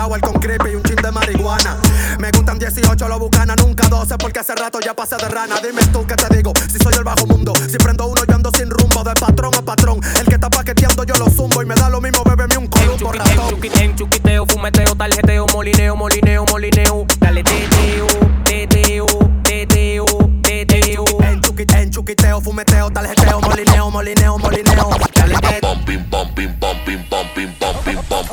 Sour 0.00 0.20
con 0.20 0.40
creepy 0.40 0.70
y 0.70 0.74
un 0.76 0.82
chin 0.82 0.96
de 0.96 1.10
marihuana. 1.10 1.76
Me 2.18 2.30
gustan 2.30 2.58
18, 2.58 3.08
lo 3.08 3.18
bucana, 3.18 3.54
nunca 3.56 3.86
12 3.86 4.16
porque 4.16 4.40
hace 4.40 4.54
rato 4.54 4.80
ya 4.80 4.94
pasé 4.94 5.16
de 5.16 5.28
rana. 5.28 5.56
Dime 5.62 5.82
tú 5.92 6.06
qué 6.06 6.14
te 6.14 6.34
digo, 6.34 6.52
si 6.70 6.78
soy 6.78 6.94
el 6.94 7.04
bajo 7.04 7.26
mundo. 7.26 7.52
Si 7.68 7.76
prendo 7.76 8.06
uno 8.06 8.22
yo 8.26 8.34
ando 8.34 8.50
sin 8.56 8.70
rumbo, 8.70 9.04
de 9.04 9.12
patrón 9.14 9.54
a 9.54 9.62
patrón. 9.62 10.00
El 10.18 10.26
que 10.26 10.34
está 10.34 10.48
paqueteando 10.48 11.04
yo 11.04 11.14
lo 11.16 11.28
zumbo 11.28 11.62
y 11.62 11.66
me 11.66 11.74
da 11.74 11.90
lo 11.90 12.00
mismo, 12.00 12.24
bébeme 12.24 12.56
un 12.56 12.66
columbo 12.66 13.12
ratón. 13.12 13.60
En 13.78 13.94
chuquiteo, 13.94 14.46
fumeteo, 14.46 14.94
tarjeteo, 14.94 15.46
molineo, 15.52 15.96
molineo, 15.96 16.46
molineo. 16.46 17.06
Dale 17.18 17.42
teteo, 17.42 18.06
teteo, 18.44 19.06
teteo, 19.42 20.06
teteo. 20.42 21.04
En 21.20 21.40
chuquiteo, 21.42 21.78
en 21.78 21.90
chuquiteo, 21.90 22.40
fumeteo, 22.40 22.90
tarjeteo, 22.90 23.40
molineo, 23.40 23.90
molineo, 23.90 24.38
molineo. 24.38 24.90
Dale 25.14 25.34
teteo. 25.34 25.70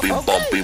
A 0.09 0.56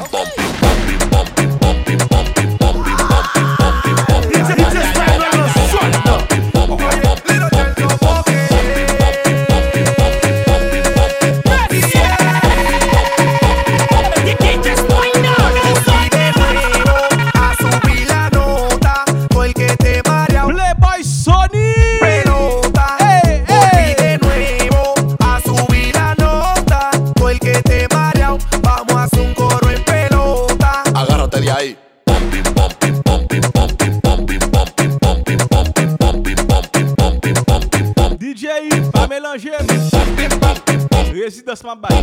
my 41.76 41.90
body. 41.90 42.03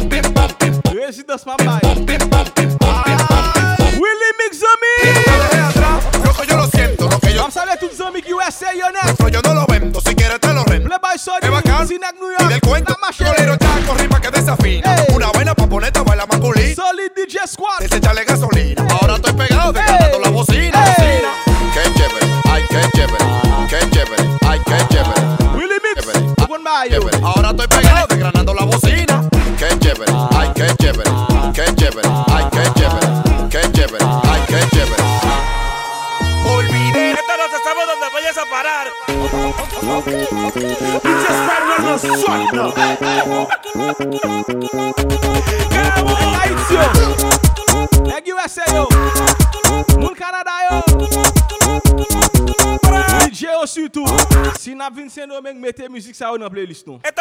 ça 56.20 56.32
ou 56.32 56.38
dans 56.38 56.50
playlist. 56.50 56.86
Et 56.88 57.12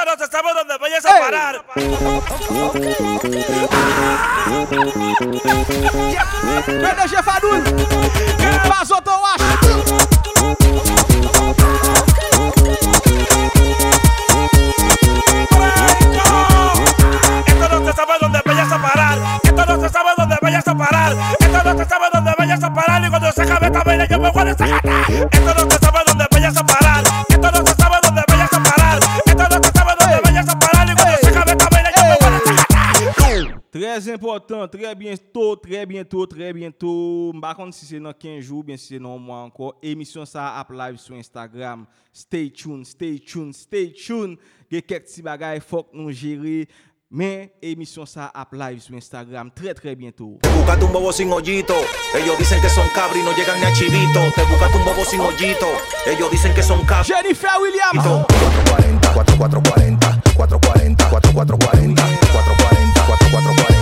bientôt, 36.09 36.25
très 36.25 36.53
bientôt, 36.53 37.31
je 37.33 37.71
si 37.71 37.85
c'est 37.85 37.99
dans 37.99 38.13
15 38.13 38.43
jours, 38.43 38.63
bien 38.63 38.77
si 38.77 38.87
c'est 38.87 38.99
dans 38.99 39.15
un 39.15 39.19
mois 39.19 39.39
encore, 39.39 39.75
émission 39.81 40.25
ça 40.25 40.59
up 40.59 40.69
live 40.71 40.97
sur 40.97 41.15
Instagram. 41.15 41.85
Stay 42.11 42.51
tuned, 42.51 42.85
stay 42.85 43.19
tuned, 43.19 43.53
stay 43.53 43.93
tuned. 43.93 44.37
Il 44.71 44.75
y 44.75 44.77
a 44.77 44.81
quelques 44.81 45.05
petits 45.05 45.21
bagages, 45.21 45.61
faut 45.61 45.83
que 45.83 45.95
nous 45.95 46.11
gérer. 46.11 46.67
Mais 47.11 47.53
émission 47.61 48.05
ça 48.05 48.31
ap 48.33 48.53
live 48.53 48.81
sur 48.81 48.95
Instagram 48.95 49.49
très 49.55 49.73
très 49.73 49.95
bientôt. 49.95 50.37
Te 50.43 50.49
buscaste 50.49 50.83
un 50.83 50.91
bobo 50.91 51.11
sin 51.11 51.31
hoyito, 51.31 51.73
ellos 52.15 52.37
dicen 52.37 52.61
que 52.61 52.69
son 52.69 52.87
cabri 52.93 53.23
no 53.23 53.31
llegan 53.33 53.59
ni 53.59 53.65
a 53.65 53.73
chivito. 53.73 54.19
Te 54.35 54.41
buscaste 54.45 54.77
un 54.77 54.85
bobo 54.85 55.03
sin 55.03 55.19
hoyito, 55.19 55.67
ellos 56.05 56.29
dicen 56.29 56.53
que 56.53 56.61
son 56.61 56.85
cabri. 56.85 57.11
Jennifer 57.11 57.49
Williams. 57.59 58.03
440, 58.03 59.13
4440, 59.13 60.21
440, 60.37 61.09
4440, 61.09 61.97
440, 62.31 63.05
4440. 63.07 63.78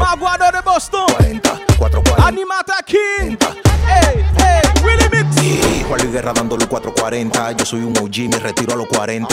Ma 0.00 0.16
guarda 0.16 0.50
de 0.50 0.62
Boston. 0.62 1.06
40, 1.18 1.60
4, 1.78 2.02
40. 2.02 2.26
Animata 2.26 2.74
aquí. 2.78 2.96
40, 3.36 3.46
hey. 3.86 4.39
Juan 5.90 6.02
Luis 6.02 6.12
Guerra 6.12 6.32
dándole 6.32 6.68
440. 6.68 7.50
Yo 7.56 7.64
soy 7.64 7.80
un 7.80 7.98
OG 7.98 8.30
me 8.30 8.38
retiro 8.38 8.74
a 8.74 8.76
los 8.76 8.86
40. 8.86 9.26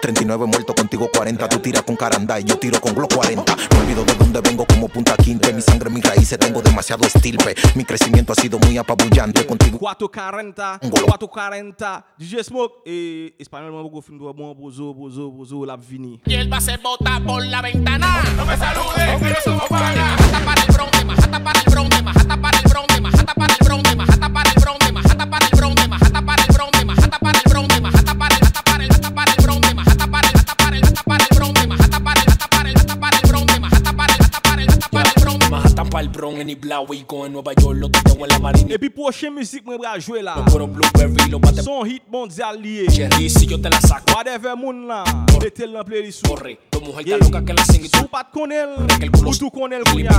39 0.00 0.46
muertos, 0.46 0.76
contigo 0.76 1.10
40. 1.12 1.48
Tú 1.48 1.58
tiras 1.58 1.82
con 1.82 1.96
caranda 1.96 2.38
y 2.38 2.44
yo 2.44 2.56
tiro 2.56 2.80
con 2.80 2.94
Glock 2.94 3.12
40. 3.16 3.56
No 3.72 3.80
olvido 3.80 4.04
de 4.04 4.14
dónde 4.14 4.40
vengo 4.40 4.64
como 4.64 4.86
punta 4.86 5.16
quinte. 5.16 5.52
Mi 5.52 5.60
sangre, 5.60 5.90
mis 5.90 6.04
raíces, 6.04 6.38
tengo 6.38 6.62
demasiado 6.62 7.04
estilpe. 7.04 7.56
Mi 7.74 7.84
crecimiento 7.84 8.32
ha 8.32 8.36
sido 8.36 8.60
muy 8.60 8.78
apabullante. 8.78 9.44
Contigo 9.44 9.76
440, 9.76 10.78
440, 10.88 12.06
DJ 12.16 12.44
Smoke 12.44 12.88
mwen 13.50 13.90
go 13.90 14.00
fin 14.00 14.16
do 14.16 14.32
bon 14.32 14.54
bozo 14.56 14.94
bozo 14.94 15.32
bozo 15.32 15.66
la 15.66 15.76
vini. 15.76 16.20
Y 16.26 16.34
él 16.34 16.52
va 16.52 16.58
a 16.58 16.60
ser 16.60 16.78
bota 16.78 17.20
por 17.26 17.44
la 17.44 17.60
ventana. 17.60 18.22
No 18.36 18.46
me 18.46 18.56
saludes, 18.56 19.18
que 19.18 19.30
no 19.30 19.36
somos 19.42 19.68
panas. 19.68 20.20
Majata 20.20 20.44
para 20.44 20.62
el 20.62 20.72
bronce, 20.72 21.04
majata 21.04 21.42
para 21.42 21.58
el 21.58 21.70
bronce, 21.72 22.02
majata 22.02 22.40
para 22.40 22.58
el 22.58 22.64
bronce, 22.70 23.00
majata 23.00 23.34
para 23.34 23.53
Pa'l 36.24 36.32
Bronx, 36.32 36.40
any 36.40 36.54
Blawico 36.54 37.26
en 37.26 37.32
Nueva 37.32 37.52
York, 37.54 37.76
lo 37.78 37.90
tengo 37.90 38.24
en 38.24 38.28
la 38.30 38.38
marina. 38.38 38.74
E 38.74 38.78
pi 38.78 38.88
poche 38.88 39.30
müzik 39.30 39.64
mwen 39.66 39.78
bra 39.78 39.98
jwe 39.98 40.22
la. 40.22 40.36
Lo 40.36 40.44
puro 40.46 40.66
Blueberry, 40.66 41.28
lo 41.30 41.38
bate 41.38 41.62
Son 41.62 41.84
hit 41.86 42.02
mondial 42.10 42.60
liye. 42.60 42.86
Cherry, 42.86 43.28
si 43.28 43.46
yo 43.46 43.60
te 43.60 43.68
la 43.68 43.80
saco. 43.80 44.14
Whatever 44.14 44.56
moun 44.56 44.86
la, 44.88 45.04
metel 45.40 45.72
nan 45.72 45.84
playlist. 45.84 46.26
Corre, 46.26 46.58
tu 46.70 46.80
mujer 46.80 47.04
está 47.06 47.18
loca 47.18 47.44
que 47.44 47.52
la 47.52 47.64
sigue. 47.66 47.88
Sou 47.88 48.08
pat 48.08 48.30
konel, 48.32 48.70
ou 49.26 49.34
tou 49.36 49.50
konel 49.50 49.82
Y 49.82 49.90
kounya. 49.90 50.10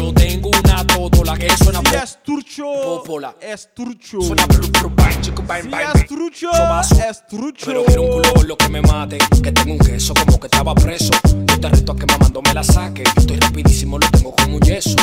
yo 0.00 0.12
tengo 0.14 0.50
una 0.50 0.86
totola 0.86 1.36
que 1.36 1.48
suena 1.56 1.80
Si 1.84 1.96
es 1.96 2.18
turcho, 2.22 2.64
popola. 2.84 3.34
es 3.40 3.68
turcho. 3.74 4.20
Suena 4.20 4.46
blu, 4.46 4.68
blu, 4.68 4.90
bang, 4.94 5.20
chico, 5.20 5.42
bang, 5.46 5.62
Si 5.62 5.68
bang, 5.68 5.82
es 5.82 5.92
bang. 5.94 6.06
trucho, 6.06 6.50
Sobazo. 6.52 6.94
es 7.10 7.26
trucho. 7.26 7.66
Pero 7.66 7.84
quiero 7.84 8.02
un 8.02 8.10
culo 8.22 8.34
con 8.34 8.48
lo 8.48 8.56
que 8.56 8.68
me 8.68 8.80
mate. 8.82 9.18
Que 9.42 9.50
tengo 9.52 9.72
un 9.72 9.78
queso 9.78 10.14
como 10.14 10.38
que 10.38 10.46
estaba 10.46 10.74
preso. 10.74 11.10
Yo 11.46 11.58
te 11.60 11.68
reto 11.68 11.92
a 11.92 11.96
que 11.96 12.06
mamando 12.06 12.40
me 12.42 12.54
la 12.54 12.62
saque. 12.62 13.02
Estoy 13.16 13.38
rapidísimo, 13.38 13.98
lo 13.98 14.06
tengo 14.10 14.34
como 14.36 14.56
un 14.56 14.60
yeso 14.62 14.94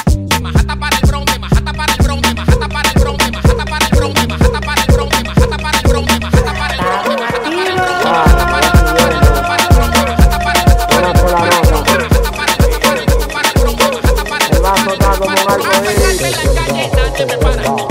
que 17.22 17.26
me 17.26 17.38
para. 17.38 17.91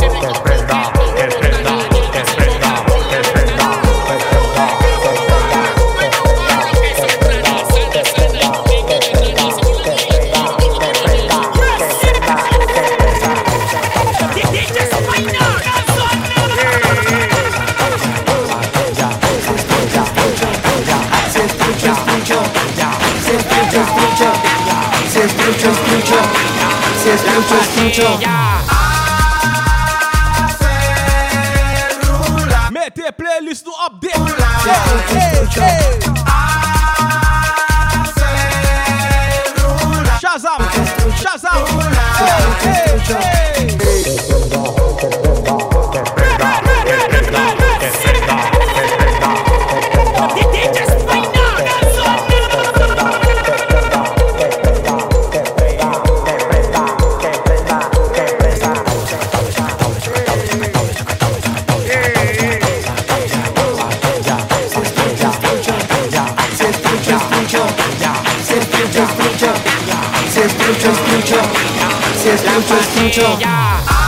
escucho, 25.50 25.70
escucho, 25.70 26.14
si 27.02 27.08
escucho, 27.10 27.54
escucho. 27.60 28.18
Meter 32.70 33.12
playlist 33.12 33.64
do 33.64 33.72
update. 33.72 34.14
Hey, 34.64 34.78
hey, 35.08 35.48
hey. 35.54 36.59
Si 72.22 72.28
escucho, 72.28 72.74
escucho. 72.78 73.99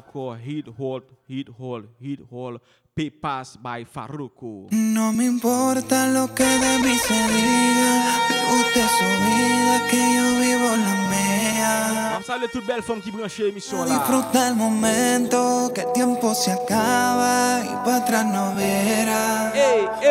Encore, 0.00 0.36
hit 0.36 0.66
hold, 0.78 1.02
hit 1.28 1.48
hold, 1.58 1.88
hit 2.00 2.20
hold, 2.30 2.60
pay 2.94 3.10
pass 3.10 3.56
by 3.56 3.84
Farruko. 3.84 4.68
No 4.70 5.12
me 5.12 5.24
importa 5.24 6.06
lo 6.08 6.34
que 6.34 6.44
de 6.44 6.78
mí 6.78 6.94
se 6.98 7.14
diga. 7.14 7.94
Usted 8.60 8.88
su 8.98 9.08
vida, 9.24 9.86
que 9.90 9.96
yo 9.96 10.26
vivo 10.40 10.70
la 10.76 10.94
mía. 11.10 12.16
Am 12.16 12.22
salve 12.22 12.48
tout 12.48 12.66
belle 12.66 12.82
femme 12.82 13.00
qui 13.00 13.10
branche 13.10 13.40
émission 13.40 13.84
là. 13.84 13.94
Disfruta 13.94 14.48
el 14.48 14.56
momento, 14.56 15.70
que 15.74 15.82
el 15.82 15.92
tiempo 15.92 16.34
se 16.34 16.52
acaba 16.52 17.62
y 17.64 17.74
para 17.84 17.96
atrás 17.98 18.26
no 18.26 18.54
verá. 18.56 19.52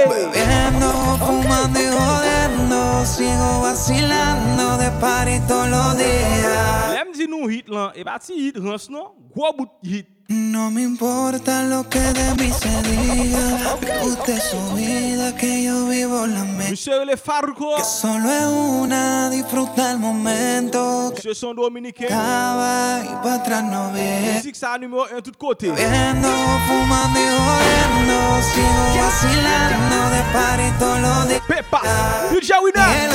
Bebiendo, 0.09 0.89
fumando 1.19 1.79
y 1.79 1.87
jodiendo, 1.87 3.05
sigo 3.05 3.61
vacilando 3.61 4.77
de 4.77 4.89
party 5.01 5.39
todos 5.47 5.69
los 5.69 5.97
días. 5.97 6.93
Lem 6.93 7.11
di 7.11 7.27
nou 7.27 7.49
hit 7.49 7.67
lan, 7.67 7.91
e 7.93 8.03
ba 8.03 8.17
ti 8.19 8.33
hit 8.33 8.57
rans 8.57 8.89
non, 8.89 9.11
gwo 9.35 9.51
bout 9.53 9.71
hit. 9.83 10.07
No 10.29 10.69
me 10.69 10.83
importa 10.83 11.63
lo 11.63 11.89
que 11.89 11.99
de 11.99 12.35
mí 12.35 12.51
se 12.53 12.69
diga. 12.83 13.75
Que 13.81 14.07
usted 14.07 14.39
su 14.39 14.75
vida, 14.75 15.35
que 15.35 15.63
yo 15.63 15.87
vivo 15.87 16.27
la 16.27 16.43
mía. 16.43 16.69
Que 16.69 16.75
solo 16.75 17.11
es 17.11 18.45
una, 18.45 19.31
disfruta 19.31 19.91
el 19.91 19.97
momento. 19.97 21.11
Dominicain. 21.55 22.13
Acaba 22.13 22.99
y 23.03 23.23
para 23.23 23.35
atrás 23.35 23.63
no 23.63 23.91
viene. 23.91 24.33
Musique 24.33 24.55
ça 24.55 24.77
numéro 24.77 25.07
1 25.11 25.19
tout 25.23 25.35
côté. 25.35 25.71
Viendo, 25.71 26.29
fumando 26.67 27.19
y 27.19 27.25
jodiendo. 27.25 28.17
Sigo 28.53 28.83
vacilando 29.01 30.09
de 30.11 30.21
party 30.31 30.69
todos 30.77 30.99
los 30.99 31.27
días. 31.27 31.41
Pepa, 31.47 31.81
DJ 32.29 32.59
Winner. 32.61 33.09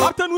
Captain 0.00 0.32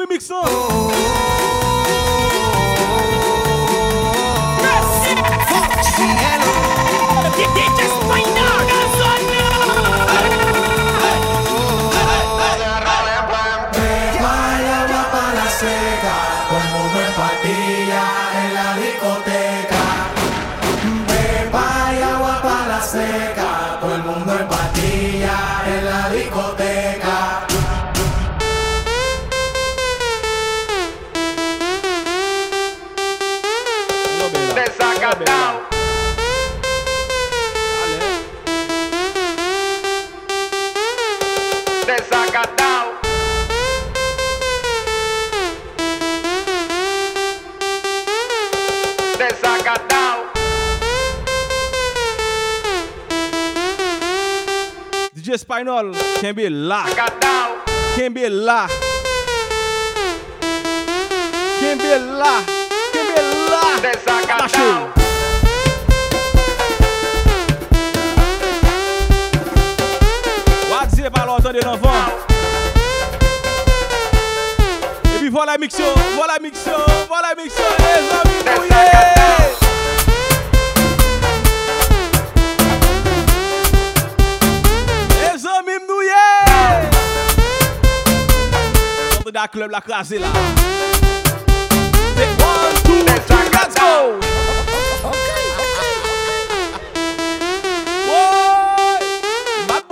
cielo. 5.98 6.46
¡Dientes, 7.36 7.92
DJ 55.28 55.44
Spinol 55.44 55.92
can 56.22 56.34
be 56.34 56.48
locked. 56.48 56.96
Can 57.96 58.14
be 58.14 58.30
locked. 58.30 58.72
Can 61.60 61.76
be 61.76 61.98
locked. 61.98 62.48
Can 62.94 63.06
be 63.12 63.20
locked. 63.50 63.82
Desagadão. 63.84 64.88
What's 70.70 70.98
it 70.98 71.04
about 71.04 71.28
on 71.28 71.42
the 71.42 71.60
Novon? 71.60 72.08
Et 75.14 75.18
puis 75.18 75.28
voilà 75.28 75.58
Mixo, 75.58 75.84
voilà 76.14 76.38
Mixo, 76.40 76.70
voilà 77.06 77.34
Mixo, 77.36 77.62
les 77.80 78.00
amis 78.16 78.60
mouillés 78.60 79.37
rentre 89.28 89.32
da 89.32 89.48
klub 89.48 89.70
la 89.70 89.80
krasi 89.80 90.18
la 90.18 90.28
One, 92.38 92.74
two, 92.84 93.04
three, 93.26 93.48
let's 93.52 93.74
go! 93.74 94.20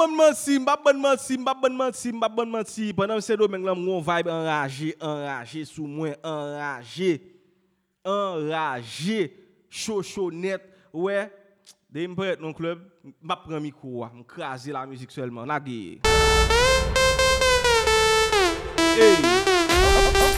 Mbansi, 0.07 0.59
mbansi, 0.59 1.39
mbansi, 1.39 2.13
mbansi 2.13 2.93
Pendan 2.95 3.19
mse 3.19 3.37
do 3.37 3.49
menk 3.49 3.65
lan 3.65 3.79
mwen 3.79 4.01
vibe 4.01 4.31
enraje, 4.31 4.95
enraje 5.01 5.65
sou 5.67 5.87
mwen, 5.87 6.15
enraje 6.25 7.21
Enraje, 8.05 9.31
chochonet, 9.71 10.63
we 10.93 11.29
De 11.91 12.07
mpret 12.09 12.41
non 12.41 12.55
klub, 12.55 12.81
mbap 13.23 13.47
pran 13.47 13.63
mikou 13.63 14.01
wa, 14.01 14.11
mkraze 14.15 14.73
la 14.73 14.87
müzik 14.87 15.11
selman, 15.11 15.47
nage 15.47 16.01
Hey. 18.97 19.13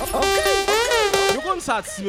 Okay, 0.02 0.18
okay. 0.18 1.36
Eu 1.36 1.42
kon 1.42 1.60
sa 1.62 1.78
ti 1.78 2.02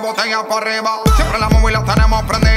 botella 0.00 0.42
para 0.48 0.70
arriba. 0.70 1.00
Siempre 1.16 1.38
la 1.38 1.48
móvil 1.48 1.74
la 1.74 1.84
tenemos 1.84 2.22
prendida. 2.24 2.49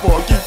porquinho. 0.00 0.37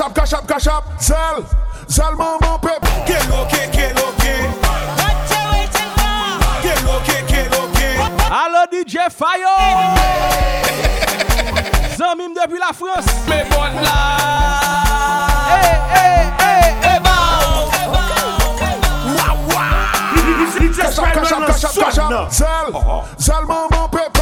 up, 0.00 0.14
cash 0.14 0.32
up, 0.32 0.46
cash 0.46 0.66
up. 0.66 0.84
Zel, 0.98 1.44
Zel, 1.88 2.14
mon, 2.16 2.38
mon 2.40 2.58
peuple. 2.58 2.88
Quel 3.06 3.22
ok, 3.32 3.70
quel 3.72 3.92
ok. 3.92 4.00
Ok. 4.02 5.00
Allo 8.30 8.64
DJ 8.70 9.10
Fire. 9.10 9.56
Zamim 11.96 12.32
depuis 12.34 12.58
la 12.58 12.72
France. 12.72 13.06
Mais 13.28 13.44
bon 13.50 13.62
là. 13.82 14.16
Hey, 15.50 15.78
hey, 15.94 16.28
hey, 16.38 16.74
hey, 16.82 17.00
Cash 20.76 20.98
up, 20.98 21.04
cash 21.12 21.32
up, 21.32 21.46
cash 21.46 21.64
up, 21.64 21.72
cash 21.74 21.98
up. 21.98 22.30
Zel, 22.30 22.72
Zel, 23.18 23.44
mon, 23.46 23.68
mon 23.70 23.88
peuple. 23.88 24.20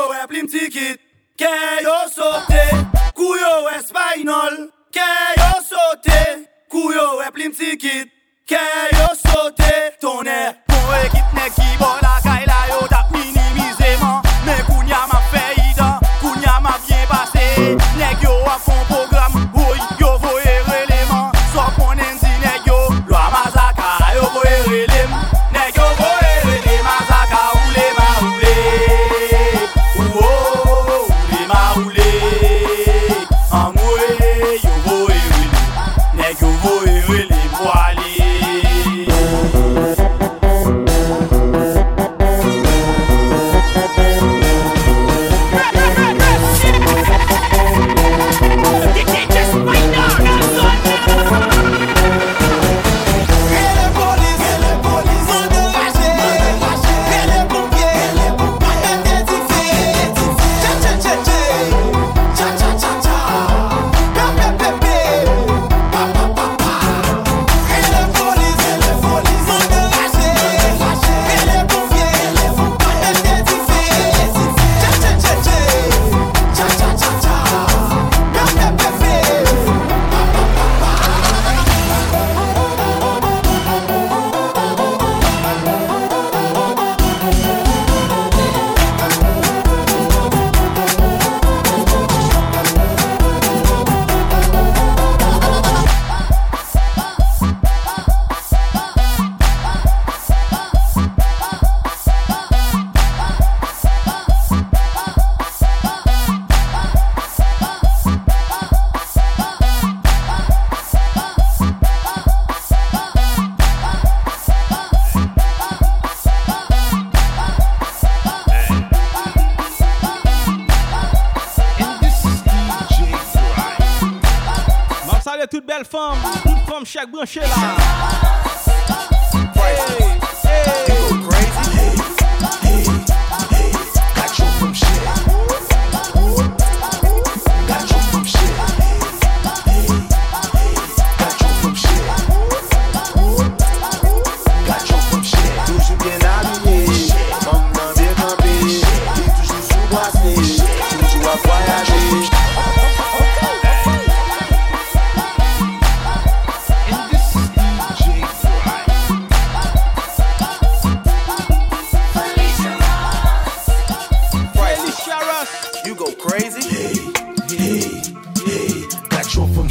yo 0.00 0.12
e 0.14 0.26
plim 0.26 0.46
tikit 0.46 1.00
Ke 1.38 1.52
yo 1.84 1.96
sote 2.14 2.64
Kou 3.14 3.36
yo 3.36 3.54
e 3.74 3.78
spaynol 3.84 4.56
Ke 4.92 5.10
yo 5.40 5.52
sote 5.70 6.20
Kou 6.70 6.92
yo 6.92 7.08
e 7.26 7.30
plim 7.34 7.52
tikit 7.52 8.12
Ke 8.48 8.62
yo 8.96 9.10
sote 9.24 9.74
Tonè, 10.00 10.40
pou 10.70 11.02
ekip 11.04 11.36
nek 11.36 11.52
ki 11.58 11.76
bon 11.82 12.00
la 12.06 12.16
kaila. 12.24 12.49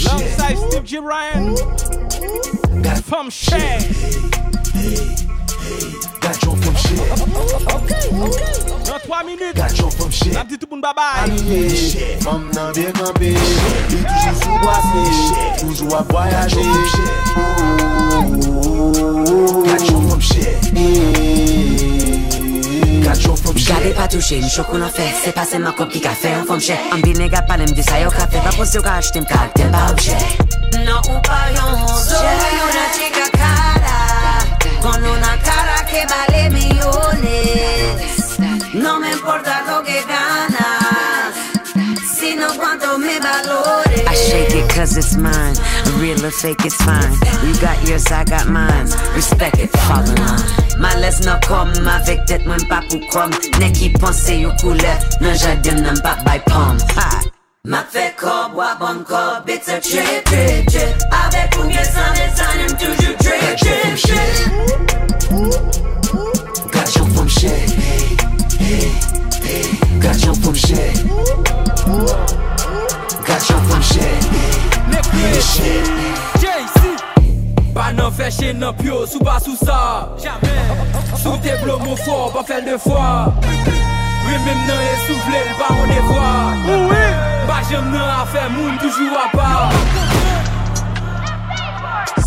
Alongside 0.10 0.58
Steve 0.70 0.86
J. 0.86 1.00
Ryan. 1.00 1.56
Femme 3.10 3.32
chère. 3.32 3.80
Dans 8.86 9.00
3 9.04 9.24
minutes. 9.24 9.56
La 9.56 9.66
petite 10.46 10.60
tout 10.60 10.68
le 10.70 10.76
monde 10.76 10.82
bye 10.82 10.94
bye. 10.96 11.32
Habillé, 11.32 12.18
comme 12.24 12.50
dans 12.52 12.72
des 12.72 12.92
campés, 12.92 13.34
et 13.34 13.38
toujours 13.90 14.36
sous-boissé, 14.42 15.04
toujours 15.60 15.96
à 15.96 16.04
voyager. 16.04 16.62
Gade 23.10 23.94
pa 23.96 24.08
touche, 24.08 24.38
m 24.38 24.48
chok 24.48 24.70
ou 24.70 24.78
nan 24.78 24.92
fe 24.94 25.08
Se 25.24 25.32
pa 25.34 25.42
se 25.42 25.58
man 25.58 25.74
kop 25.74 25.90
ki 25.90 25.98
ka 26.00 26.12
fe 26.14 26.30
an 26.30 26.46
fom 26.46 26.60
che 26.62 26.76
An 26.94 27.02
bi 27.02 27.16
nega 27.18 27.42
pale 27.42 27.66
m 27.66 27.74
di 27.74 27.82
sa 27.82 27.98
yo 27.98 28.12
ka 28.14 28.28
fe 28.30 28.38
Pa 28.38 28.54
yo 28.54 28.82
ka 28.86 29.02
achete 29.02 29.18
m 29.18 29.26
pa 29.26 29.50
obje 29.90 30.14
No 30.86 31.02
upa 31.10 31.40
yon 31.58 31.90
Soy 32.06 32.54
una 32.62 32.86
chica 32.94 33.26
cara 33.34 33.98
Con 34.86 35.02
una 35.02 35.34
cara 35.42 35.82
que 35.90 36.06
vale 36.06 36.50
millones 36.54 38.38
No 38.78 39.00
me 39.00 39.10
importa 39.10 39.66
lo 39.66 39.82
que 39.82 40.06
ganas 40.06 41.34
Sino 42.14 42.54
cuánto 42.62 43.00
me 43.00 43.18
valores 43.20 44.06
I 44.06 44.14
shake 44.14 44.54
it 44.54 44.70
cause 44.70 44.98
it's 44.98 45.18
mine. 45.18 45.58
Real 45.98 46.24
or 46.24 46.32
fake 46.32 46.64
it's 46.64 46.76
fine. 46.76 47.14
You 47.42 47.54
got 47.60 47.78
yours, 47.88 48.12
I 48.12 48.24
got 48.24 48.48
mine. 48.48 48.86
Respect 49.16 49.58
it, 49.58 49.70
fall 49.78 50.04
in 50.06 50.16
line 50.16 50.59
Malez 50.80 51.20
nan 51.26 51.40
kom, 51.48 51.68
avek 51.88 52.22
tet 52.28 52.46
mwen 52.48 52.62
pa 52.70 52.80
pou 52.88 53.00
krom 53.12 53.32
Nek 53.60 53.74
ki 53.76 53.90
panse 54.00 54.36
yo 54.40 54.52
koule, 54.62 54.94
nan 55.20 55.36
jadem 55.36 55.82
nan 55.84 56.00
pa 56.04 56.16
bay 56.24 56.40
pom. 56.48 56.78
Ma 57.68 57.84
fe 57.84 58.14
kob, 58.18 58.56
wabon 58.56 59.04
kob, 59.06 59.50
it's 59.50 59.68
a 59.68 59.82
trip, 59.82 60.24
trip, 60.26 60.66
trip 60.72 60.96
Avek 61.12 61.58
ou 61.60 61.66
mye 61.68 61.84
san, 61.84 62.14
mye 62.16 62.30
san, 62.34 62.58
m 62.64 62.72
toujou 62.80 63.14
trip, 63.20 63.58
trip, 63.60 64.00
trip 64.08 64.34
Gajan 66.72 67.08
fom 67.12 67.28
che, 67.28 67.56
gajan 70.00 70.36
fom 70.40 70.56
che 70.56 70.94
Gajan 73.28 73.62
fom 73.68 73.82
che, 73.92 74.08
mye 74.88 75.02
che 75.52 77.19
Ba 77.80 77.94
nan 77.96 78.12
fèche 78.12 78.52
nan 78.54 78.74
pyo, 78.76 79.06
sou 79.08 79.24
ba 79.24 79.40
sou 79.40 79.56
sa 79.56 80.10
Sou 81.16 81.38
te 81.40 81.54
blo 81.62 81.78
moun 81.80 81.96
fò, 82.04 82.28
ba 82.34 82.42
fèl 82.44 82.66
de 82.66 82.76
fò 82.76 83.00
Wè 84.26 84.36
mèm 84.44 84.60
nan 84.68 84.82
e 84.84 84.90
souflè, 85.06 85.40
l'ba 85.48 85.68
on 85.84 85.94
e 85.96 86.00
vwa 86.10 86.28
Ba 87.48 87.62
jèm 87.70 87.88
nan 87.94 88.04
a 88.04 88.26
fè 88.34 88.44
moun, 88.52 88.76
toujou 88.84 89.16
a 89.16 89.32
pa 89.32 89.48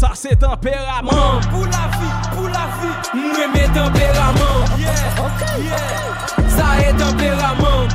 Sa 0.00 0.14
se 0.16 0.32
tempèraman 0.40 1.44
Pou 1.50 1.68
la 1.68 1.84
vi, 1.98 2.08
pou 2.32 2.48
la 2.48 2.64
vi 2.78 3.20
Mwen 3.20 3.52
mè 3.52 3.68
tempèraman 3.76 4.56
Sa 6.56 6.72
e 6.80 6.96
tempèraman 6.96 7.92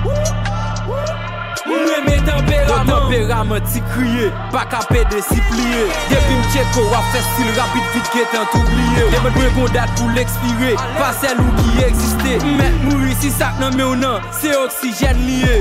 Mwen 1.67 2.05
men 2.05 2.23
temperament 2.23 2.87
Temperament 2.87 3.65
ti 3.73 3.81
kriye 3.91 4.29
Pak 4.53 4.73
apè 4.79 5.03
de 5.11 5.19
si 5.25 5.39
pliye 5.49 5.83
Depi 6.11 6.37
mche 6.39 6.63
ko 6.75 6.85
wap 6.93 7.07
fè 7.11 7.23
stil 7.25 7.49
rapit 7.57 7.89
vit 7.95 8.11
ke 8.13 8.23
tan 8.31 8.47
t'oubliye 8.53 9.07
Demen 9.11 9.35
mwen 9.35 9.51
kon 9.57 9.73
dat 9.75 9.91
pou 9.99 10.11
l'ekspire 10.15 10.75
Pasel 10.95 11.41
ou 11.43 11.55
ki 11.59 11.83
eksiste 11.87 12.37
Mwen 12.45 12.77
mouri 12.85 13.17
si 13.19 13.31
sak 13.35 13.59
nan 13.61 13.75
mè 13.75 13.83
ou 13.83 13.97
nan 13.99 14.23
Se 14.39 14.53
oksijen 14.55 15.19
liye 15.25 15.59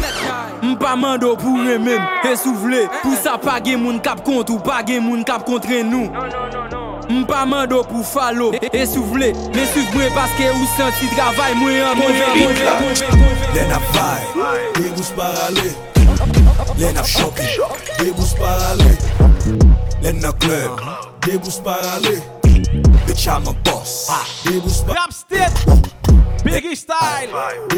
Mpa 0.63 0.95
mando 1.01 1.33
pou 1.41 1.67
remem 1.67 2.07
E 2.27 2.37
sou 2.39 2.55
vle 2.63 2.85
Pou 3.01 3.19
sa 3.25 3.35
pa 3.43 3.59
gen 3.65 3.83
moun 3.83 3.99
kap 4.05 4.23
kont 4.27 4.55
ou 4.55 4.63
pa 4.63 4.83
gen 4.87 5.03
moun 5.09 5.27
kap 5.27 5.47
kontre 5.49 5.83
nou 5.87 6.07
Mpa 7.11 7.43
mando 7.51 7.83
pou 7.91 8.07
falo 8.07 8.53
E 8.61 8.87
sou 8.87 9.03
vle 9.11 9.33
Mwen 9.51 9.69
suiv 9.75 9.91
mwen 9.97 10.15
paske 10.15 10.49
ou 10.55 10.71
senti 10.77 11.11
travay 11.17 11.59
mwen 11.59 11.83
an 11.91 11.99
mwen 11.99 12.23
an 12.31 12.41
mwen 12.41 12.63
an 12.63 12.63
Mwen 12.63 12.65
an 12.71 12.81
mwen 12.87 13.05
an 13.11 13.19
Mwen 13.19 13.75
an 13.75 13.85
mwen 13.91 14.15
an 14.15 14.65
Mwen 14.79 14.95
an 14.95 15.13
mwen 15.19 15.77
an 15.91 15.96
Lè 16.79 16.93
nap 16.93 17.07
shoki, 17.07 17.45
debous 17.99 18.35
parale. 18.39 18.97
Lè 20.03 20.13
nap 20.13 20.39
klub, 20.41 20.81
debous 21.25 21.61
parale. 21.65 22.23
Bitch 23.07 23.27
I'm 23.29 23.47
a 23.47 23.53
boss, 23.65 24.11
debous 24.45 24.83
parale. 24.83 24.99
Rap 24.99 25.13
state, 25.13 25.57
Biggie 26.45 26.77
style, 26.77 27.31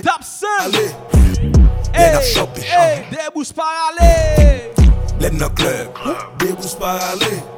Top 0.02 0.23
Sun 0.23 0.73
Lè 0.73 2.10
nap 2.12 2.23
shoki, 2.23 2.62
debous 3.10 3.52
parale. 3.52 4.73
Lè 5.20 5.31
nap 5.31 5.55
klub, 5.55 5.94
debous 6.39 6.74
parale. 6.74 7.57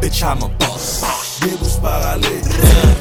Bitch, 0.00 0.22
I'm 0.22 0.42
a 0.42 0.48
boss. 0.58 1.04
Débouche 1.40 1.80
par 1.82 2.06
aller. 2.06 2.40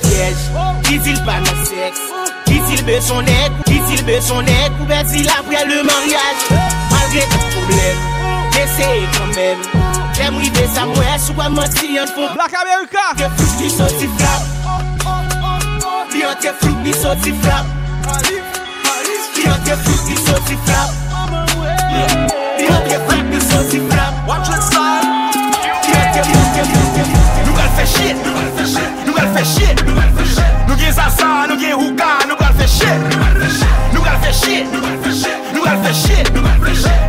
Piège, 0.02 0.36
dit-il 0.84 1.22
pas 1.24 1.40
mon 1.40 1.66
sexe. 1.66 2.00
Dit-il 2.46 2.84
veut 2.86 3.02
son 3.02 3.22
aide, 3.22 3.52
dit-il 3.66 4.04
veut 4.06 4.22
son 4.22 4.42
aide. 4.42 4.74
Ou 4.80 4.86
il 5.14 5.30
après 5.30 5.66
le 5.66 5.84
mariage? 5.84 6.42
Malgré 6.92 7.22
tout 7.30 7.60
problème, 7.60 7.98
j'essaie 8.52 9.02
quand 9.18 9.36
même. 9.36 9.60
J'aime 10.14 10.38
river 10.38 10.68
sa 10.74 10.86
mouette, 10.86 11.20
sous 11.20 11.42
un 11.42 11.50
menti, 11.50 11.98
un 11.98 12.08
fond. 12.08 12.34
Black 12.34 12.54
America! 12.54 13.02
Que 13.18 13.26
fè 27.86 28.00
shit, 28.00 28.24
nou 29.06 29.14
pral 29.14 29.30
fè 29.36 29.44
shit 29.46 29.84
Nou 30.68 30.78
gen 30.80 30.94
zaza, 30.94 31.46
nou 31.50 31.58
gen 31.60 31.76
houka, 31.78 32.26
nou 32.28 32.38
pral 32.40 32.54
fè 32.58 32.68
shit 32.68 33.14
Nou 33.94 34.02
pral 34.02 34.18
fè 34.24 34.32
shit, 34.34 34.72
nou 34.74 34.82
pral 34.82 34.98
fè 35.84 35.94
shit 35.94 36.32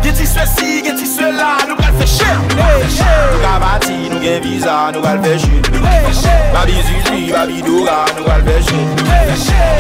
Gen 0.04 0.14
ti 0.18 0.26
se 0.26 0.44
si, 0.52 0.82
gen 0.84 0.98
ti 1.00 1.08
se 1.08 1.30
la, 1.32 1.56
nou 1.68 1.76
pral 1.80 1.96
fè 2.00 2.08
shit 2.12 2.54
Nou 2.58 3.40
ka 3.44 3.56
bati, 3.62 3.98
nou 4.12 4.20
gen 4.20 4.40
viza, 4.44 4.76
nou 4.92 5.04
pral 5.04 5.20
fè 5.24 5.36
shit 5.44 5.72
Babi 6.52 6.78
zizi, 6.88 7.32
babi 7.32 7.62
doga, 7.64 7.98
nou 8.16 8.28
pral 8.28 8.44
fè 8.48 8.60
shit 8.68 9.04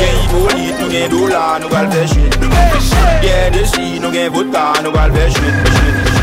Gen 0.00 0.20
ibolit, 0.24 0.76
nou 0.80 0.92
gen 0.92 1.10
dola, 1.12 1.46
nou 1.62 1.72
pral 1.72 1.90
fè 1.92 2.06
shit 2.14 2.40
Gen 3.24 3.58
desi, 3.58 3.98
nou 4.00 4.14
gen 4.16 4.30
vodka, 4.32 4.70
nou 4.82 4.96
pral 4.96 5.12
fè 5.16 5.32
shit 5.36 6.15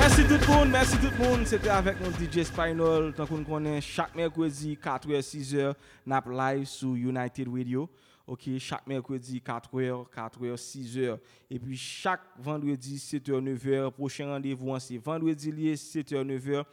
Merci 0.00 0.24
tout 0.24 0.38
le 0.40 0.46
monde, 0.46 0.70
merci 0.70 0.96
tout 0.96 1.10
le 1.10 1.28
monde. 1.28 1.46
C'était 1.46 1.68
avec 1.68 1.96
mon 2.00 2.10
DJ 2.10 2.42
Spinal. 2.42 3.12
Tant 3.14 3.26
qu'on 3.26 3.44
connaît 3.44 3.82
chaque 3.82 4.14
mercredi 4.14 4.78
4h 4.82 5.20
6h 5.20 5.74
nap 6.06 6.26
live 6.26 6.64
sur 6.64 6.94
United 6.96 7.46
Radio. 7.46 7.86
OK, 8.26 8.48
chaque 8.58 8.86
mercredi 8.86 9.42
4h 9.44 10.06
4h 10.08 10.56
6h 10.56 11.18
et 11.50 11.58
puis 11.58 11.76
chaque 11.76 12.22
vendredi 12.38 12.96
7h 12.96 13.42
9h 13.42 13.90
prochain 13.90 14.28
rendez-vous 14.28 14.72
hein, 14.72 14.78
c'est 14.78 14.96
vendredi 14.96 15.52
lié 15.52 15.74
7h 15.74 16.24
9h 16.24 16.64